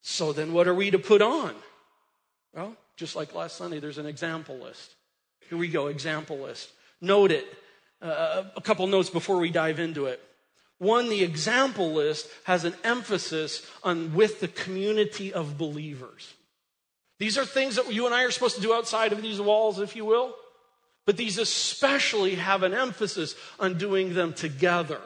So 0.00 0.32
then 0.32 0.52
what 0.52 0.68
are 0.68 0.74
we 0.74 0.92
to 0.92 0.98
put 0.98 1.22
on? 1.22 1.54
Well, 2.54 2.76
just 2.96 3.16
like 3.16 3.34
last 3.34 3.56
Sunday, 3.56 3.80
there's 3.80 3.98
an 3.98 4.06
example 4.06 4.58
list. 4.58 4.94
Here 5.48 5.58
we 5.58 5.66
go, 5.66 5.88
example 5.88 6.38
list. 6.38 6.70
Note 7.00 7.32
it. 7.32 7.46
Uh, 8.00 8.44
a 8.56 8.60
couple 8.60 8.86
notes 8.86 9.10
before 9.10 9.38
we 9.38 9.50
dive 9.50 9.80
into 9.80 10.06
it. 10.06 10.22
One, 10.78 11.10
the 11.10 11.22
example 11.24 11.92
list 11.92 12.28
has 12.44 12.64
an 12.64 12.74
emphasis 12.84 13.66
on 13.82 14.14
with 14.14 14.38
the 14.38 14.48
community 14.48 15.32
of 15.32 15.58
believers. 15.58 16.32
These 17.18 17.36
are 17.36 17.44
things 17.44 17.74
that 17.76 17.92
you 17.92 18.06
and 18.06 18.14
I 18.14 18.22
are 18.22 18.30
supposed 18.30 18.56
to 18.56 18.62
do 18.62 18.72
outside 18.72 19.12
of 19.12 19.20
these 19.20 19.40
walls, 19.40 19.80
if 19.80 19.96
you 19.96 20.04
will. 20.04 20.34
But 21.06 21.16
these 21.16 21.38
especially 21.38 22.36
have 22.36 22.62
an 22.62 22.74
emphasis 22.74 23.34
on 23.58 23.78
doing 23.78 24.14
them 24.14 24.32
together. 24.32 25.00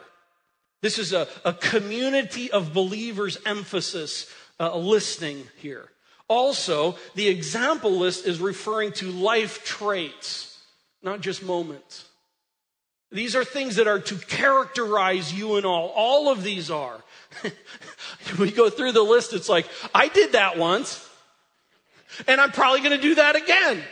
This 0.83 0.99
is 0.99 1.13
a, 1.13 1.27
a 1.45 1.53
community 1.53 2.51
of 2.51 2.75
believers 2.75 3.39
emphasis 3.47 4.31
uh, 4.61 4.77
listing 4.77 5.45
here. 5.59 5.89
Also, 6.29 6.97
the 7.15 7.29
example 7.29 7.93
list 7.93 8.27
is 8.27 8.41
referring 8.41 8.93
to 8.93 9.11
life 9.11 9.65
traits, 9.65 10.59
not 11.03 11.21
just 11.21 11.43
moments. 11.43 12.07
These 13.11 13.37
are 13.37 13.45
things 13.45 13.77
that 13.77 13.87
are 13.87 14.01
to 14.01 14.17
characterize 14.17 15.33
you 15.33 15.57
and 15.57 15.65
all. 15.65 15.93
All 15.95 16.31
of 16.31 16.43
these 16.43 16.71
are. 16.71 17.03
we 18.39 18.51
go 18.51 18.69
through 18.71 18.93
the 18.93 19.03
list, 19.03 19.33
it's 19.33 19.49
like, 19.49 19.69
I 19.95 20.09
did 20.09 20.33
that 20.33 20.59
once, 20.59 21.09
and 22.27 22.41
I'm 22.41 22.51
probably 22.51 22.81
going 22.81 22.97
to 22.97 23.03
do 23.03 23.15
that 23.15 23.37
again. 23.37 23.83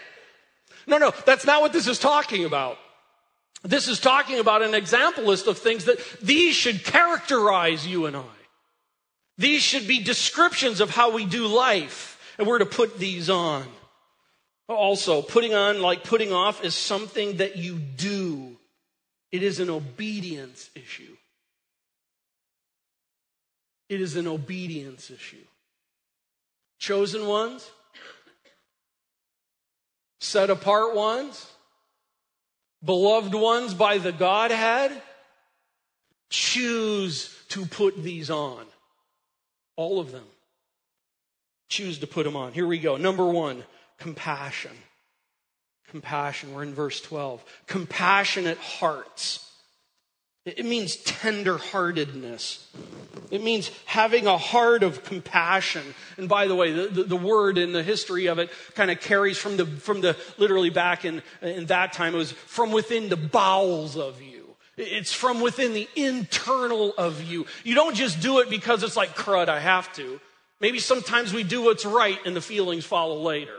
No, 0.86 0.98
no, 0.98 1.12
that's 1.24 1.46
not 1.46 1.60
what 1.60 1.72
this 1.72 1.86
is 1.86 1.98
talking 1.98 2.44
about. 2.44 2.78
This 3.62 3.86
is 3.86 4.00
talking 4.00 4.38
about 4.40 4.62
an 4.62 4.74
example 4.74 5.24
list 5.24 5.46
of 5.46 5.58
things 5.58 5.84
that 5.84 5.98
these 6.20 6.54
should 6.56 6.84
characterize 6.84 7.86
you 7.86 8.06
and 8.06 8.16
I. 8.16 8.24
These 9.38 9.62
should 9.62 9.86
be 9.86 10.02
descriptions 10.02 10.80
of 10.80 10.90
how 10.90 11.12
we 11.12 11.24
do 11.24 11.46
life, 11.46 12.34
and 12.38 12.46
we're 12.46 12.58
to 12.58 12.66
put 12.66 12.98
these 12.98 13.30
on. 13.30 13.66
Also, 14.68 15.22
putting 15.22 15.54
on, 15.54 15.80
like 15.80 16.04
putting 16.04 16.32
off, 16.32 16.64
is 16.64 16.74
something 16.74 17.36
that 17.36 17.56
you 17.56 17.76
do. 17.76 18.56
It 19.30 19.42
is 19.42 19.60
an 19.60 19.70
obedience 19.70 20.70
issue. 20.74 21.16
It 23.88 24.00
is 24.00 24.16
an 24.16 24.26
obedience 24.26 25.10
issue. 25.10 25.44
Chosen 26.78 27.26
ones, 27.26 27.70
set 30.22 30.50
apart 30.50 30.94
ones, 30.94 31.50
beloved 32.84 33.34
ones 33.34 33.74
by 33.74 33.98
the 33.98 34.12
Godhead, 34.12 35.02
choose 36.30 37.36
to 37.48 37.66
put 37.66 38.00
these 38.02 38.30
on. 38.30 38.64
All 39.76 39.98
of 39.98 40.12
them. 40.12 40.24
Choose 41.68 41.98
to 41.98 42.06
put 42.06 42.24
them 42.24 42.36
on. 42.36 42.52
Here 42.52 42.66
we 42.66 42.78
go. 42.78 42.96
Number 42.96 43.26
one, 43.26 43.64
compassion. 43.98 44.70
Compassion. 45.88 46.54
We're 46.54 46.62
in 46.62 46.74
verse 46.74 47.00
12. 47.00 47.44
Compassionate 47.66 48.58
hearts. 48.58 49.50
It 50.44 50.64
means 50.64 50.96
tender-heartedness. 50.96 52.66
It 53.30 53.44
means 53.44 53.70
having 53.84 54.26
a 54.26 54.36
heart 54.36 54.82
of 54.82 55.04
compassion. 55.04 55.94
And 56.16 56.28
by 56.28 56.48
the 56.48 56.56
way, 56.56 56.72
the, 56.72 56.88
the, 56.88 57.02
the 57.04 57.16
word 57.16 57.58
in 57.58 57.72
the 57.72 57.82
history 57.84 58.26
of 58.26 58.40
it 58.40 58.50
kind 58.74 58.90
of 58.90 59.00
carries 59.00 59.38
from 59.38 59.56
the, 59.56 59.66
from 59.66 60.00
the, 60.00 60.16
literally 60.38 60.70
back 60.70 61.04
in, 61.04 61.22
in 61.42 61.66
that 61.66 61.92
time, 61.92 62.14
it 62.14 62.18
was 62.18 62.32
from 62.32 62.72
within 62.72 63.08
the 63.08 63.16
bowels 63.16 63.96
of 63.96 64.20
you. 64.20 64.56
It's 64.76 65.12
from 65.12 65.40
within 65.40 65.74
the 65.74 65.88
internal 65.94 66.92
of 66.98 67.22
you. 67.22 67.46
You 67.62 67.76
don't 67.76 67.94
just 67.94 68.20
do 68.20 68.40
it 68.40 68.50
because 68.50 68.82
it's 68.82 68.96
like 68.96 69.14
crud, 69.14 69.48
I 69.48 69.60
have 69.60 69.92
to. 69.94 70.20
Maybe 70.60 70.80
sometimes 70.80 71.32
we 71.32 71.44
do 71.44 71.62
what's 71.62 71.84
right 71.84 72.18
and 72.26 72.34
the 72.34 72.40
feelings 72.40 72.84
follow 72.84 73.20
later. 73.20 73.58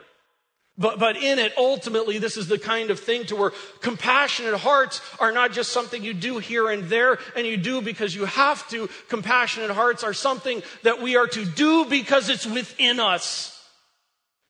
But, 0.76 0.98
but 0.98 1.18
in 1.18 1.38
it, 1.38 1.54
ultimately, 1.56 2.18
this 2.18 2.36
is 2.36 2.48
the 2.48 2.58
kind 2.58 2.90
of 2.90 3.00
thing 3.00 3.26
to 3.26 3.36
where 3.36 3.52
compassionate 3.82 4.60
hearts 4.60 5.02
are 5.20 5.32
not 5.32 5.52
just 5.52 5.72
something 5.72 6.04
you 6.04 6.16
do 6.16 6.40
here 6.40 6.70
and 6.70 6.86
there 6.86 7.20
and 7.36 7.46
you 7.46 7.58
do 7.58 7.82
because 7.82 8.16
you 8.16 8.26
have 8.26 8.68
to. 8.70 8.90
Compassionate 9.08 9.70
hearts 9.70 10.04
are 10.04 10.14
something 10.14 10.64
that 10.82 11.00
we 11.00 11.16
are 11.16 11.28
to 11.28 11.46
do 11.46 11.86
because 11.86 12.28
it's 12.30 12.48
within 12.48 13.00
us. 13.00 13.52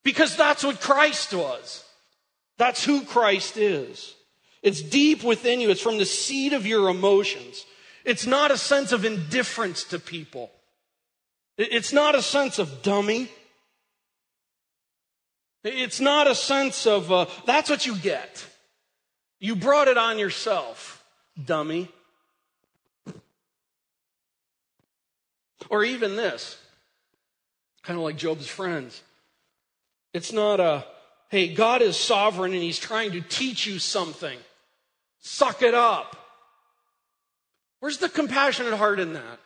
Because 0.04 0.38
that's 0.38 0.64
what 0.64 0.80
Christ 0.80 1.34
was. 1.34 1.84
That's 2.58 2.86
who 2.86 3.04
Christ 3.04 3.58
is. 3.58 4.16
It's 4.62 4.82
deep 4.82 5.24
within 5.24 5.60
you. 5.60 5.72
It's 5.72 5.82
from 5.82 5.98
the 5.98 6.06
seed 6.06 6.54
of 6.54 6.66
your 6.66 6.90
emotions. 6.90 7.66
It's 8.06 8.26
not 8.26 8.50
a 8.50 8.58
sense 8.58 8.94
of 8.94 9.04
indifference 9.04 9.84
to 9.86 10.00
people. 10.00 10.52
It's 11.58 11.92
not 11.92 12.16
a 12.16 12.22
sense 12.22 12.60
of 12.60 12.82
dummy. 12.82 13.30
It's 15.64 16.02
not 16.02 16.28
a 16.28 16.36
sense 16.36 16.86
of, 16.86 17.12
uh, 17.12 17.26
that's 17.46 17.70
what 17.70 17.86
you 17.86 17.98
get. 17.98 18.46
You 19.40 19.56
brought 19.56 19.88
it 19.88 19.98
on 19.98 20.20
yourself, 20.20 21.04
dummy. 21.44 21.90
Or 25.70 25.84
even 25.84 26.16
this, 26.16 26.58
kind 27.82 27.98
of 27.98 28.04
like 28.04 28.18
Job's 28.18 28.48
friends. 28.48 29.02
It's 30.14 30.34
not 30.34 30.60
a, 30.60 30.86
hey, 31.30 31.54
God 31.54 31.82
is 31.82 31.98
sovereign 31.98 32.54
and 32.54 32.62
he's 32.62 32.80
trying 32.80 33.14
to 33.14 33.22
teach 33.22 33.66
you 33.66 33.80
something. 33.80 34.38
Suck 35.22 35.62
it 35.62 35.74
up. 35.74 36.18
Where's 37.80 37.98
the 37.98 38.10
compassionate 38.10 38.74
heart 38.74 39.00
in 39.00 39.14
that? 39.14 39.40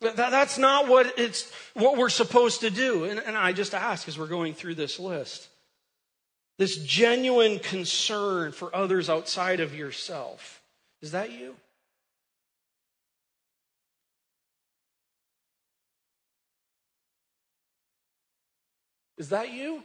That's 0.00 0.58
not 0.58 0.86
what 0.86 1.18
it's 1.18 1.50
what 1.74 1.96
we're 1.96 2.08
supposed 2.08 2.60
to 2.60 2.70
do. 2.70 3.04
And, 3.04 3.18
and 3.18 3.36
I 3.36 3.52
just 3.52 3.74
ask 3.74 4.06
as 4.06 4.18
we're 4.18 4.28
going 4.28 4.54
through 4.54 4.76
this 4.76 4.98
list. 5.00 5.48
This 6.56 6.76
genuine 6.76 7.58
concern 7.58 8.52
for 8.52 8.74
others 8.74 9.08
outside 9.08 9.60
of 9.60 9.74
yourself. 9.74 10.60
Is 11.02 11.12
that 11.12 11.32
you? 11.32 11.54
Is 19.16 19.30
that 19.30 19.52
you? 19.52 19.82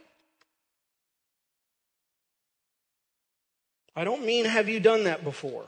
I 3.96 4.04
don't 4.04 4.24
mean 4.24 4.44
have 4.44 4.68
you 4.68 4.80
done 4.80 5.04
that 5.04 5.24
before. 5.24 5.66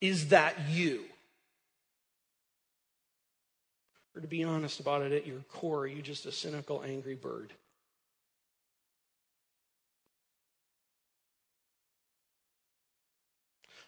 Is 0.00 0.28
that 0.28 0.54
you? 0.68 1.04
Or 4.14 4.20
to 4.20 4.28
be 4.28 4.44
honest 4.44 4.80
about 4.80 5.02
it, 5.02 5.12
at 5.12 5.26
your 5.26 5.40
core, 5.50 5.80
are 5.80 5.86
you 5.86 6.00
just 6.00 6.26
a 6.26 6.32
cynical, 6.32 6.82
angry 6.84 7.16
bird? 7.16 7.52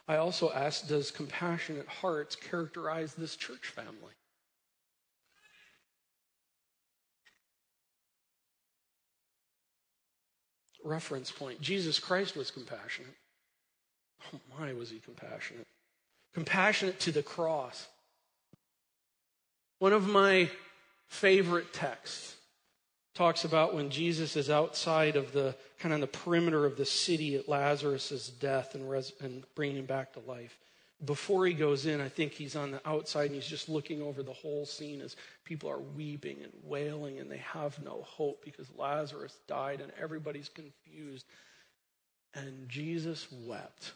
I 0.09 0.17
also 0.17 0.53
ask 0.53 0.87
Does 0.89 1.11
compassionate 1.11 1.89
hearts 1.89 2.37
characterize 2.37 3.15
this 3.15 3.37
church 3.37 3.67
family? 3.67 4.15
Reference 10.85 11.33
point 11.33 11.61
Jesus 11.61 11.99
Christ 11.99 12.37
was 12.37 12.51
compassionate. 12.51 13.17
Oh 14.33 14.41
my, 14.59 14.73
was 14.73 14.91
he 14.91 14.99
compassionate! 14.99 15.67
Compassionate 16.33 17.01
to 17.01 17.12
the 17.12 17.23
cross. 17.23 17.89
One 19.79 19.93
of 19.93 20.09
my 20.09 20.51
favorite 21.09 21.73
texts 21.73 22.37
talks 23.15 23.45
about 23.45 23.75
when 23.75 23.91
Jesus 23.91 24.37
is 24.37 24.51
outside 24.51 25.17
of 25.17 25.33
the 25.33 25.55
kind 25.79 25.95
of 25.95 26.01
the 26.01 26.07
perimeter 26.07 26.65
of 26.65 26.77
the 26.77 26.85
city 26.85 27.37
at 27.37 27.49
Lazarus' 27.49 28.29
death 28.29 28.75
and, 28.75 28.89
res- 28.89 29.12
and 29.21 29.45
bringing 29.55 29.77
him 29.79 29.87
back 29.87 30.12
to 30.15 30.21
life. 30.21 30.59
Before 31.05 31.47
he 31.47 31.53
goes 31.53 31.85
in, 31.85 32.01
I 32.01 32.09
think 32.09 32.33
he's 32.33 32.57
on 32.57 32.71
the 32.71 32.89
outside 32.89 33.27
and 33.27 33.35
he's 33.35 33.47
just 33.47 33.69
looking 33.69 34.01
over 34.01 34.23
the 34.23 34.33
whole 34.33 34.65
scene 34.65 35.03
as 35.03 35.15
people 35.45 35.71
are 35.71 35.81
weeping 35.81 36.39
and 36.43 36.53
wailing 36.62 37.19
and 37.19 37.31
they 37.31 37.39
have 37.39 37.83
no 37.83 38.03
hope 38.07 38.43
because 38.43 38.67
Lazarus 38.77 39.39
died 39.47 39.83
and 39.83 39.93
everybody's 40.01 40.49
confused. 40.49 41.27
And 42.35 42.67
Jesus 42.69 43.27
wept. 43.31 43.93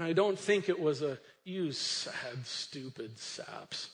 And 0.00 0.08
I 0.08 0.14
don't 0.14 0.38
think 0.38 0.70
it 0.70 0.80
was 0.80 1.02
a, 1.02 1.18
you 1.44 1.72
sad, 1.72 2.14
stupid 2.44 3.18
saps. 3.18 3.90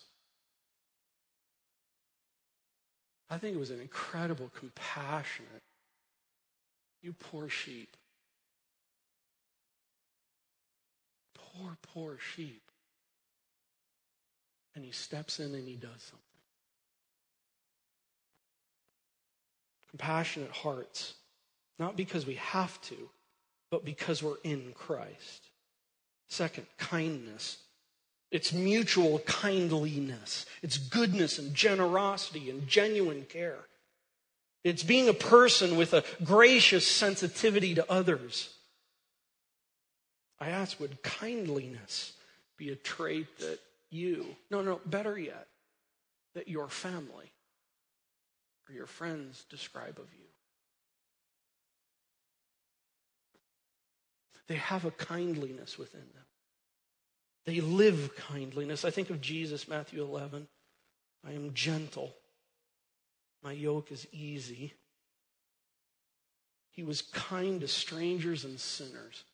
I 3.28 3.38
think 3.38 3.56
it 3.56 3.58
was 3.58 3.72
an 3.72 3.80
incredible, 3.80 4.48
compassionate, 4.56 5.64
you 7.02 7.12
poor 7.12 7.48
sheep. 7.48 7.96
Poor, 11.34 11.76
poor 11.82 12.18
sheep. 12.36 12.62
And 14.76 14.84
he 14.84 14.92
steps 14.92 15.40
in 15.40 15.56
and 15.56 15.66
he 15.66 15.74
does 15.74 15.90
something. 15.90 16.20
compassionate 19.90 20.52
hearts, 20.52 21.14
not 21.80 21.96
because 21.96 22.26
we 22.26 22.34
have 22.34 22.80
to, 22.82 23.10
but 23.72 23.84
because 23.84 24.22
we're 24.22 24.36
in 24.44 24.72
Christ. 24.74 25.45
Second, 26.28 26.66
kindness. 26.78 27.58
It's 28.30 28.52
mutual 28.52 29.20
kindliness. 29.20 30.46
It's 30.62 30.78
goodness 30.78 31.38
and 31.38 31.54
generosity 31.54 32.50
and 32.50 32.66
genuine 32.66 33.24
care. 33.24 33.64
It's 34.64 34.82
being 34.82 35.08
a 35.08 35.14
person 35.14 35.76
with 35.76 35.94
a 35.94 36.02
gracious 36.24 36.86
sensitivity 36.86 37.74
to 37.76 37.90
others. 37.90 38.52
I 40.40 40.48
ask, 40.48 40.80
would 40.80 41.02
kindliness 41.02 42.12
be 42.56 42.70
a 42.70 42.76
trait 42.76 43.38
that 43.38 43.60
you, 43.90 44.26
no, 44.50 44.62
no, 44.62 44.80
better 44.84 45.16
yet, 45.16 45.46
that 46.34 46.48
your 46.48 46.68
family 46.68 47.32
or 48.68 48.74
your 48.74 48.86
friends 48.86 49.44
describe 49.48 49.98
of 49.98 50.12
you? 50.12 50.26
They 54.48 54.56
have 54.56 54.84
a 54.84 54.90
kindliness 54.90 55.78
within 55.78 56.00
them. 56.14 56.24
They 57.44 57.60
live 57.60 58.16
kindliness. 58.16 58.84
I 58.84 58.90
think 58.90 59.10
of 59.10 59.20
Jesus, 59.20 59.68
Matthew 59.68 60.02
11. 60.02 60.48
I 61.24 61.32
am 61.32 61.54
gentle. 61.54 62.14
My 63.42 63.52
yoke 63.52 63.92
is 63.92 64.06
easy. 64.12 64.74
He 66.70 66.82
was 66.82 67.02
kind 67.02 67.60
to 67.60 67.68
strangers 67.68 68.44
and 68.44 68.60
sinners. 68.60 69.24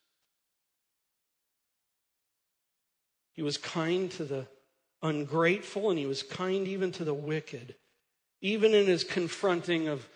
He 3.33 3.43
was 3.43 3.57
kind 3.57 4.11
to 4.13 4.25
the 4.25 4.47
ungrateful 5.03 5.91
and 5.91 5.99
he 5.99 6.07
was 6.07 6.23
kind 6.23 6.69
even 6.69 6.93
to 6.93 7.05
the 7.05 7.15
wicked. 7.15 7.75
Even 8.41 8.75
in 8.75 8.87
his 8.87 9.05
confronting 9.05 9.89
of 9.89 10.07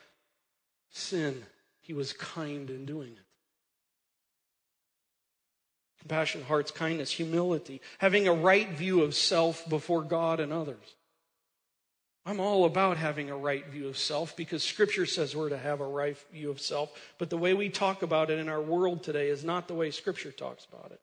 sin, 0.91 1.43
he 1.81 1.93
was 1.93 2.13
kind 2.13 2.71
in 2.71 2.85
doing 2.85 3.13
it. 3.13 3.26
Compassion, 6.07 6.45
hearts, 6.45 6.71
kindness, 6.71 7.11
humility, 7.11 7.81
having 7.99 8.29
a 8.29 8.33
right 8.33 8.71
view 8.71 9.03
of 9.03 9.13
self 9.13 9.69
before 9.69 10.03
God 10.03 10.39
and 10.39 10.53
others. 10.53 10.95
I'm 12.25 12.39
all 12.39 12.65
about 12.65 12.97
having 12.97 13.29
a 13.29 13.37
right 13.37 13.67
view 13.67 13.89
of 13.89 13.99
self 13.99 14.37
because 14.37 14.63
Scripture 14.63 15.05
says 15.05 15.35
we're 15.35 15.49
to 15.49 15.59
have 15.59 15.81
a 15.81 15.87
right 15.87 16.17
view 16.33 16.51
of 16.53 16.61
self. 16.61 16.97
But 17.19 17.29
the 17.29 17.37
way 17.37 17.55
we 17.55 17.71
talk 17.71 18.05
about 18.05 18.31
it 18.31 18.39
in 18.39 18.49
our 18.49 18.63
world 18.63 19.03
today 19.03 19.31
is 19.31 19.45
not 19.45 19.67
the 19.67 19.75
way 19.75 19.91
Scripture 19.91 20.31
talks 20.31 20.65
about 20.65 20.93
it. 20.93 21.01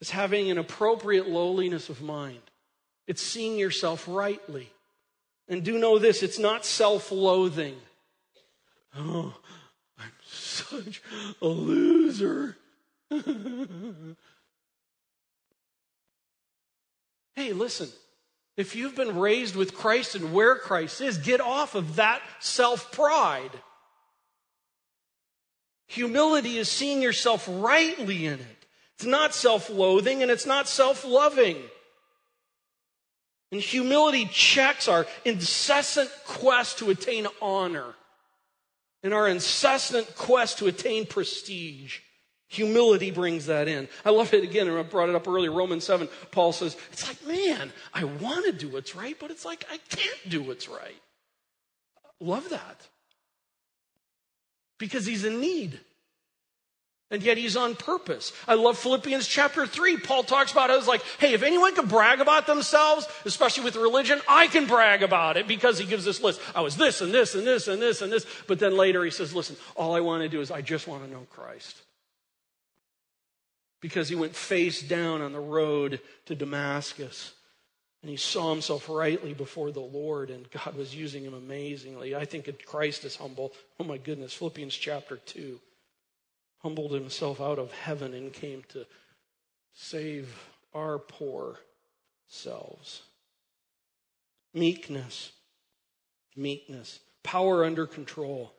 It's 0.00 0.08
having 0.08 0.50
an 0.50 0.56
appropriate 0.56 1.28
lowliness 1.28 1.90
of 1.90 2.00
mind. 2.00 2.40
It's 3.06 3.22
seeing 3.22 3.58
yourself 3.58 4.06
rightly. 4.08 4.70
And 5.46 5.62
do 5.62 5.78
know 5.78 5.98
this 5.98 6.22
it's 6.22 6.38
not 6.38 6.64
self 6.64 7.12
loathing. 7.12 7.76
Oh, 8.96 9.34
I'm 9.98 10.12
such 10.24 11.02
a 11.42 11.46
loser. 11.46 12.56
hey, 17.34 17.52
listen. 17.52 17.88
If 18.56 18.74
you've 18.74 18.96
been 18.96 19.18
raised 19.18 19.54
with 19.54 19.74
Christ 19.74 20.14
and 20.14 20.32
where 20.32 20.56
Christ 20.56 21.02
is, 21.02 21.18
get 21.18 21.40
off 21.40 21.74
of 21.74 21.96
that 21.96 22.22
self 22.40 22.90
pride. 22.90 23.50
Humility 25.88 26.56
is 26.56 26.70
seeing 26.70 27.02
yourself 27.02 27.46
rightly 27.50 28.26
in 28.26 28.40
it. 28.40 28.66
It's 28.96 29.04
not 29.04 29.34
self 29.34 29.68
loathing 29.68 30.22
and 30.22 30.30
it's 30.30 30.46
not 30.46 30.68
self 30.68 31.04
loving. 31.04 31.58
And 33.52 33.60
humility 33.60 34.26
checks 34.26 34.88
our 34.88 35.06
incessant 35.24 36.10
quest 36.26 36.78
to 36.78 36.90
attain 36.90 37.26
honor 37.40 37.94
and 39.02 39.14
our 39.14 39.28
incessant 39.28 40.16
quest 40.16 40.58
to 40.58 40.66
attain 40.66 41.06
prestige. 41.06 42.00
Humility 42.48 43.10
brings 43.10 43.46
that 43.46 43.66
in. 43.66 43.88
I 44.04 44.10
love 44.10 44.32
it 44.32 44.44
again, 44.44 44.68
and 44.68 44.78
I 44.78 44.82
brought 44.82 45.08
it 45.08 45.14
up 45.14 45.26
earlier. 45.26 45.50
Romans 45.50 45.84
7, 45.84 46.08
Paul 46.30 46.52
says, 46.52 46.76
It's 46.92 47.06
like, 47.06 47.26
man, 47.26 47.72
I 47.92 48.04
want 48.04 48.46
to 48.46 48.52
do 48.52 48.68
what's 48.68 48.94
right, 48.94 49.16
but 49.18 49.30
it's 49.30 49.44
like, 49.44 49.66
I 49.70 49.78
can't 49.88 50.28
do 50.28 50.42
what's 50.42 50.68
right. 50.68 51.00
Love 52.20 52.48
that. 52.50 52.86
Because 54.78 55.06
he's 55.06 55.24
in 55.24 55.40
need. 55.40 55.80
And 57.10 57.22
yet 57.22 57.36
he's 57.36 57.56
on 57.56 57.76
purpose. 57.76 58.32
I 58.48 58.54
love 58.54 58.76
Philippians 58.78 59.28
chapter 59.28 59.64
3. 59.64 59.98
Paul 59.98 60.24
talks 60.24 60.50
about 60.50 60.70
it 60.70 60.78
as 60.78 60.88
like, 60.88 61.02
hey, 61.18 61.34
if 61.34 61.44
anyone 61.44 61.74
can 61.74 61.86
brag 61.86 62.20
about 62.20 62.48
themselves, 62.48 63.06
especially 63.24 63.62
with 63.62 63.76
religion, 63.76 64.20
I 64.28 64.48
can 64.48 64.66
brag 64.66 65.04
about 65.04 65.36
it 65.36 65.46
because 65.46 65.78
he 65.78 65.86
gives 65.86 66.04
this 66.04 66.20
list. 66.20 66.40
I 66.52 66.62
was 66.62 66.76
this 66.76 67.00
and 67.00 67.14
this 67.14 67.36
and 67.36 67.46
this 67.46 67.68
and 67.68 67.80
this 67.80 68.02
and 68.02 68.12
this. 68.12 68.26
But 68.48 68.58
then 68.58 68.76
later 68.76 69.04
he 69.04 69.12
says, 69.12 69.34
listen, 69.34 69.56
all 69.76 69.94
I 69.94 70.00
want 70.00 70.24
to 70.24 70.28
do 70.28 70.40
is 70.40 70.50
I 70.50 70.62
just 70.62 70.88
want 70.88 71.04
to 71.04 71.10
know 71.10 71.26
Christ. 71.30 71.80
Because 73.80 74.08
he 74.08 74.14
went 74.14 74.34
face 74.34 74.82
down 74.82 75.20
on 75.20 75.32
the 75.32 75.40
road 75.40 76.00
to 76.26 76.34
Damascus. 76.34 77.32
And 78.02 78.10
he 78.10 78.16
saw 78.16 78.50
himself 78.50 78.88
rightly 78.88 79.34
before 79.34 79.70
the 79.70 79.80
Lord, 79.80 80.30
and 80.30 80.50
God 80.50 80.76
was 80.76 80.94
using 80.94 81.24
him 81.24 81.34
amazingly. 81.34 82.14
I 82.14 82.24
think 82.24 82.64
Christ 82.64 83.04
is 83.04 83.16
humble. 83.16 83.52
Oh 83.80 83.84
my 83.84 83.98
goodness, 83.98 84.32
Philippians 84.32 84.74
chapter 84.74 85.16
2 85.16 85.60
humbled 86.58 86.92
himself 86.92 87.40
out 87.40 87.58
of 87.58 87.72
heaven 87.72 88.14
and 88.14 88.32
came 88.32 88.62
to 88.68 88.86
save 89.72 90.48
our 90.74 90.98
poor 90.98 91.58
selves. 92.28 93.02
Meekness. 94.54 95.32
Meekness. 96.34 97.00
Power 97.22 97.64
under 97.64 97.86
control. 97.86 98.52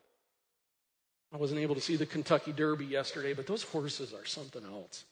I 1.33 1.37
wasn't 1.37 1.59
able 1.59 1.75
to 1.75 1.81
see 1.81 1.95
the 1.95 2.05
Kentucky 2.05 2.51
Derby 2.51 2.85
yesterday, 2.85 3.33
but 3.33 3.47
those 3.47 3.63
horses 3.63 4.13
are 4.13 4.25
something 4.25 4.63
else. 4.63 5.05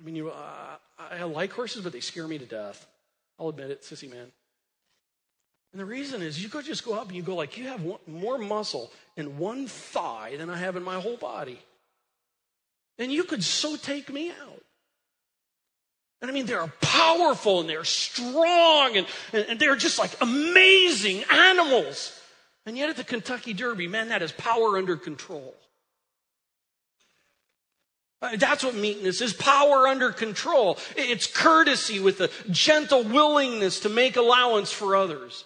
I 0.00 0.04
mean, 0.04 0.16
you, 0.16 0.30
uh, 0.30 0.76
I 0.98 1.22
like 1.24 1.52
horses, 1.52 1.82
but 1.82 1.92
they 1.92 2.00
scare 2.00 2.26
me 2.26 2.38
to 2.38 2.46
death. 2.46 2.86
I'll 3.38 3.48
admit 3.48 3.70
it, 3.70 3.82
sissy 3.82 4.10
man. 4.10 4.32
And 5.72 5.80
the 5.80 5.84
reason 5.84 6.22
is 6.22 6.42
you 6.42 6.48
could 6.48 6.64
just 6.64 6.84
go 6.84 6.94
up 6.94 7.08
and 7.08 7.16
you 7.16 7.22
go 7.22 7.36
like, 7.36 7.56
you 7.56 7.68
have 7.68 7.82
one, 7.82 8.00
more 8.06 8.38
muscle 8.38 8.90
in 9.16 9.38
one 9.38 9.66
thigh 9.66 10.36
than 10.36 10.50
I 10.50 10.56
have 10.56 10.76
in 10.76 10.82
my 10.82 11.00
whole 11.00 11.16
body. 11.16 11.60
And 12.98 13.12
you 13.12 13.24
could 13.24 13.44
so 13.44 13.76
take 13.76 14.12
me 14.12 14.30
out. 14.30 14.64
And 16.20 16.30
I 16.30 16.34
mean, 16.34 16.46
they're 16.46 16.66
powerful 16.82 17.60
and 17.60 17.68
they're 17.68 17.84
strong 17.84 18.96
and, 18.96 19.06
and, 19.32 19.58
they're 19.58 19.76
just 19.76 19.98
like 19.98 20.10
amazing 20.20 21.24
animals. 21.30 22.18
And 22.66 22.76
yet 22.76 22.90
at 22.90 22.96
the 22.96 23.04
Kentucky 23.04 23.54
Derby, 23.54 23.88
man, 23.88 24.08
that 24.10 24.20
is 24.20 24.32
power 24.32 24.76
under 24.76 24.96
control. 24.96 25.54
Uh, 28.22 28.36
that's 28.36 28.62
what 28.62 28.74
meekness 28.74 29.20
is 29.20 29.32
power 29.32 29.88
under 29.88 30.12
control. 30.12 30.78
It's 30.96 31.26
courtesy 31.26 32.00
with 32.00 32.20
a 32.20 32.30
gentle 32.50 33.02
willingness 33.02 33.80
to 33.80 33.88
make 33.88 34.16
allowance 34.16 34.70
for 34.70 34.94
others. 34.94 35.44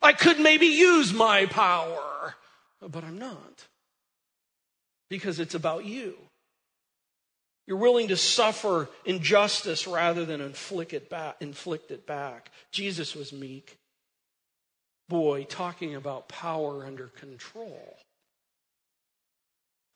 I 0.00 0.12
could 0.12 0.40
maybe 0.40 0.66
use 0.66 1.12
my 1.12 1.46
power, 1.46 2.34
but 2.80 3.04
I'm 3.04 3.18
not. 3.18 3.66
Because 5.10 5.38
it's 5.38 5.54
about 5.54 5.84
you. 5.84 6.14
You're 7.66 7.76
willing 7.76 8.08
to 8.08 8.16
suffer 8.16 8.88
injustice 9.04 9.86
rather 9.86 10.24
than 10.24 10.40
inflict 10.40 10.92
it 10.92 11.10
back. 11.10 11.36
Inflict 11.40 11.90
it 11.90 12.06
back. 12.06 12.50
Jesus 12.70 13.14
was 13.14 13.32
meek. 13.32 13.76
Boy, 15.08 15.44
talking 15.44 15.94
about 15.94 16.28
power 16.28 16.84
under 16.86 17.08
control. 17.08 17.96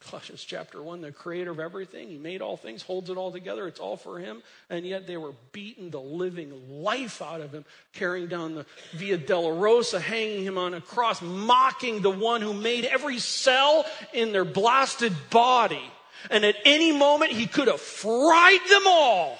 Colossians 0.08 0.42
chapter 0.42 0.82
1, 0.82 1.02
the 1.02 1.12
creator 1.12 1.50
of 1.50 1.60
everything, 1.60 2.08
he 2.08 2.16
made 2.16 2.40
all 2.40 2.56
things, 2.56 2.82
holds 2.82 3.10
it 3.10 3.18
all 3.18 3.30
together, 3.30 3.66
it's 3.66 3.80
all 3.80 3.98
for 3.98 4.18
him. 4.18 4.42
And 4.70 4.86
yet 4.86 5.06
they 5.06 5.18
were 5.18 5.34
beating 5.52 5.90
the 5.90 6.00
living 6.00 6.82
life 6.82 7.20
out 7.20 7.42
of 7.42 7.52
him, 7.52 7.66
carrying 7.92 8.28
down 8.28 8.54
the 8.54 8.66
Via 8.92 9.18
Dolorosa, 9.18 10.00
hanging 10.00 10.42
him 10.42 10.56
on 10.56 10.72
a 10.72 10.80
cross, 10.80 11.20
mocking 11.20 12.00
the 12.00 12.10
one 12.10 12.40
who 12.40 12.54
made 12.54 12.86
every 12.86 13.18
cell 13.18 13.84
in 14.14 14.32
their 14.32 14.46
blasted 14.46 15.14
body. 15.28 15.84
And 16.30 16.44
at 16.44 16.56
any 16.64 16.92
moment, 16.92 17.32
he 17.32 17.46
could 17.46 17.68
have 17.68 17.80
fried 17.80 18.60
them 18.70 18.82
all. 18.86 19.38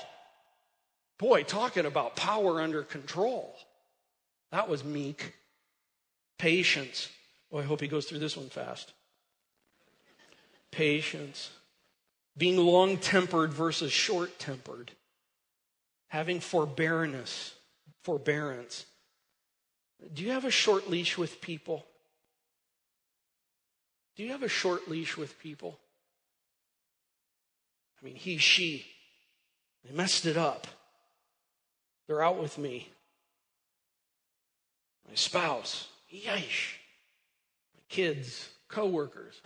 Boy, 1.18 1.43
talking 1.43 1.87
about 1.87 2.16
power 2.16 2.61
under 2.61 2.82
control. 2.82 3.55
That 4.53 4.68
was 4.68 4.84
meek. 4.84 5.34
Patience. 6.39 7.09
Oh, 7.51 7.59
I 7.59 7.62
hope 7.62 7.80
he 7.80 7.89
goes 7.89 8.07
through 8.07 8.20
this 8.20 8.37
one 8.37 8.49
fast. 8.49 8.93
Patience. 10.71 11.51
Being 12.37 12.57
long 12.57 12.97
tempered 12.99 13.53
versus 13.53 13.93
short 13.93 14.39
tempered. 14.39 14.93
Having 16.09 16.41
forbearance. 16.41 17.55
Forbearance. 18.03 18.87
Do 20.12 20.23
you 20.23 20.31
have 20.31 20.45
a 20.45 20.51
short 20.51 20.89
leash 20.89 21.18
with 21.18 21.41
people? 21.41 21.87
Do 24.16 24.25
you 24.25 24.33
have 24.33 24.43
a 24.43 24.49
short 24.49 24.89
leash 24.89 25.16
with 25.16 25.39
people? 25.39 25.79
I 28.01 28.05
mean, 28.05 28.16
he, 28.16 28.39
she, 28.39 28.87
they 29.85 29.95
messed 29.95 30.27
it 30.27 30.37
up. 30.37 30.66
They're 32.07 32.23
out 32.23 32.41
with 32.41 32.59
me. 32.59 32.89
My 35.09 35.14
spouse, 35.14 35.89
yeesh. 36.12 36.75
My 37.75 37.83
kids, 37.89 38.49
coworkers. 38.68 39.41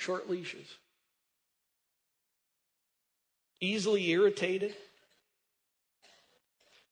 Short 0.00 0.30
leashes. 0.30 0.66
Easily 3.60 4.08
irritated. 4.08 4.74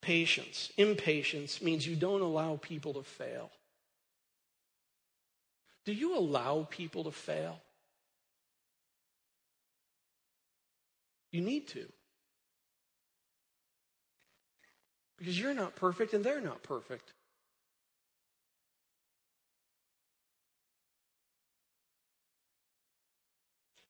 Patience. 0.03 0.71
Impatience 0.77 1.63
means 1.63 1.87
you 1.87 1.97
don't 1.97 2.21
allow 2.21 2.59
people 2.61 2.93
to 2.93 3.03
fail. 3.03 3.51
Do 5.87 5.95
you 5.95 6.19
allow 6.19 6.67
people 6.69 7.05
to 7.05 7.11
fail? 7.11 7.59
You 11.31 11.41
need 11.41 11.67
to. 11.69 11.87
Because 15.17 15.41
you're 15.41 15.55
not 15.55 15.77
perfect 15.77 16.13
and 16.13 16.23
they're 16.23 16.43
not 16.43 16.63
perfect. 16.63 17.15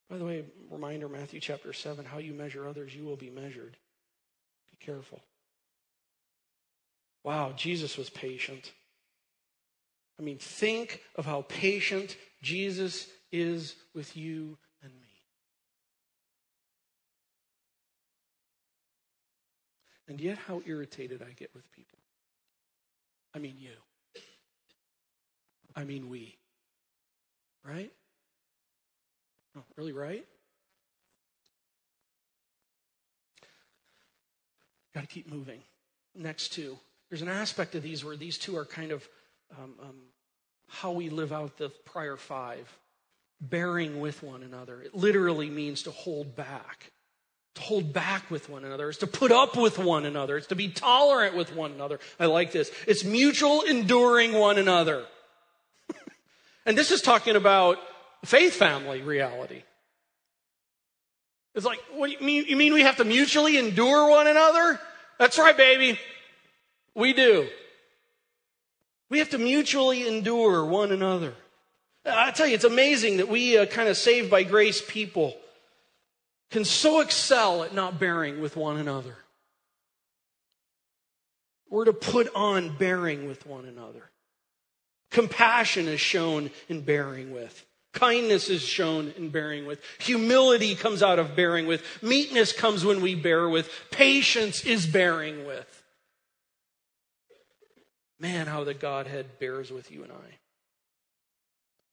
By 0.09 0.17
the 0.17 0.25
way, 0.25 0.45
reminder 0.71 1.09
Matthew 1.09 1.41
chapter 1.41 1.73
7 1.73 2.05
how 2.05 2.19
you 2.19 2.33
measure 2.33 2.67
others, 2.67 2.95
you 2.95 3.05
will 3.05 3.17
be 3.17 3.31
measured. 3.31 3.77
Be 4.71 4.85
careful. 4.85 5.21
Wow, 7.25 7.53
Jesus 7.55 7.99
was 7.99 8.09
patient. 8.09 8.73
I 10.19 10.23
mean, 10.23 10.39
think 10.39 11.03
of 11.15 11.27
how 11.27 11.43
patient 11.43 12.17
Jesus 12.43 13.07
is 13.31 13.77
with 13.95 14.17
you 14.17 14.57
and 14.83 14.93
me. 14.93 15.07
And 20.09 20.21
yet, 20.21 20.39
how 20.39 20.63
irritated 20.65 21.23
I 21.23 21.33
get 21.33 21.55
with 21.55 21.71
people. 21.73 21.99
I 23.35 23.39
mean, 23.39 23.57
you. 23.59 24.23
I 25.77 25.85
mean, 25.85 26.09
we. 26.09 26.39
Right? 27.63 27.93
Oh, 29.59 29.65
really, 29.77 29.93
right? 29.93 30.25
Got 34.95 35.01
to 35.01 35.07
keep 35.07 35.31
moving. 35.31 35.61
Next 36.15 36.49
two. 36.53 36.79
There's 37.09 37.23
an 37.23 37.29
aspect 37.29 37.75
of 37.75 37.83
these 37.83 38.05
where 38.05 38.17
these 38.17 38.39
two 38.39 38.57
are 38.57 38.65
kind 38.65 38.93
of 38.93 39.09
um, 39.57 39.75
um, 39.83 39.97
how 40.69 40.93
we 40.93 41.09
live 41.09 41.33
out 41.33 41.57
the 41.57 41.71
prior 41.85 42.17
five 42.17 42.73
bearing 43.41 44.01
with 44.01 44.23
one 44.23 44.43
another. 44.43 44.81
It 44.83 44.95
literally 44.95 45.49
means 45.51 45.83
to 45.85 45.91
hold 45.91 46.37
back. 46.37 46.93
To 47.55 47.61
hold 47.63 47.93
back 47.93 48.31
with 48.31 48.49
one 48.49 48.65
another. 48.65 48.89
It's 48.89 48.99
to 48.99 49.07
put 49.07 49.33
up 49.33 49.57
with 49.57 49.79
one 49.79 50.05
another. 50.05 50.37
It's 50.37 50.49
to 50.49 50.57
be 50.57 50.69
tolerant 50.69 51.37
with 51.37 51.55
one 51.55 51.73
another. 51.73 51.99
I 52.21 52.27
like 52.27 52.53
this. 52.53 52.71
It's 52.87 53.05
mutual 53.05 53.63
enduring 53.63 54.35
one 54.35 54.59
another. 54.59 55.05
and 56.67 56.77
this 56.77 56.91
is 56.91 57.03
talking 57.03 57.35
about 57.35 57.79
faith 58.25 58.55
family 58.55 59.03
reality. 59.03 59.63
It's 61.55 61.67
like, 61.67 61.81
what 61.93 62.11
you 62.11 62.25
mean? 62.25 62.45
You 62.47 62.57
mean 62.57 62.73
we 62.73 62.83
have 62.83 62.97
to 62.97 63.05
mutually 63.05 63.57
endure 63.57 64.11
one 64.11 64.27
another? 64.27 64.79
That's 65.19 65.39
right, 65.39 65.57
baby. 65.57 65.99
We 66.95 67.13
do. 67.13 67.49
We 69.11 69.19
have 69.19 69.31
to 69.31 69.39
mutually 69.39 70.07
endure 70.07 70.65
one 70.65 70.93
another. 70.93 71.35
I 72.05 72.31
tell 72.31 72.47
you, 72.47 72.55
it's 72.55 72.65
amazing 72.65 73.19
that 73.19 73.29
we 73.29 73.59
uh, 73.59 73.67
kind 73.67 73.89
of 73.89 73.97
saved 73.97 74.31
by 74.31 74.43
grace 74.43 74.83
people 74.87 75.37
can 76.51 76.65
so 76.65 77.01
excel 77.01 77.63
at 77.63 77.75
not 77.75 77.99
bearing 77.99 78.41
with 78.41 78.57
one 78.57 78.79
another. 78.79 79.17
We're 81.71 81.85
to 81.85 81.93
put 81.93 82.35
on 82.35 82.77
bearing 82.77 83.29
with 83.29 83.47
one 83.47 83.67
another. 83.67 84.11
Compassion 85.11 85.89
is 85.89 86.01
shown 86.01 86.51
in 86.69 86.81
bearing 86.81 87.33
with. 87.33 87.67
Kindness 87.93 88.51
is 88.51 88.63
shown 88.63 89.13
in 89.17 89.31
bearing 89.31 89.67
with. 89.67 89.81
Humility 90.01 90.75
comes 90.75 91.03
out 91.03 91.19
of 91.19 91.35
bearing 91.35 91.67
with. 91.67 91.83
Meekness 92.03 92.53
comes 92.53 92.85
when 92.85 93.01
we 93.01 93.15
bear 93.15 93.49
with. 93.49 93.71
Patience 93.91 94.65
is 94.65 94.87
bearing 94.87 95.47
with. 95.47 95.83
Man, 98.21 98.47
how 98.47 98.65
the 98.65 98.75
Godhead 98.75 99.39
bears 99.39 99.71
with 99.71 99.91
you 99.91 100.03
and 100.03 100.13
I. 100.13 100.39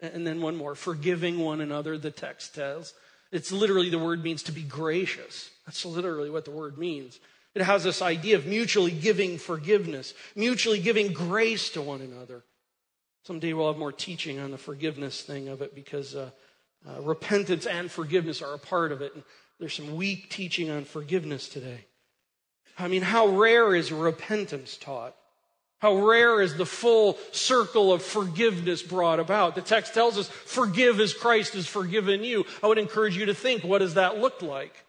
And 0.08 0.28
then 0.28 0.41
one 0.41 0.56
more 0.56 0.76
forgiving 0.76 1.39
one 1.39 1.62
another, 1.62 1.98
the 1.98 2.12
text 2.12 2.56
tells. 2.56 2.93
It's 3.32 3.52
literally 3.52 3.89
the 3.89 4.00
word 4.00 4.24
means 4.24 4.43
to 4.43 4.52
be 4.52 4.64
gracious. 4.64 5.50
That's 5.66 5.86
literally 5.86 6.30
what 6.30 6.46
the 6.46 6.52
word 6.52 6.78
means. 6.78 7.20
It 7.54 7.62
has 7.62 7.84
this 7.84 8.02
idea 8.02 8.36
of 8.36 8.46
mutually 8.46 8.91
giving 8.91 9.38
forgiveness, 9.38 10.14
mutually 10.36 10.80
giving 10.80 11.14
grace 11.14 11.70
to 11.72 11.82
one 11.82 12.02
another. 12.02 12.43
Someday 13.26 13.53
we'll 13.53 13.71
have 13.71 13.80
more 13.80 13.91
teaching 13.91 14.38
on 14.39 14.51
the 14.51 14.57
forgiveness 14.57 15.23
thing 15.23 15.47
of 15.47 15.63
it 15.63 15.73
because 15.73 16.15
uh, 16.15 16.30
uh, 16.88 17.01
repentance 17.01 17.65
and 17.65 17.89
forgiveness 17.89 18.43
are 18.43 18.53
a 18.53 18.59
part 18.59 18.91
of 18.91 19.01
it. 19.01 19.15
And 19.15 19.23
there's 19.59 19.73
some 19.73 19.95
weak 19.95 20.30
teaching 20.30 20.69
on 20.69 20.86
forgiveness 20.86 21.49
today. 21.49 21.86
I 22.78 22.88
mean, 22.88 23.01
how 23.01 23.28
rare 23.28 23.73
is 23.73 23.91
repentance 23.91 24.78
taught? 24.78 25.15
How 25.80 25.95
rare 25.95 26.39
is 26.39 26.55
the 26.55 26.67
full 26.67 27.17
circle 27.32 27.91
of 27.91 28.03
forgiveness 28.03 28.84
brought 28.84 29.19
about? 29.19 29.55
The 29.55 29.61
text 29.61 29.95
tells 29.95 30.19
us, 30.19 30.28
forgive 30.30 30.99
as 30.99 31.15
Christ 31.15 31.53
has 31.55 31.65
forgiven 31.65 32.23
you. 32.23 32.45
I 32.61 32.67
would 32.67 32.78
encourage 32.78 33.17
you 33.17 33.26
to 33.26 33.34
think, 33.34 33.63
what 33.63 33.80
does 33.80 33.95
that 33.95 34.19
look 34.19 34.43
like? 34.43 34.86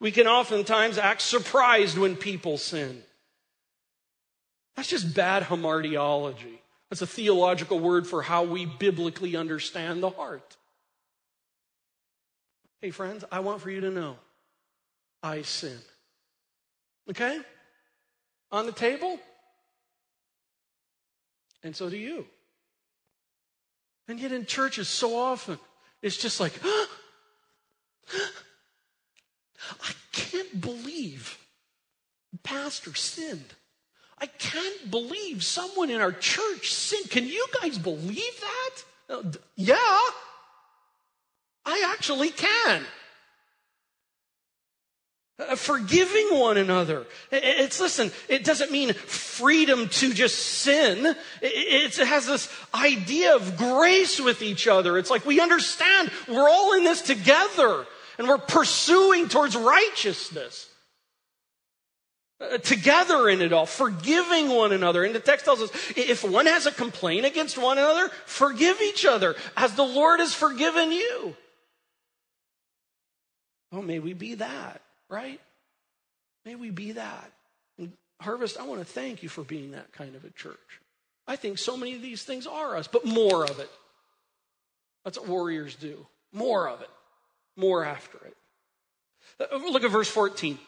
We 0.00 0.10
can 0.10 0.26
oftentimes 0.26 0.98
act 0.98 1.22
surprised 1.22 1.96
when 1.96 2.16
people 2.16 2.58
sin. 2.58 3.04
That's 4.80 4.88
just 4.88 5.14
bad 5.14 5.42
hamartiology. 5.42 6.56
That's 6.88 7.02
a 7.02 7.06
theological 7.06 7.78
word 7.78 8.06
for 8.06 8.22
how 8.22 8.44
we 8.44 8.64
biblically 8.64 9.36
understand 9.36 10.02
the 10.02 10.08
heart. 10.08 10.56
Hey, 12.80 12.90
friends, 12.90 13.22
I 13.30 13.40
want 13.40 13.60
for 13.60 13.68
you 13.68 13.82
to 13.82 13.90
know 13.90 14.16
I 15.22 15.42
sin. 15.42 15.76
Okay? 17.10 17.40
On 18.52 18.64
the 18.64 18.72
table? 18.72 19.20
And 21.62 21.76
so 21.76 21.90
do 21.90 21.98
you. 21.98 22.24
And 24.08 24.18
yet 24.18 24.32
in 24.32 24.46
churches, 24.46 24.88
so 24.88 25.14
often, 25.14 25.58
it's 26.00 26.16
just 26.16 26.40
like, 26.40 26.58
I 26.64 26.86
can't 30.10 30.58
believe 30.58 31.36
pastor 32.42 32.94
sinned. 32.94 33.52
I 34.20 34.26
can't 34.26 34.90
believe 34.90 35.42
someone 35.42 35.90
in 35.90 36.00
our 36.00 36.12
church 36.12 36.72
sinned. 36.72 37.10
Can 37.10 37.26
you 37.26 37.46
guys 37.60 37.78
believe 37.78 38.40
that? 38.40 38.84
Uh, 39.08 39.22
yeah, 39.56 40.00
I 41.64 41.92
actually 41.94 42.30
can. 42.30 42.82
Uh, 45.38 45.56
forgiving 45.56 46.38
one 46.38 46.58
another. 46.58 47.06
It's, 47.32 47.80
listen, 47.80 48.10
it 48.28 48.44
doesn't 48.44 48.70
mean 48.70 48.92
freedom 48.92 49.88
to 49.88 50.12
just 50.12 50.36
sin. 50.36 51.16
It 51.40 51.96
has 51.96 52.26
this 52.26 52.52
idea 52.74 53.36
of 53.36 53.56
grace 53.56 54.20
with 54.20 54.42
each 54.42 54.68
other. 54.68 54.98
It's 54.98 55.10
like 55.10 55.24
we 55.24 55.40
understand 55.40 56.10
we're 56.28 56.48
all 56.48 56.74
in 56.74 56.84
this 56.84 57.00
together 57.00 57.86
and 58.18 58.28
we're 58.28 58.38
pursuing 58.38 59.28
towards 59.28 59.56
righteousness. 59.56 60.68
Uh, 62.40 62.56
together 62.56 63.28
in 63.28 63.42
it 63.42 63.52
all, 63.52 63.66
forgiving 63.66 64.48
one 64.48 64.72
another. 64.72 65.04
And 65.04 65.14
the 65.14 65.20
text 65.20 65.44
tells 65.44 65.60
us 65.60 65.70
if 65.94 66.24
one 66.24 66.46
has 66.46 66.64
a 66.64 66.72
complaint 66.72 67.26
against 67.26 67.58
one 67.58 67.76
another, 67.76 68.08
forgive 68.24 68.80
each 68.80 69.04
other 69.04 69.36
as 69.58 69.74
the 69.74 69.84
Lord 69.84 70.20
has 70.20 70.32
forgiven 70.32 70.90
you. 70.90 71.36
Oh, 73.72 73.82
may 73.82 73.98
we 73.98 74.14
be 74.14 74.36
that, 74.36 74.80
right? 75.10 75.38
May 76.46 76.54
we 76.54 76.70
be 76.70 76.92
that. 76.92 77.30
And 77.78 77.92
Harvest, 78.22 78.58
I 78.58 78.64
want 78.64 78.80
to 78.80 78.86
thank 78.86 79.22
you 79.22 79.28
for 79.28 79.44
being 79.44 79.72
that 79.72 79.92
kind 79.92 80.16
of 80.16 80.24
a 80.24 80.30
church. 80.30 80.80
I 81.26 81.36
think 81.36 81.58
so 81.58 81.76
many 81.76 81.94
of 81.94 82.00
these 82.00 82.22
things 82.24 82.46
are 82.46 82.74
us, 82.74 82.88
but 82.88 83.04
more 83.04 83.44
of 83.44 83.60
it. 83.60 83.70
That's 85.04 85.18
what 85.18 85.28
warriors 85.28 85.76
do. 85.76 86.06
More 86.32 86.68
of 86.68 86.80
it. 86.80 86.90
More 87.56 87.84
after 87.84 88.18
it. 88.24 88.36
Uh, 89.52 89.56
look 89.56 89.84
at 89.84 89.90
verse 89.90 90.08
14. 90.08 90.58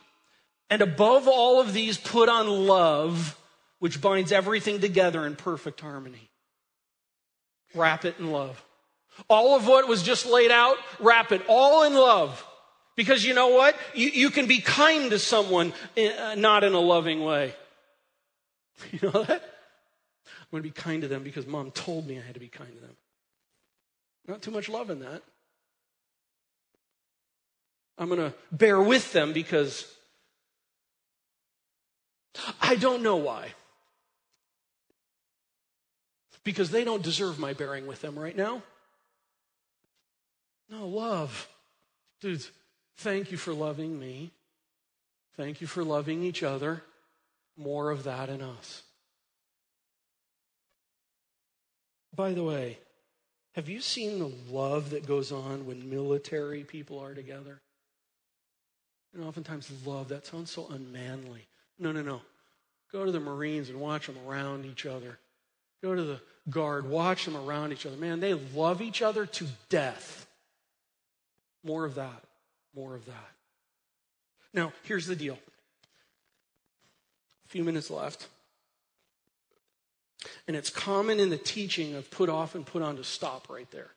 And 0.72 0.80
above 0.80 1.28
all 1.28 1.60
of 1.60 1.74
these, 1.74 1.98
put 1.98 2.30
on 2.30 2.48
love, 2.48 3.38
which 3.78 4.00
binds 4.00 4.32
everything 4.32 4.80
together 4.80 5.26
in 5.26 5.36
perfect 5.36 5.82
harmony. 5.82 6.30
Wrap 7.74 8.06
it 8.06 8.14
in 8.18 8.32
love. 8.32 8.64
All 9.28 9.54
of 9.54 9.66
what 9.66 9.86
was 9.86 10.02
just 10.02 10.24
laid 10.24 10.50
out, 10.50 10.78
wrap 10.98 11.30
it 11.30 11.42
all 11.46 11.82
in 11.82 11.92
love. 11.92 12.42
Because 12.96 13.22
you 13.22 13.34
know 13.34 13.48
what? 13.48 13.76
You, 13.92 14.08
you 14.08 14.30
can 14.30 14.46
be 14.46 14.60
kind 14.60 15.10
to 15.10 15.18
someone, 15.18 15.74
uh, 15.94 16.36
not 16.38 16.64
in 16.64 16.72
a 16.72 16.80
loving 16.80 17.22
way. 17.22 17.54
You 18.92 19.10
know 19.10 19.24
that? 19.24 19.42
I'm 19.42 20.50
going 20.50 20.62
to 20.62 20.68
be 20.68 20.70
kind 20.70 21.02
to 21.02 21.08
them 21.08 21.22
because 21.22 21.46
mom 21.46 21.70
told 21.70 22.06
me 22.06 22.18
I 22.18 22.22
had 22.22 22.32
to 22.32 22.40
be 22.40 22.48
kind 22.48 22.72
to 22.74 22.80
them. 22.80 22.96
Not 24.26 24.40
too 24.40 24.50
much 24.50 24.70
love 24.70 24.88
in 24.88 25.00
that. 25.00 25.22
I'm 27.98 28.08
going 28.08 28.20
to 28.20 28.32
bear 28.50 28.80
with 28.80 29.12
them 29.12 29.34
because 29.34 29.86
I 32.60 32.76
don't 32.76 33.02
know 33.02 33.16
why. 33.16 33.52
Because 36.44 36.70
they 36.70 36.84
don't 36.84 37.02
deserve 37.02 37.38
my 37.38 37.52
bearing 37.52 37.86
with 37.86 38.00
them 38.00 38.18
right 38.18 38.36
now. 38.36 38.62
No, 40.68 40.88
love. 40.88 41.48
Dudes, 42.20 42.50
thank 42.96 43.30
you 43.30 43.36
for 43.36 43.52
loving 43.52 43.98
me. 43.98 44.30
Thank 45.36 45.60
you 45.60 45.66
for 45.66 45.84
loving 45.84 46.22
each 46.22 46.42
other. 46.42 46.82
More 47.56 47.90
of 47.90 48.04
that 48.04 48.28
in 48.28 48.42
us. 48.42 48.82
By 52.14 52.32
the 52.32 52.42
way, 52.42 52.78
have 53.54 53.68
you 53.68 53.80
seen 53.80 54.18
the 54.18 54.32
love 54.50 54.90
that 54.90 55.06
goes 55.06 55.30
on 55.32 55.66
when 55.66 55.90
military 55.90 56.64
people 56.64 56.98
are 56.98 57.14
together? 57.14 57.60
And 59.14 59.24
oftentimes, 59.24 59.70
love, 59.84 60.08
that 60.08 60.26
sounds 60.26 60.50
so 60.50 60.68
unmanly. 60.70 61.46
No, 61.78 61.92
no, 61.92 62.02
no. 62.02 62.20
Go 62.92 63.04
to 63.04 63.12
the 63.12 63.20
Marines 63.20 63.70
and 63.70 63.80
watch 63.80 64.06
them 64.06 64.16
around 64.26 64.66
each 64.66 64.86
other. 64.86 65.18
Go 65.82 65.94
to 65.94 66.02
the 66.02 66.20
Guard, 66.50 66.88
watch 66.88 67.24
them 67.24 67.36
around 67.36 67.72
each 67.72 67.86
other. 67.86 67.96
Man, 67.96 68.18
they 68.18 68.34
love 68.34 68.82
each 68.82 69.00
other 69.00 69.26
to 69.26 69.46
death. 69.68 70.26
More 71.62 71.84
of 71.84 71.94
that. 71.94 72.24
More 72.74 72.96
of 72.96 73.06
that. 73.06 73.30
Now, 74.52 74.72
here's 74.82 75.06
the 75.06 75.14
deal. 75.14 75.38
A 77.44 77.48
few 77.48 77.62
minutes 77.62 77.90
left. 77.90 78.26
And 80.48 80.56
it's 80.56 80.70
common 80.70 81.20
in 81.20 81.30
the 81.30 81.36
teaching 81.36 81.94
of 81.94 82.10
put 82.10 82.28
off 82.28 82.54
and 82.54 82.66
put 82.66 82.82
on 82.82 82.96
to 82.96 83.04
stop 83.04 83.48
right 83.48 83.70
there. 83.70 83.90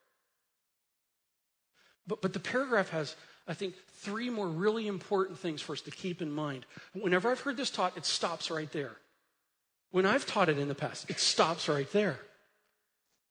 But, 2.08 2.22
but 2.22 2.34
the 2.34 2.40
paragraph 2.40 2.90
has, 2.92 3.16
I 3.48 3.54
think, 3.54 3.76
three 4.00 4.30
more 4.30 4.48
really 4.48 4.88
important 4.88 5.40
things 5.40 5.62
for 5.62 5.74
us 5.74 5.82
to 5.82 5.92
keep 5.92 6.22
in 6.22 6.32
mind. 6.32 6.66
Whenever 6.94 7.32
I've 7.32 7.40
heard 7.40 7.58
this 7.58 7.70
taught, 7.70 7.96
it 7.98 8.06
stops 8.06 8.50
right 8.50 8.72
there. 8.72 8.98
When 9.92 10.06
I've 10.06 10.26
taught 10.26 10.50
it 10.50 10.58
in 10.58 10.68
the 10.68 10.76
past, 10.76 11.10
it 11.10 11.20
stops 11.20 11.70
right 11.70 11.90
there. 11.92 12.20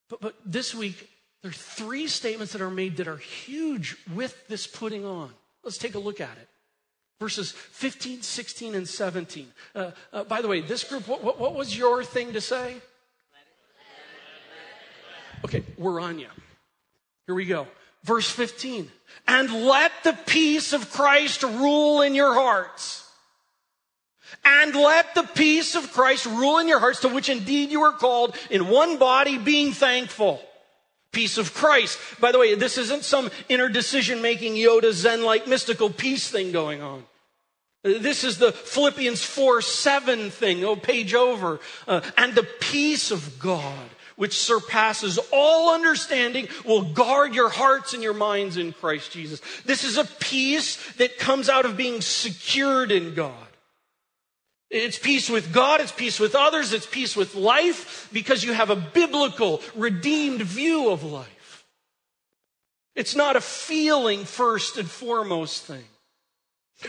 But, 0.08 0.20
but 0.20 0.34
this 0.44 0.74
week, 0.74 1.10
there 1.42 1.50
are 1.50 1.54
three 1.54 2.06
statements 2.06 2.52
that 2.52 2.62
are 2.62 2.70
made 2.70 2.96
that 2.98 3.08
are 3.08 3.16
huge 3.16 3.96
with 4.14 4.48
this 4.48 4.66
putting 4.66 5.04
on. 5.04 5.30
Let's 5.62 5.78
take 5.78 5.94
a 5.94 5.98
look 5.98 6.20
at 6.20 6.36
it. 6.40 6.48
Verses 7.20 7.52
15, 7.52 8.22
16, 8.22 8.74
and 8.74 8.88
17. 8.88 9.48
Uh, 9.74 9.90
uh, 10.12 10.24
by 10.24 10.42
the 10.42 10.48
way, 10.48 10.60
this 10.60 10.84
group, 10.84 11.06
what, 11.06 11.22
what, 11.22 11.38
what 11.38 11.54
was 11.54 11.76
your 11.76 12.02
thing 12.02 12.32
to 12.32 12.40
say? 12.40 12.76
Okay, 15.44 15.62
we're 15.76 16.00
on 16.00 16.18
you. 16.18 16.28
Here 17.26 17.34
we 17.34 17.44
go. 17.44 17.66
Verse 18.04 18.30
15. 18.30 18.90
And 19.26 19.50
let 19.64 19.92
the 20.04 20.16
peace 20.26 20.72
of 20.72 20.92
Christ 20.92 21.42
rule 21.42 22.02
in 22.02 22.14
your 22.14 22.34
hearts. 22.34 23.00
And 24.44 24.74
let 24.74 25.14
the 25.14 25.22
peace 25.22 25.74
of 25.74 25.92
Christ 25.92 26.26
rule 26.26 26.58
in 26.58 26.68
your 26.68 26.80
hearts, 26.80 27.00
to 27.00 27.08
which 27.08 27.30
indeed 27.30 27.70
you 27.70 27.82
are 27.82 27.92
called 27.92 28.36
in 28.50 28.68
one 28.68 28.98
body, 28.98 29.38
being 29.38 29.72
thankful. 29.72 30.42
Peace 31.12 31.38
of 31.38 31.54
Christ. 31.54 31.98
By 32.20 32.32
the 32.32 32.38
way, 32.38 32.54
this 32.54 32.76
isn't 32.76 33.04
some 33.04 33.30
inner 33.48 33.68
decision 33.68 34.20
making 34.20 34.54
Yoda 34.54 34.92
Zen 34.92 35.24
like 35.24 35.46
mystical 35.46 35.88
peace 35.88 36.28
thing 36.28 36.52
going 36.52 36.82
on. 36.82 37.04
This 37.84 38.24
is 38.24 38.38
the 38.38 38.52
Philippians 38.52 39.22
4 39.22 39.60
7 39.62 40.30
thing. 40.30 40.64
Oh, 40.64 40.74
page 40.74 41.14
over. 41.14 41.60
Uh, 41.86 42.00
and 42.16 42.34
the 42.34 42.42
peace 42.42 43.10
of 43.10 43.38
God 43.38 43.88
which 44.16 44.38
surpasses 44.38 45.18
all 45.32 45.74
understanding, 45.74 46.48
will 46.64 46.82
guard 46.82 47.34
your 47.34 47.48
hearts 47.48 47.94
and 47.94 48.02
your 48.02 48.14
minds 48.14 48.56
in 48.56 48.72
Christ 48.72 49.12
Jesus. 49.12 49.40
This 49.64 49.84
is 49.84 49.96
a 49.96 50.04
peace 50.04 50.92
that 50.94 51.18
comes 51.18 51.48
out 51.48 51.64
of 51.64 51.76
being 51.76 52.00
secured 52.00 52.92
in 52.92 53.14
God. 53.14 53.32
It's 54.70 54.98
peace 54.98 55.30
with 55.30 55.52
God, 55.52 55.80
it's 55.80 55.92
peace 55.92 56.18
with 56.18 56.34
others, 56.34 56.72
it's 56.72 56.86
peace 56.86 57.14
with 57.14 57.34
life 57.34 58.08
because 58.12 58.42
you 58.42 58.52
have 58.52 58.70
a 58.70 58.76
biblical, 58.76 59.60
redeemed 59.76 60.42
view 60.42 60.90
of 60.90 61.04
life. 61.04 61.64
It's 62.96 63.14
not 63.14 63.36
a 63.36 63.40
feeling 63.40 64.24
first 64.24 64.76
and 64.76 64.88
foremost 64.88 65.64
thing. 65.64 65.84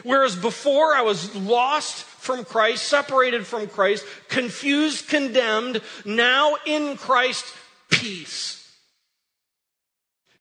Whereas 0.03 0.35
before 0.35 0.93
I 0.93 1.01
was 1.01 1.35
lost 1.35 2.03
from 2.03 2.43
Christ, 2.43 2.87
separated 2.87 3.45
from 3.45 3.67
Christ, 3.67 4.05
confused, 4.29 5.07
condemned, 5.07 5.81
now 6.03 6.55
in 6.65 6.97
Christ, 6.97 7.45
peace. 7.89 8.73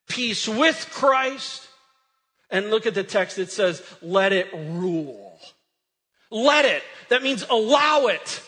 Peace 0.08 0.48
with 0.48 0.88
Christ. 0.90 1.68
And 2.50 2.70
look 2.70 2.86
at 2.86 2.94
the 2.94 3.04
text, 3.04 3.38
it 3.38 3.50
says, 3.50 3.82
let 4.00 4.32
it 4.32 4.52
rule. 4.52 5.38
Let 6.30 6.64
it. 6.64 6.82
That 7.10 7.22
means 7.22 7.44
allow 7.48 8.06
it. 8.06 8.42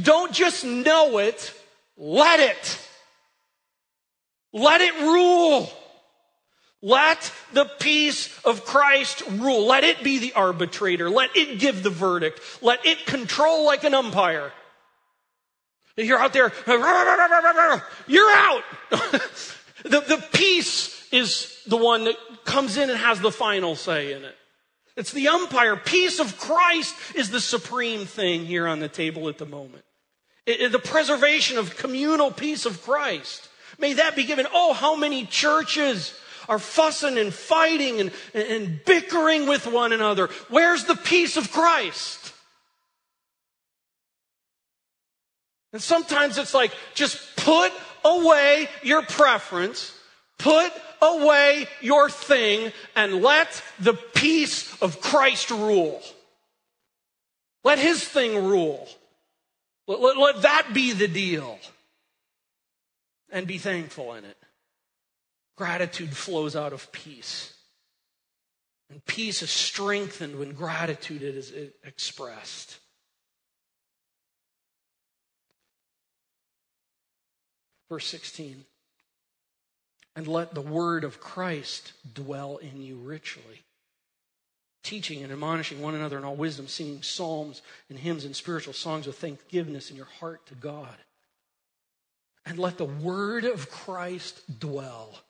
Don't 0.00 0.32
just 0.32 0.64
know 0.64 1.18
it, 1.18 1.52
let 1.96 2.40
it. 2.40 2.78
Let 4.52 4.80
it 4.80 4.94
rule. 5.00 5.70
Let 6.84 7.32
the 7.54 7.64
peace 7.64 8.28
of 8.44 8.66
Christ 8.66 9.22
rule. 9.30 9.66
Let 9.66 9.84
it 9.84 10.04
be 10.04 10.18
the 10.18 10.34
arbitrator. 10.34 11.08
Let 11.08 11.34
it 11.34 11.58
give 11.58 11.82
the 11.82 11.88
verdict. 11.88 12.40
Let 12.60 12.84
it 12.84 13.06
control 13.06 13.64
like 13.64 13.84
an 13.84 13.94
umpire. 13.94 14.52
You're 15.96 16.18
out 16.18 16.34
there, 16.34 16.52
you're 16.66 18.36
out. 18.36 18.64
the, 18.90 20.00
the 20.00 20.24
peace 20.34 21.08
is 21.10 21.58
the 21.66 21.78
one 21.78 22.04
that 22.04 22.16
comes 22.44 22.76
in 22.76 22.90
and 22.90 22.98
has 22.98 23.18
the 23.18 23.32
final 23.32 23.76
say 23.76 24.12
in 24.12 24.22
it. 24.22 24.36
It's 24.94 25.12
the 25.12 25.28
umpire. 25.28 25.76
Peace 25.76 26.20
of 26.20 26.36
Christ 26.38 26.94
is 27.14 27.30
the 27.30 27.40
supreme 27.40 28.04
thing 28.04 28.44
here 28.44 28.68
on 28.68 28.80
the 28.80 28.88
table 28.88 29.30
at 29.30 29.38
the 29.38 29.46
moment. 29.46 29.84
It, 30.44 30.60
it, 30.60 30.72
the 30.72 30.78
preservation 30.78 31.56
of 31.56 31.78
communal 31.78 32.30
peace 32.30 32.66
of 32.66 32.82
Christ. 32.82 33.48
May 33.78 33.94
that 33.94 34.14
be 34.14 34.24
given. 34.24 34.46
Oh, 34.52 34.74
how 34.74 34.96
many 34.96 35.24
churches 35.24 36.12
are 36.48 36.58
fussing 36.58 37.18
and 37.18 37.32
fighting 37.32 38.00
and, 38.00 38.12
and 38.34 38.84
bickering 38.84 39.46
with 39.46 39.66
one 39.66 39.92
another. 39.92 40.28
Where's 40.48 40.84
the 40.84 40.96
peace 40.96 41.36
of 41.36 41.50
Christ? 41.50 42.32
And 45.72 45.82
sometimes 45.82 46.38
it's 46.38 46.54
like, 46.54 46.72
just 46.94 47.18
put 47.36 47.72
away 48.04 48.68
your 48.82 49.02
preference, 49.02 49.92
put 50.38 50.72
away 51.02 51.66
your 51.80 52.08
thing, 52.08 52.72
and 52.94 53.22
let 53.22 53.62
the 53.80 53.94
peace 53.94 54.80
of 54.80 55.00
Christ 55.00 55.50
rule. 55.50 56.00
Let 57.64 57.78
his 57.78 58.04
thing 58.04 58.44
rule. 58.44 58.88
Let, 59.88 60.00
let, 60.00 60.16
let 60.16 60.42
that 60.42 60.68
be 60.72 60.92
the 60.92 61.08
deal. 61.08 61.58
And 63.30 63.46
be 63.46 63.58
thankful 63.58 64.14
in 64.14 64.24
it. 64.24 64.36
Gratitude 65.56 66.16
flows 66.16 66.56
out 66.56 66.72
of 66.72 66.90
peace. 66.92 67.54
And 68.90 69.04
peace 69.04 69.42
is 69.42 69.50
strengthened 69.50 70.38
when 70.38 70.52
gratitude 70.52 71.22
is 71.22 71.52
expressed. 71.82 72.78
Verse 77.88 78.06
16. 78.06 78.64
And 80.16 80.28
let 80.28 80.54
the 80.54 80.60
word 80.60 81.02
of 81.04 81.20
Christ 81.20 81.92
dwell 82.12 82.58
in 82.58 82.80
you 82.80 82.96
richly, 82.96 83.64
teaching 84.84 85.22
and 85.22 85.32
admonishing 85.32 85.80
one 85.82 85.94
another 85.94 86.18
in 86.18 86.24
all 86.24 86.36
wisdom, 86.36 86.68
singing 86.68 87.02
psalms 87.02 87.62
and 87.88 87.98
hymns 87.98 88.24
and 88.24 88.36
spiritual 88.36 88.74
songs 88.74 89.06
with 89.06 89.18
thanksgiving 89.18 89.74
in 89.74 89.96
your 89.96 90.06
heart 90.20 90.46
to 90.46 90.54
God. 90.54 90.96
And 92.46 92.58
let 92.58 92.78
the 92.78 92.84
word 92.84 93.44
of 93.44 93.70
Christ 93.70 94.60
dwell 94.60 95.23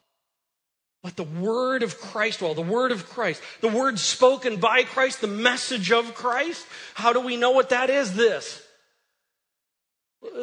let 1.05 1.17
the 1.17 1.23
word 1.23 1.83
of 1.83 2.01
Christ 2.01 2.41
well, 2.41 2.55
the 2.55 2.63
word 2.63 2.91
of 2.91 3.09
Christ, 3.11 3.43
the 3.61 3.69
word 3.69 3.99
spoken 3.99 4.57
by 4.57 4.85
Christ, 4.85 5.21
the 5.21 5.27
message 5.27 5.93
of 5.93 6.15
Christ. 6.15 6.67
How 6.95 7.13
do 7.13 7.21
we 7.21 7.37
know 7.37 7.51
what 7.51 7.69
that 7.69 7.91
is? 7.91 8.15
This. 8.15 8.63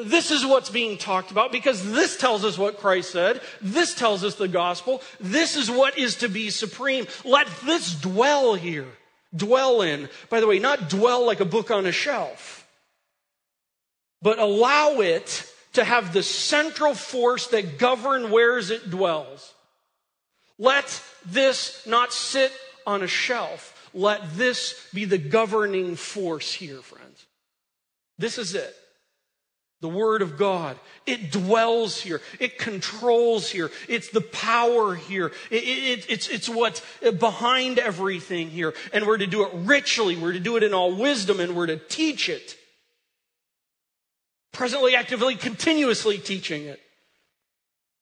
This 0.05 0.29
is 0.29 0.45
what's 0.45 0.69
being 0.69 0.99
talked 0.99 1.31
about 1.31 1.51
because 1.51 1.91
this 1.91 2.15
tells 2.15 2.45
us 2.45 2.59
what 2.59 2.77
Christ 2.77 3.11
said. 3.11 3.41
This 3.59 3.95
tells 3.95 4.23
us 4.23 4.35
the 4.35 4.47
gospel. 4.47 5.01
This 5.19 5.55
is 5.55 5.71
what 5.71 5.97
is 5.97 6.17
to 6.17 6.29
be 6.29 6.51
supreme. 6.51 7.07
Let 7.25 7.47
this 7.65 7.99
dwell 7.99 8.53
here. 8.53 8.87
Dwell 9.35 9.81
in. 9.81 10.09
By 10.29 10.41
the 10.41 10.47
way, 10.47 10.59
not 10.59 10.91
dwell 10.91 11.25
like 11.25 11.39
a 11.39 11.45
book 11.45 11.71
on 11.71 11.87
a 11.87 11.91
shelf, 11.91 12.67
but 14.21 14.37
allow 14.37 14.99
it 14.99 15.51
to 15.73 15.83
have 15.83 16.13
the 16.13 16.21
central 16.21 16.93
force 16.93 17.47
that 17.47 17.79
govern 17.79 18.29
where 18.29 18.59
it 18.59 18.91
dwells. 18.91 19.53
Let 20.61 21.01
this 21.25 21.87
not 21.87 22.13
sit 22.13 22.51
on 22.85 23.01
a 23.01 23.07
shelf. 23.07 23.89
Let 23.95 24.37
this 24.37 24.87
be 24.93 25.05
the 25.05 25.17
governing 25.17 25.95
force 25.95 26.53
here, 26.53 26.81
friends. 26.83 27.25
This 28.19 28.37
is 28.37 28.53
it. 28.53 28.75
The 29.79 29.89
Word 29.89 30.21
of 30.21 30.37
God. 30.37 30.77
It 31.07 31.31
dwells 31.31 31.99
here. 31.99 32.21
It 32.39 32.59
controls 32.59 33.49
here. 33.49 33.71
It's 33.89 34.09
the 34.09 34.21
power 34.21 34.93
here. 34.93 35.31
It, 35.49 35.63
it, 35.63 36.05
it's, 36.07 36.27
it's 36.27 36.47
what's 36.47 36.83
behind 37.19 37.79
everything 37.79 38.51
here. 38.51 38.75
And 38.93 39.07
we're 39.07 39.17
to 39.17 39.25
do 39.25 39.43
it 39.43 39.49
richly. 39.53 40.15
We're 40.15 40.33
to 40.33 40.39
do 40.39 40.57
it 40.57 40.63
in 40.63 40.75
all 40.75 40.93
wisdom 40.93 41.39
and 41.39 41.55
we're 41.55 41.65
to 41.65 41.77
teach 41.77 42.29
it. 42.29 42.55
presently, 44.51 44.95
actively, 44.95 45.35
continuously 45.35 46.19
teaching 46.19 46.65
it. 46.65 46.79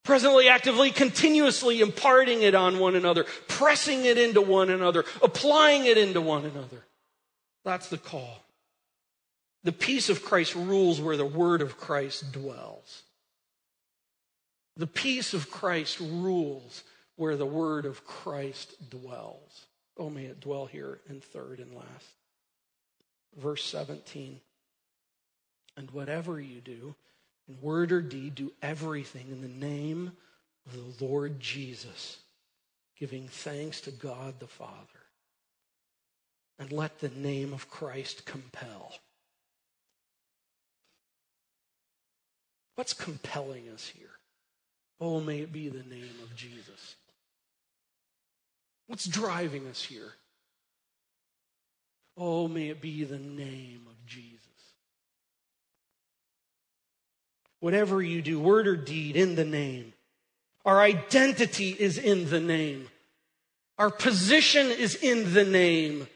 Presently, 0.04 0.48
actively, 0.48 0.92
continuously 0.92 1.82
imparting 1.82 2.42
it 2.42 2.56
on 2.56 2.80
one 2.80 2.96
another, 2.96 3.26
pressing 3.48 4.06
it 4.06 4.18
into 4.18 4.42
one 4.42 4.70
another, 4.70 5.06
applying 5.22 5.86
it 5.86 5.98
into 5.98 6.22
one 6.22 6.46
another. 6.46 6.86
That's 7.64 7.90
the 7.90 7.98
call. 7.98 8.44
The 9.64 9.72
peace 9.72 10.10
of 10.10 10.24
Christ 10.24 10.56
rules 10.56 11.02
where 11.02 11.18
the 11.18 11.26
word 11.26 11.62
of 11.62 11.78
Christ 11.78 12.32
dwells. 12.32 13.04
The 14.78 14.88
peace 14.88 15.34
of 15.34 15.52
Christ 15.52 16.00
rules 16.00 16.84
where 17.18 17.36
the 17.36 17.46
word 17.46 17.86
of 17.86 18.06
Christ 18.06 18.90
dwells. 18.90 19.66
Oh, 19.98 20.10
may 20.10 20.24
it 20.24 20.40
dwell 20.40 20.66
here 20.66 21.02
in 21.10 21.20
third 21.20 21.60
and 21.60 21.76
last. 21.76 22.08
Verse 23.38 23.64
17. 23.66 24.40
And 25.76 25.92
whatever 25.92 26.40
you 26.40 26.62
do, 26.62 26.96
in 27.50 27.58
word 27.62 27.92
or 27.92 28.02
deed, 28.02 28.36
do 28.36 28.52
everything 28.62 29.26
in 29.30 29.42
the 29.42 29.48
name 29.48 30.12
of 30.66 30.74
the 30.74 31.06
Lord 31.06 31.40
Jesus, 31.40 32.20
giving 32.98 33.28
thanks 33.28 33.82
to 33.82 33.92
God 33.92 34.40
the 34.40 34.48
Father. 34.48 34.76
And 36.60 36.72
let 36.72 37.00
the 37.00 37.10
name 37.10 37.54
of 37.54 37.70
Christ 37.70 38.26
compel. 38.26 38.94
What's 42.76 42.94
compelling 42.94 43.70
us 43.74 43.88
here? 43.88 44.08
Oh, 45.02 45.22
may 45.22 45.40
it 45.40 45.52
be 45.52 45.70
the 45.70 45.84
name 45.84 46.16
of 46.24 46.36
Jesus. 46.36 46.96
What's 48.88 49.06
driving 49.06 49.68
us 49.68 49.84
here? 49.84 50.14
Oh, 52.18 52.48
may 52.48 52.70
it 52.70 52.82
be 52.82 53.06
the 53.06 53.20
name 53.20 53.86
of 53.90 54.06
Jesus. 54.06 54.39
Whatever 57.60 58.02
you 58.02 58.22
do, 58.22 58.40
word 58.40 58.68
or 58.68 58.76
deed, 58.76 59.16
in 59.16 59.36
the 59.36 59.46
name. 59.46 59.94
Our 60.66 60.80
identity 60.82 61.76
is 61.78 61.98
in 61.98 62.30
the 62.30 62.40
name. 62.40 62.88
Our 63.78 63.90
position 63.90 64.68
is 64.68 64.96
in 64.96 65.34
the 65.34 65.46
name. 65.46 66.08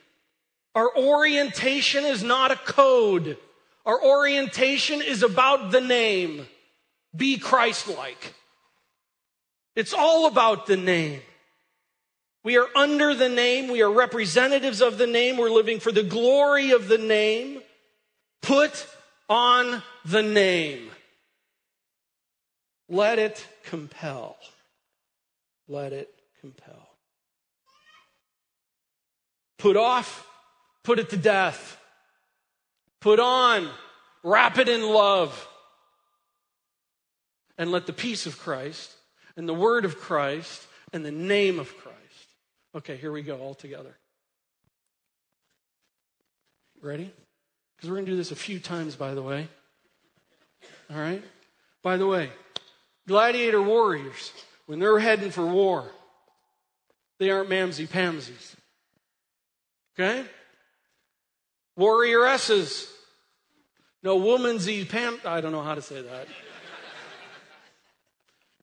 Our 0.75 0.95
orientation 0.97 2.03
is 2.05 2.23
not 2.23 2.51
a 2.51 2.55
code. 2.55 3.37
Our 3.85 4.01
orientation 4.03 5.01
is 5.01 5.23
about 5.23 5.71
the 5.71 5.81
name. 5.81 6.47
Be 7.15 7.37
Christ 7.37 7.87
like. 7.87 8.33
It's 9.75 9.93
all 9.93 10.27
about 10.27 10.65
the 10.65 10.77
name. 10.77 11.21
We 12.43 12.57
are 12.57 12.67
under 12.75 13.13
the 13.13 13.29
name. 13.29 13.69
We 13.71 13.81
are 13.81 13.91
representatives 13.91 14.81
of 14.81 14.97
the 14.97 15.07
name. 15.07 15.37
We're 15.37 15.49
living 15.49 15.79
for 15.79 15.91
the 15.91 16.03
glory 16.03 16.71
of 16.71 16.87
the 16.87 16.97
name. 16.97 17.61
Put 18.41 18.85
on 19.29 19.81
the 20.03 20.21
name. 20.21 20.89
Let 22.89 23.19
it 23.19 23.45
compel. 23.65 24.37
Let 25.67 25.93
it 25.93 26.13
compel. 26.41 26.89
Put 29.57 29.77
off, 29.77 30.27
put 30.83 30.99
it 30.99 31.09
to 31.11 31.17
death. 31.17 31.79
Put 32.99 33.19
on, 33.19 33.69
wrap 34.23 34.57
it 34.57 34.69
in 34.69 34.81
love. 34.81 35.47
And 37.57 37.71
let 37.71 37.85
the 37.85 37.93
peace 37.93 38.25
of 38.25 38.39
Christ 38.39 38.91
and 39.37 39.47
the 39.47 39.53
word 39.53 39.85
of 39.85 39.99
Christ 39.99 40.65
and 40.91 41.05
the 41.05 41.11
name 41.11 41.59
of 41.59 41.77
Christ 41.77 41.93
Okay, 42.75 42.97
here 42.97 43.11
we 43.11 43.21
go 43.21 43.37
all 43.37 43.53
together. 43.53 43.95
Ready? 46.81 47.11
Because 47.75 47.89
we're 47.89 47.97
going 47.97 48.05
to 48.05 48.11
do 48.11 48.17
this 48.17 48.31
a 48.31 48.35
few 48.35 48.59
times, 48.59 48.95
by 48.95 49.13
the 49.13 49.21
way. 49.21 49.47
All 50.89 50.97
right? 50.97 51.23
By 51.83 51.97
the 51.97 52.07
way, 52.07 52.31
gladiator 53.07 53.61
warriors, 53.61 54.31
when 54.65 54.79
they're 54.79 54.99
heading 54.99 55.31
for 55.31 55.45
war, 55.45 55.89
they 57.19 57.29
aren't 57.29 57.49
mamsy 57.49 57.87
pamsies. 57.87 58.55
Okay? 59.95 60.25
Warrioresses, 61.77 62.89
no 64.01 64.19
womansy 64.19 64.87
pam. 64.87 65.19
I 65.25 65.41
don't 65.41 65.51
know 65.51 65.61
how 65.61 65.75
to 65.75 65.81
say 65.81 66.01
that. 66.01 66.27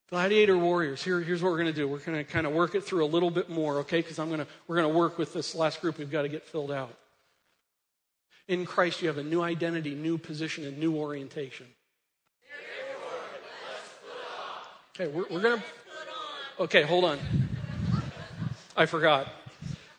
Gladiator 0.09 0.57
warriors, 0.57 1.01
here, 1.01 1.21
here's 1.21 1.41
what 1.41 1.51
we're 1.51 1.57
going 1.57 1.73
to 1.73 1.73
do. 1.73 1.87
We're 1.87 1.99
going 1.99 2.17
to 2.17 2.25
kind 2.25 2.45
of 2.45 2.51
work 2.51 2.75
it 2.75 2.83
through 2.83 3.05
a 3.05 3.07
little 3.07 3.31
bit 3.31 3.49
more, 3.49 3.79
okay? 3.79 4.01
Because 4.01 4.19
I'm 4.19 4.27
going 4.27 4.41
to, 4.41 4.47
we're 4.67 4.75
going 4.75 4.91
to 4.91 4.97
work 4.97 5.17
with 5.17 5.33
this 5.33 5.55
last 5.55 5.79
group 5.79 5.97
we've 5.97 6.11
got 6.11 6.23
to 6.23 6.29
get 6.29 6.45
filled 6.45 6.71
out. 6.71 6.93
In 8.49 8.65
Christ, 8.65 9.01
you 9.01 9.07
have 9.07 9.17
a 9.17 9.23
new 9.23 9.41
identity, 9.41 9.95
new 9.95 10.17
position, 10.17 10.65
and 10.65 10.77
new 10.77 10.97
orientation. 10.97 11.65
Okay, 14.99 15.07
we're, 15.07 15.25
we're 15.29 15.41
going 15.41 15.57
to. 15.57 15.65
Okay, 16.59 16.81
hold 16.81 17.05
on. 17.05 17.19
I 18.75 18.85
forgot. 18.85 19.27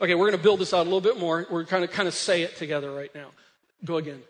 Okay, 0.01 0.15
we're 0.15 0.27
going 0.27 0.39
to 0.39 0.43
build 0.43 0.61
this 0.61 0.75
out 0.75 0.83
a 0.83 0.91
little 0.91 1.01
bit 1.01 1.19
more. 1.19 1.47
We're 1.51 1.65
kind 1.65 1.83
of 1.83 1.91
kind 1.91 2.09
of 2.09 2.15
say 2.15 2.43
it 2.43 2.57
together 2.57 2.93
right 2.93 3.15
now. 3.15 3.29
Go 3.85 3.97
again. 3.97 4.23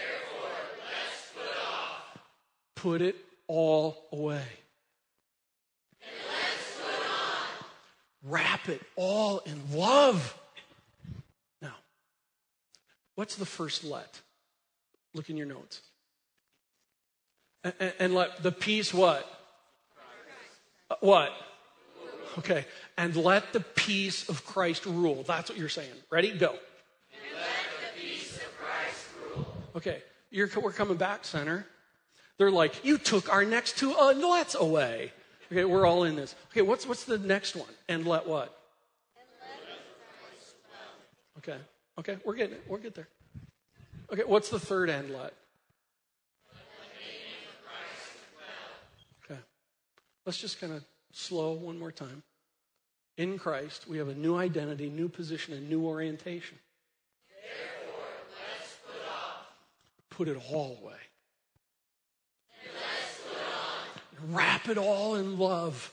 Therefore, 0.00 0.50
let's 0.78 1.32
put 1.34 1.42
off. 1.72 2.18
put 2.76 3.02
it 3.02 3.16
all 3.48 4.04
away. 4.12 4.44
wrap 8.24 8.68
it 8.68 8.80
all 8.96 9.40
in 9.40 9.60
love. 9.76 10.38
Now, 11.60 11.74
what's 13.16 13.36
the 13.36 13.46
first 13.46 13.84
let? 13.84 14.20
Look 15.14 15.30
in 15.30 15.36
your 15.36 15.46
notes. 15.46 15.80
And, 17.62 17.92
and 17.98 18.14
let 18.14 18.42
the 18.42 18.52
peace 18.52 18.92
what? 18.92 19.30
Uh, 20.90 20.96
what? 21.00 21.32
Okay. 22.38 22.66
And 22.96 23.14
let 23.16 23.52
the 23.52 23.60
peace 23.60 24.28
of 24.28 24.44
Christ 24.44 24.86
rule. 24.86 25.24
That's 25.26 25.50
what 25.50 25.58
you're 25.58 25.68
saying. 25.68 25.90
Ready? 26.10 26.32
Go. 26.32 26.56
Okay. 29.76 30.02
You're, 30.30 30.48
we're 30.60 30.72
coming 30.72 30.96
back, 30.96 31.24
center. 31.24 31.66
They're 32.38 32.50
like, 32.50 32.84
you 32.84 32.98
took 32.98 33.32
our 33.32 33.44
next 33.44 33.78
two 33.78 33.94
uh, 33.94 34.12
lets 34.12 34.54
away. 34.54 35.12
Okay, 35.52 35.64
we're 35.64 35.86
all 35.86 36.04
in 36.04 36.16
this. 36.16 36.34
Okay, 36.50 36.62
what's 36.62 36.86
what's 36.86 37.04
the 37.04 37.18
next 37.18 37.54
one? 37.54 37.68
And 37.88 38.06
let 38.06 38.26
what? 38.26 38.58
Okay, 41.38 41.58
okay, 41.98 42.16
we're 42.24 42.34
getting 42.34 42.54
it. 42.54 42.64
We're 42.66 42.78
get 42.78 42.94
there. 42.94 43.08
Okay, 44.12 44.22
what's 44.26 44.48
the 44.48 44.58
third 44.58 44.88
and 44.88 45.10
let? 45.10 45.34
Let's 50.26 50.38
just 50.38 50.60
kind 50.60 50.72
of 50.72 50.84
slow 51.12 51.52
one 51.52 51.78
more 51.78 51.92
time. 51.92 52.22
In 53.16 53.38
Christ, 53.38 53.86
we 53.88 53.98
have 53.98 54.08
a 54.08 54.14
new 54.14 54.36
identity, 54.36 54.90
new 54.90 55.08
position, 55.08 55.54
and 55.54 55.68
new 55.68 55.86
orientation. 55.86 56.58
Therefore, 57.28 58.04
let's 58.58 58.76
put, 58.84 58.96
off. 59.08 59.46
put 60.10 60.28
it 60.28 60.52
all 60.52 60.78
away. 60.82 60.94
wrap 64.30 64.68
it 64.68 64.78
all 64.78 65.16
in 65.16 65.38
love. 65.38 65.90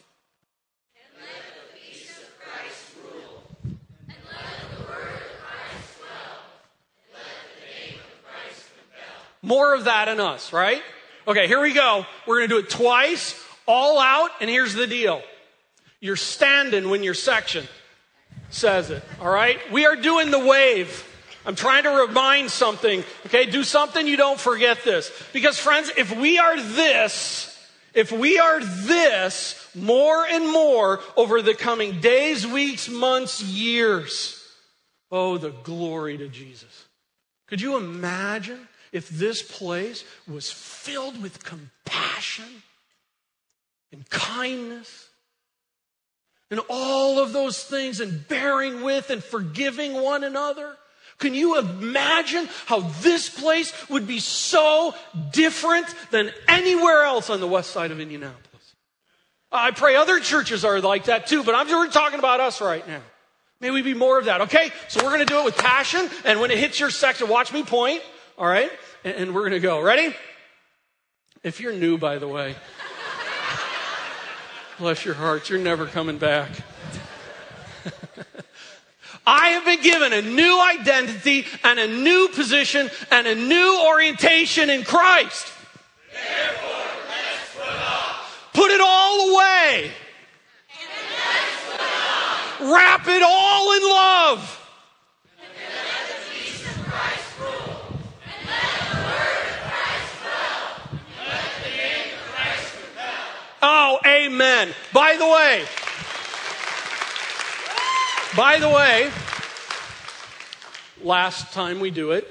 More 9.44 9.74
of 9.74 9.86
that 9.86 10.08
in 10.08 10.20
us, 10.20 10.54
right? 10.54 10.82
Okay, 11.28 11.48
here 11.48 11.60
we 11.60 11.74
go. 11.74 12.06
We're 12.28 12.38
going 12.38 12.50
to 12.50 12.56
do 12.56 12.60
it 12.60 12.70
twice, 12.70 13.41
all 13.72 14.00
out, 14.00 14.30
and 14.42 14.50
here's 14.50 14.74
the 14.74 14.86
deal. 14.86 15.22
You're 16.02 16.18
standing 16.18 16.90
when 16.90 17.04
your 17.04 17.14
section 17.14 17.66
says 18.50 18.90
it, 18.90 19.02
all 19.22 19.30
right? 19.30 19.60
We 19.72 19.86
are 19.86 19.96
doing 19.96 20.30
the 20.30 20.46
wave. 20.46 21.08
I'm 21.46 21.56
trying 21.56 21.84
to 21.84 21.90
remind 22.08 22.52
something, 22.52 23.04
okay? 23.28 23.46
Do 23.46 23.64
something 23.64 24.06
you 24.06 24.18
don't 24.18 24.40
forget 24.40 24.84
this. 24.84 25.12
Because, 25.32 25.58
friends, 25.58 25.90
if 25.96 26.16
we 26.16 26.38
are 26.38 26.60
this, 26.62 27.48
if 27.94 28.12
we 28.12 28.40
are 28.40 28.60
this 28.60 29.58
more 29.74 30.26
and 30.26 30.52
more 30.52 31.00
over 31.16 31.42
the 31.42 31.54
coming 31.54 32.02
days, 32.02 32.46
weeks, 32.46 32.90
months, 32.90 33.42
years, 33.42 34.38
oh, 35.12 35.38
the 35.38 35.52
glory 35.52 36.18
to 36.18 36.28
Jesus. 36.28 36.86
Could 37.48 37.62
you 37.62 37.78
imagine 37.78 38.68
if 38.92 39.08
this 39.08 39.42
place 39.42 40.04
was 40.28 40.52
filled 40.52 41.22
with 41.22 41.44
compassion 41.44 42.64
and 43.92 44.10
kindness 44.10 45.10
and 46.50 46.60
all 46.70 47.20
of 47.20 47.34
those 47.34 47.64
things 47.64 48.00
and 48.00 48.28
bearing 48.28 48.82
with 48.82 49.10
and 49.10 49.24
forgiving 49.24 49.94
one 49.94 50.24
another? 50.24 50.76
Can 51.18 51.34
you 51.36 51.60
imagine 51.60 52.50
how 52.66 52.80
this 53.02 53.30
place 53.30 53.72
would 53.90 54.08
be 54.08 54.20
so 54.20 54.96
different 55.32 55.86
than 56.10 56.32
anywhere 56.48 57.04
else 57.04 57.30
on 57.30 57.40
the 57.40 57.48
west 57.48 57.72
side 57.72 57.92
of 57.92 58.00
Indianapolis? 58.00 58.42
I 59.52 59.72
pray 59.72 59.96
other 59.96 60.20
churches 60.20 60.66
are 60.66 60.82
like 60.82 61.06
that 61.06 61.28
too, 61.28 61.44
but 61.44 61.54
I'm 61.54 61.68
just 61.68 61.94
talking 61.94 62.20
about 62.20 62.40
us 62.40 62.60
right 62.60 62.86
now. 62.88 63.02
May 63.60 63.70
we 63.70 63.84
be 63.84 63.94
more 63.94 64.18
of 64.18 64.26
that, 64.26 64.42
okay? 64.42 64.72
So 64.88 65.06
we're 65.06 65.20
to 65.20 65.26
do 65.26 65.40
it 65.40 65.46
with 65.46 65.58
passion, 65.58 66.10
and 66.26 66.42
when 66.42 66.50
it 66.50 66.58
hits 66.58 66.80
your 66.80 66.90
section, 66.90 67.30
watch 67.30 67.54
me 67.54 67.64
point, 67.64 68.02
all 68.38 68.48
right? 68.48 68.72
And, 69.04 69.36
we're 69.36 69.50
to 69.50 69.60
go. 69.60 69.80
Ready? 69.82 70.16
If 71.44 71.60
you're 71.60 71.74
new, 71.74 72.00
by 72.00 72.18
the 72.18 72.28
way, 72.28 72.56
bless 74.80 75.06
your 75.06 75.16
hearts, 75.16 75.50
you're 75.50 75.60
never 75.60 75.86
coming 75.86 76.18
back. 76.18 76.50
I 79.28 79.50
have 79.50 79.66
been 79.66 79.82
given 79.82 80.14
a 80.14 80.22
new 80.22 80.62
identity 80.62 81.46
and 81.64 81.80
a 81.80 81.88
new 81.88 82.30
position 82.34 82.90
and 83.12 83.28
a 83.28 83.36
new 83.36 83.84
orientation 83.88 84.70
in 84.70 84.84
Christ. 84.84 85.48
Put 88.54 88.72
it 88.72 88.82
all 88.82 89.34
away. 89.34 89.92
Wrap 92.62 93.08
it 93.08 93.24
all 93.24 93.76
in 93.76 93.84
love. 93.84 94.58
Oh, 103.64 104.00
amen. 104.32 104.70
By 104.94 105.18
the 105.18 105.26
way, 105.26 105.66
by 108.36 108.60
the 108.60 108.70
way, 108.70 109.12
last 111.04 111.54
time 111.54 111.82
we 111.82 111.92
do 111.92 112.12
it, 112.12 112.28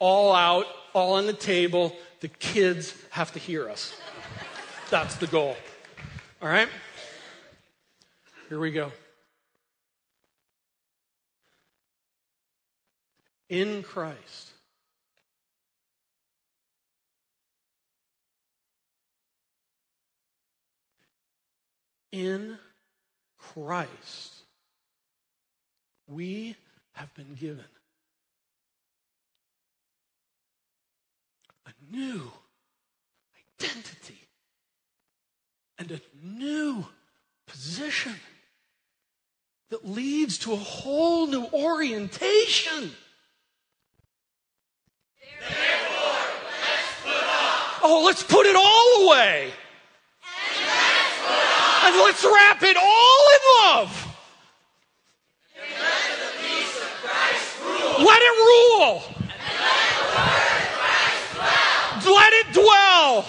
all 0.00 0.34
out, 0.34 0.66
all 0.92 1.14
on 1.14 1.26
the 1.26 1.32
table, 1.32 1.94
the 2.20 2.28
kids 2.28 2.94
have 3.10 3.32
to 3.32 3.38
hear 3.38 3.68
us. 3.68 3.96
That's 4.90 5.14
the 5.16 5.28
goal. 5.28 5.56
All 6.40 6.48
right? 6.48 6.68
Here 8.48 8.58
we 8.58 8.72
go. 8.72 8.90
In 13.48 13.82
Christ. 13.82 14.51
In 22.12 22.58
Christ, 23.38 24.34
we 26.06 26.56
have 26.92 27.12
been 27.14 27.34
given 27.34 27.64
a 31.66 31.72
new 31.90 32.30
identity 33.58 34.20
and 35.78 35.90
a 35.90 36.00
new 36.22 36.84
position 37.46 38.14
that 39.70 39.88
leads 39.88 40.36
to 40.38 40.52
a 40.52 40.56
whole 40.56 41.26
new 41.26 41.46
orientation. 41.52 42.90
Therefore, 45.40 46.28
let's 46.60 46.92
put 47.02 47.24
off. 47.24 47.80
Oh, 47.82 48.02
let's 48.04 48.22
put 48.22 48.46
it 48.46 48.54
all 48.54 49.08
away. 49.08 49.50
And 50.22 50.66
let's 50.66 51.18
put 51.20 51.30
off. 51.30 51.71
And 51.84 51.96
let's 51.96 52.24
wrap 52.24 52.62
it 52.62 52.76
all 52.76 53.26
in 53.34 53.40
love. 53.64 54.08
Let 57.98 58.22
it 58.22 58.36
rule. 58.38 59.02
Let. 62.04 62.06
Let 62.06 62.32
it 62.32 62.52
dwell. 62.52 63.24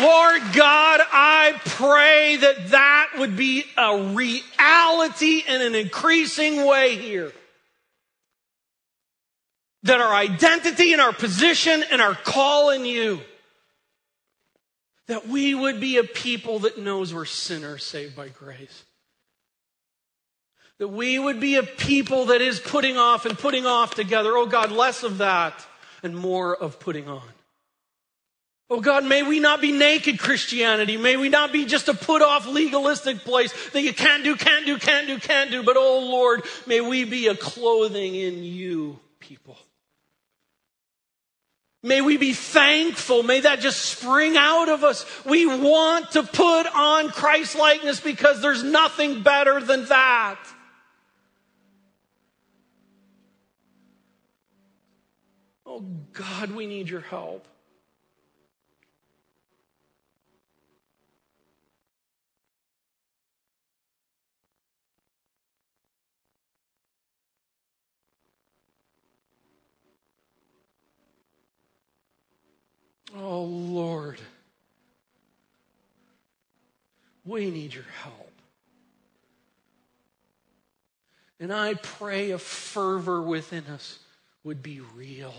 Lord 0.00 0.42
God, 0.54 1.00
I 1.12 1.60
pray 1.64 2.36
that 2.36 2.70
that 2.70 3.10
would 3.18 3.36
be 3.36 3.64
a 3.76 4.12
reality 4.14 5.42
in 5.46 5.60
an 5.60 5.74
increasing 5.74 6.64
way 6.66 6.96
here. 6.96 7.32
That 9.84 10.00
our 10.00 10.14
identity 10.14 10.92
and 10.92 11.00
our 11.00 11.12
position 11.12 11.84
and 11.90 12.00
our 12.00 12.14
call 12.14 12.70
in 12.70 12.84
you, 12.84 13.20
that 15.08 15.26
we 15.26 15.54
would 15.54 15.80
be 15.80 15.96
a 15.96 16.04
people 16.04 16.60
that 16.60 16.78
knows 16.78 17.12
we're 17.12 17.24
sinners 17.24 17.84
saved 17.84 18.14
by 18.14 18.28
grace. 18.28 18.84
That 20.78 20.88
we 20.88 21.18
would 21.18 21.40
be 21.40 21.56
a 21.56 21.62
people 21.62 22.26
that 22.26 22.40
is 22.40 22.60
putting 22.60 22.96
off 22.96 23.26
and 23.26 23.38
putting 23.38 23.66
off 23.66 23.94
together. 23.94 24.36
Oh 24.36 24.46
God, 24.46 24.72
less 24.72 25.02
of 25.02 25.18
that 25.18 25.66
and 26.02 26.16
more 26.16 26.56
of 26.56 26.80
putting 26.80 27.08
on. 27.08 27.28
Oh 28.70 28.80
God, 28.80 29.04
may 29.04 29.22
we 29.22 29.38
not 29.38 29.60
be 29.60 29.70
naked 29.70 30.18
Christianity. 30.18 30.96
May 30.96 31.18
we 31.18 31.28
not 31.28 31.52
be 31.52 31.66
just 31.66 31.88
a 31.88 31.94
put 31.94 32.22
off 32.22 32.46
legalistic 32.46 33.18
place 33.18 33.52
that 33.70 33.82
you 33.82 33.92
can't 33.92 34.24
do, 34.24 34.34
can't 34.34 34.64
do, 34.64 34.78
can't 34.78 35.06
do, 35.06 35.18
can't 35.18 35.50
do. 35.50 35.62
But 35.62 35.76
oh 35.76 35.98
Lord, 35.98 36.42
may 36.66 36.80
we 36.80 37.04
be 37.04 37.26
a 37.26 37.36
clothing 37.36 38.14
in 38.14 38.42
you 38.42 38.98
people. 39.20 39.58
May 41.82 42.00
we 42.00 42.16
be 42.16 42.32
thankful. 42.32 43.24
May 43.24 43.40
that 43.40 43.58
just 43.58 43.80
spring 43.80 44.36
out 44.36 44.68
of 44.68 44.84
us. 44.84 45.04
We 45.24 45.46
want 45.46 46.12
to 46.12 46.22
put 46.22 46.66
on 46.66 47.08
Christ 47.10 47.56
likeness 47.56 47.98
because 47.98 48.40
there's 48.40 48.62
nothing 48.62 49.22
better 49.22 49.60
than 49.60 49.86
that. 49.86 50.38
Oh 55.66 55.80
God, 56.12 56.52
we 56.52 56.66
need 56.66 56.88
your 56.88 57.00
help. 57.00 57.48
Oh 73.16 73.42
Lord, 73.42 74.18
we 77.24 77.50
need 77.50 77.74
your 77.74 77.84
help. 78.02 78.30
And 81.38 81.52
I 81.52 81.74
pray 81.74 82.30
a 82.30 82.38
fervor 82.38 83.20
within 83.20 83.66
us 83.66 83.98
would 84.44 84.62
be 84.62 84.80
real. 84.94 85.34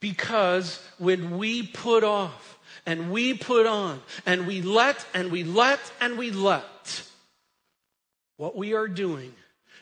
Because 0.00 0.82
when 0.98 1.38
we 1.38 1.62
put 1.62 2.02
off 2.02 2.58
and 2.86 3.10
we 3.10 3.34
put 3.34 3.66
on 3.66 4.00
and 4.26 4.46
we 4.46 4.62
let 4.62 5.04
and 5.14 5.30
we 5.30 5.44
let 5.44 5.80
and 6.00 6.18
we 6.18 6.30
let, 6.30 7.02
what 8.36 8.56
we 8.56 8.74
are 8.74 8.88
doing 8.88 9.32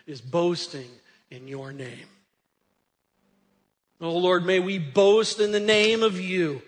is 0.07 0.21
boasting 0.21 0.91
in 1.31 1.49
your 1.49 1.73
name. 1.73 2.07
Oh 4.03 4.19
Lord, 4.19 4.45
may 4.45 4.59
we 4.59 4.81
boast 4.81 5.39
in 5.39 5.53
the 5.53 5.61
name 5.61 6.03
of 6.03 6.21
you 6.21 6.61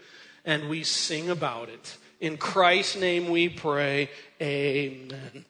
and 0.45 0.69
we 0.69 0.85
sing 0.85 1.31
about 1.31 1.69
it. 1.69 1.97
In 2.21 2.37
Christ's 2.37 2.95
name 2.95 3.29
we 3.29 3.49
pray. 3.49 4.09
Amen. 4.41 5.45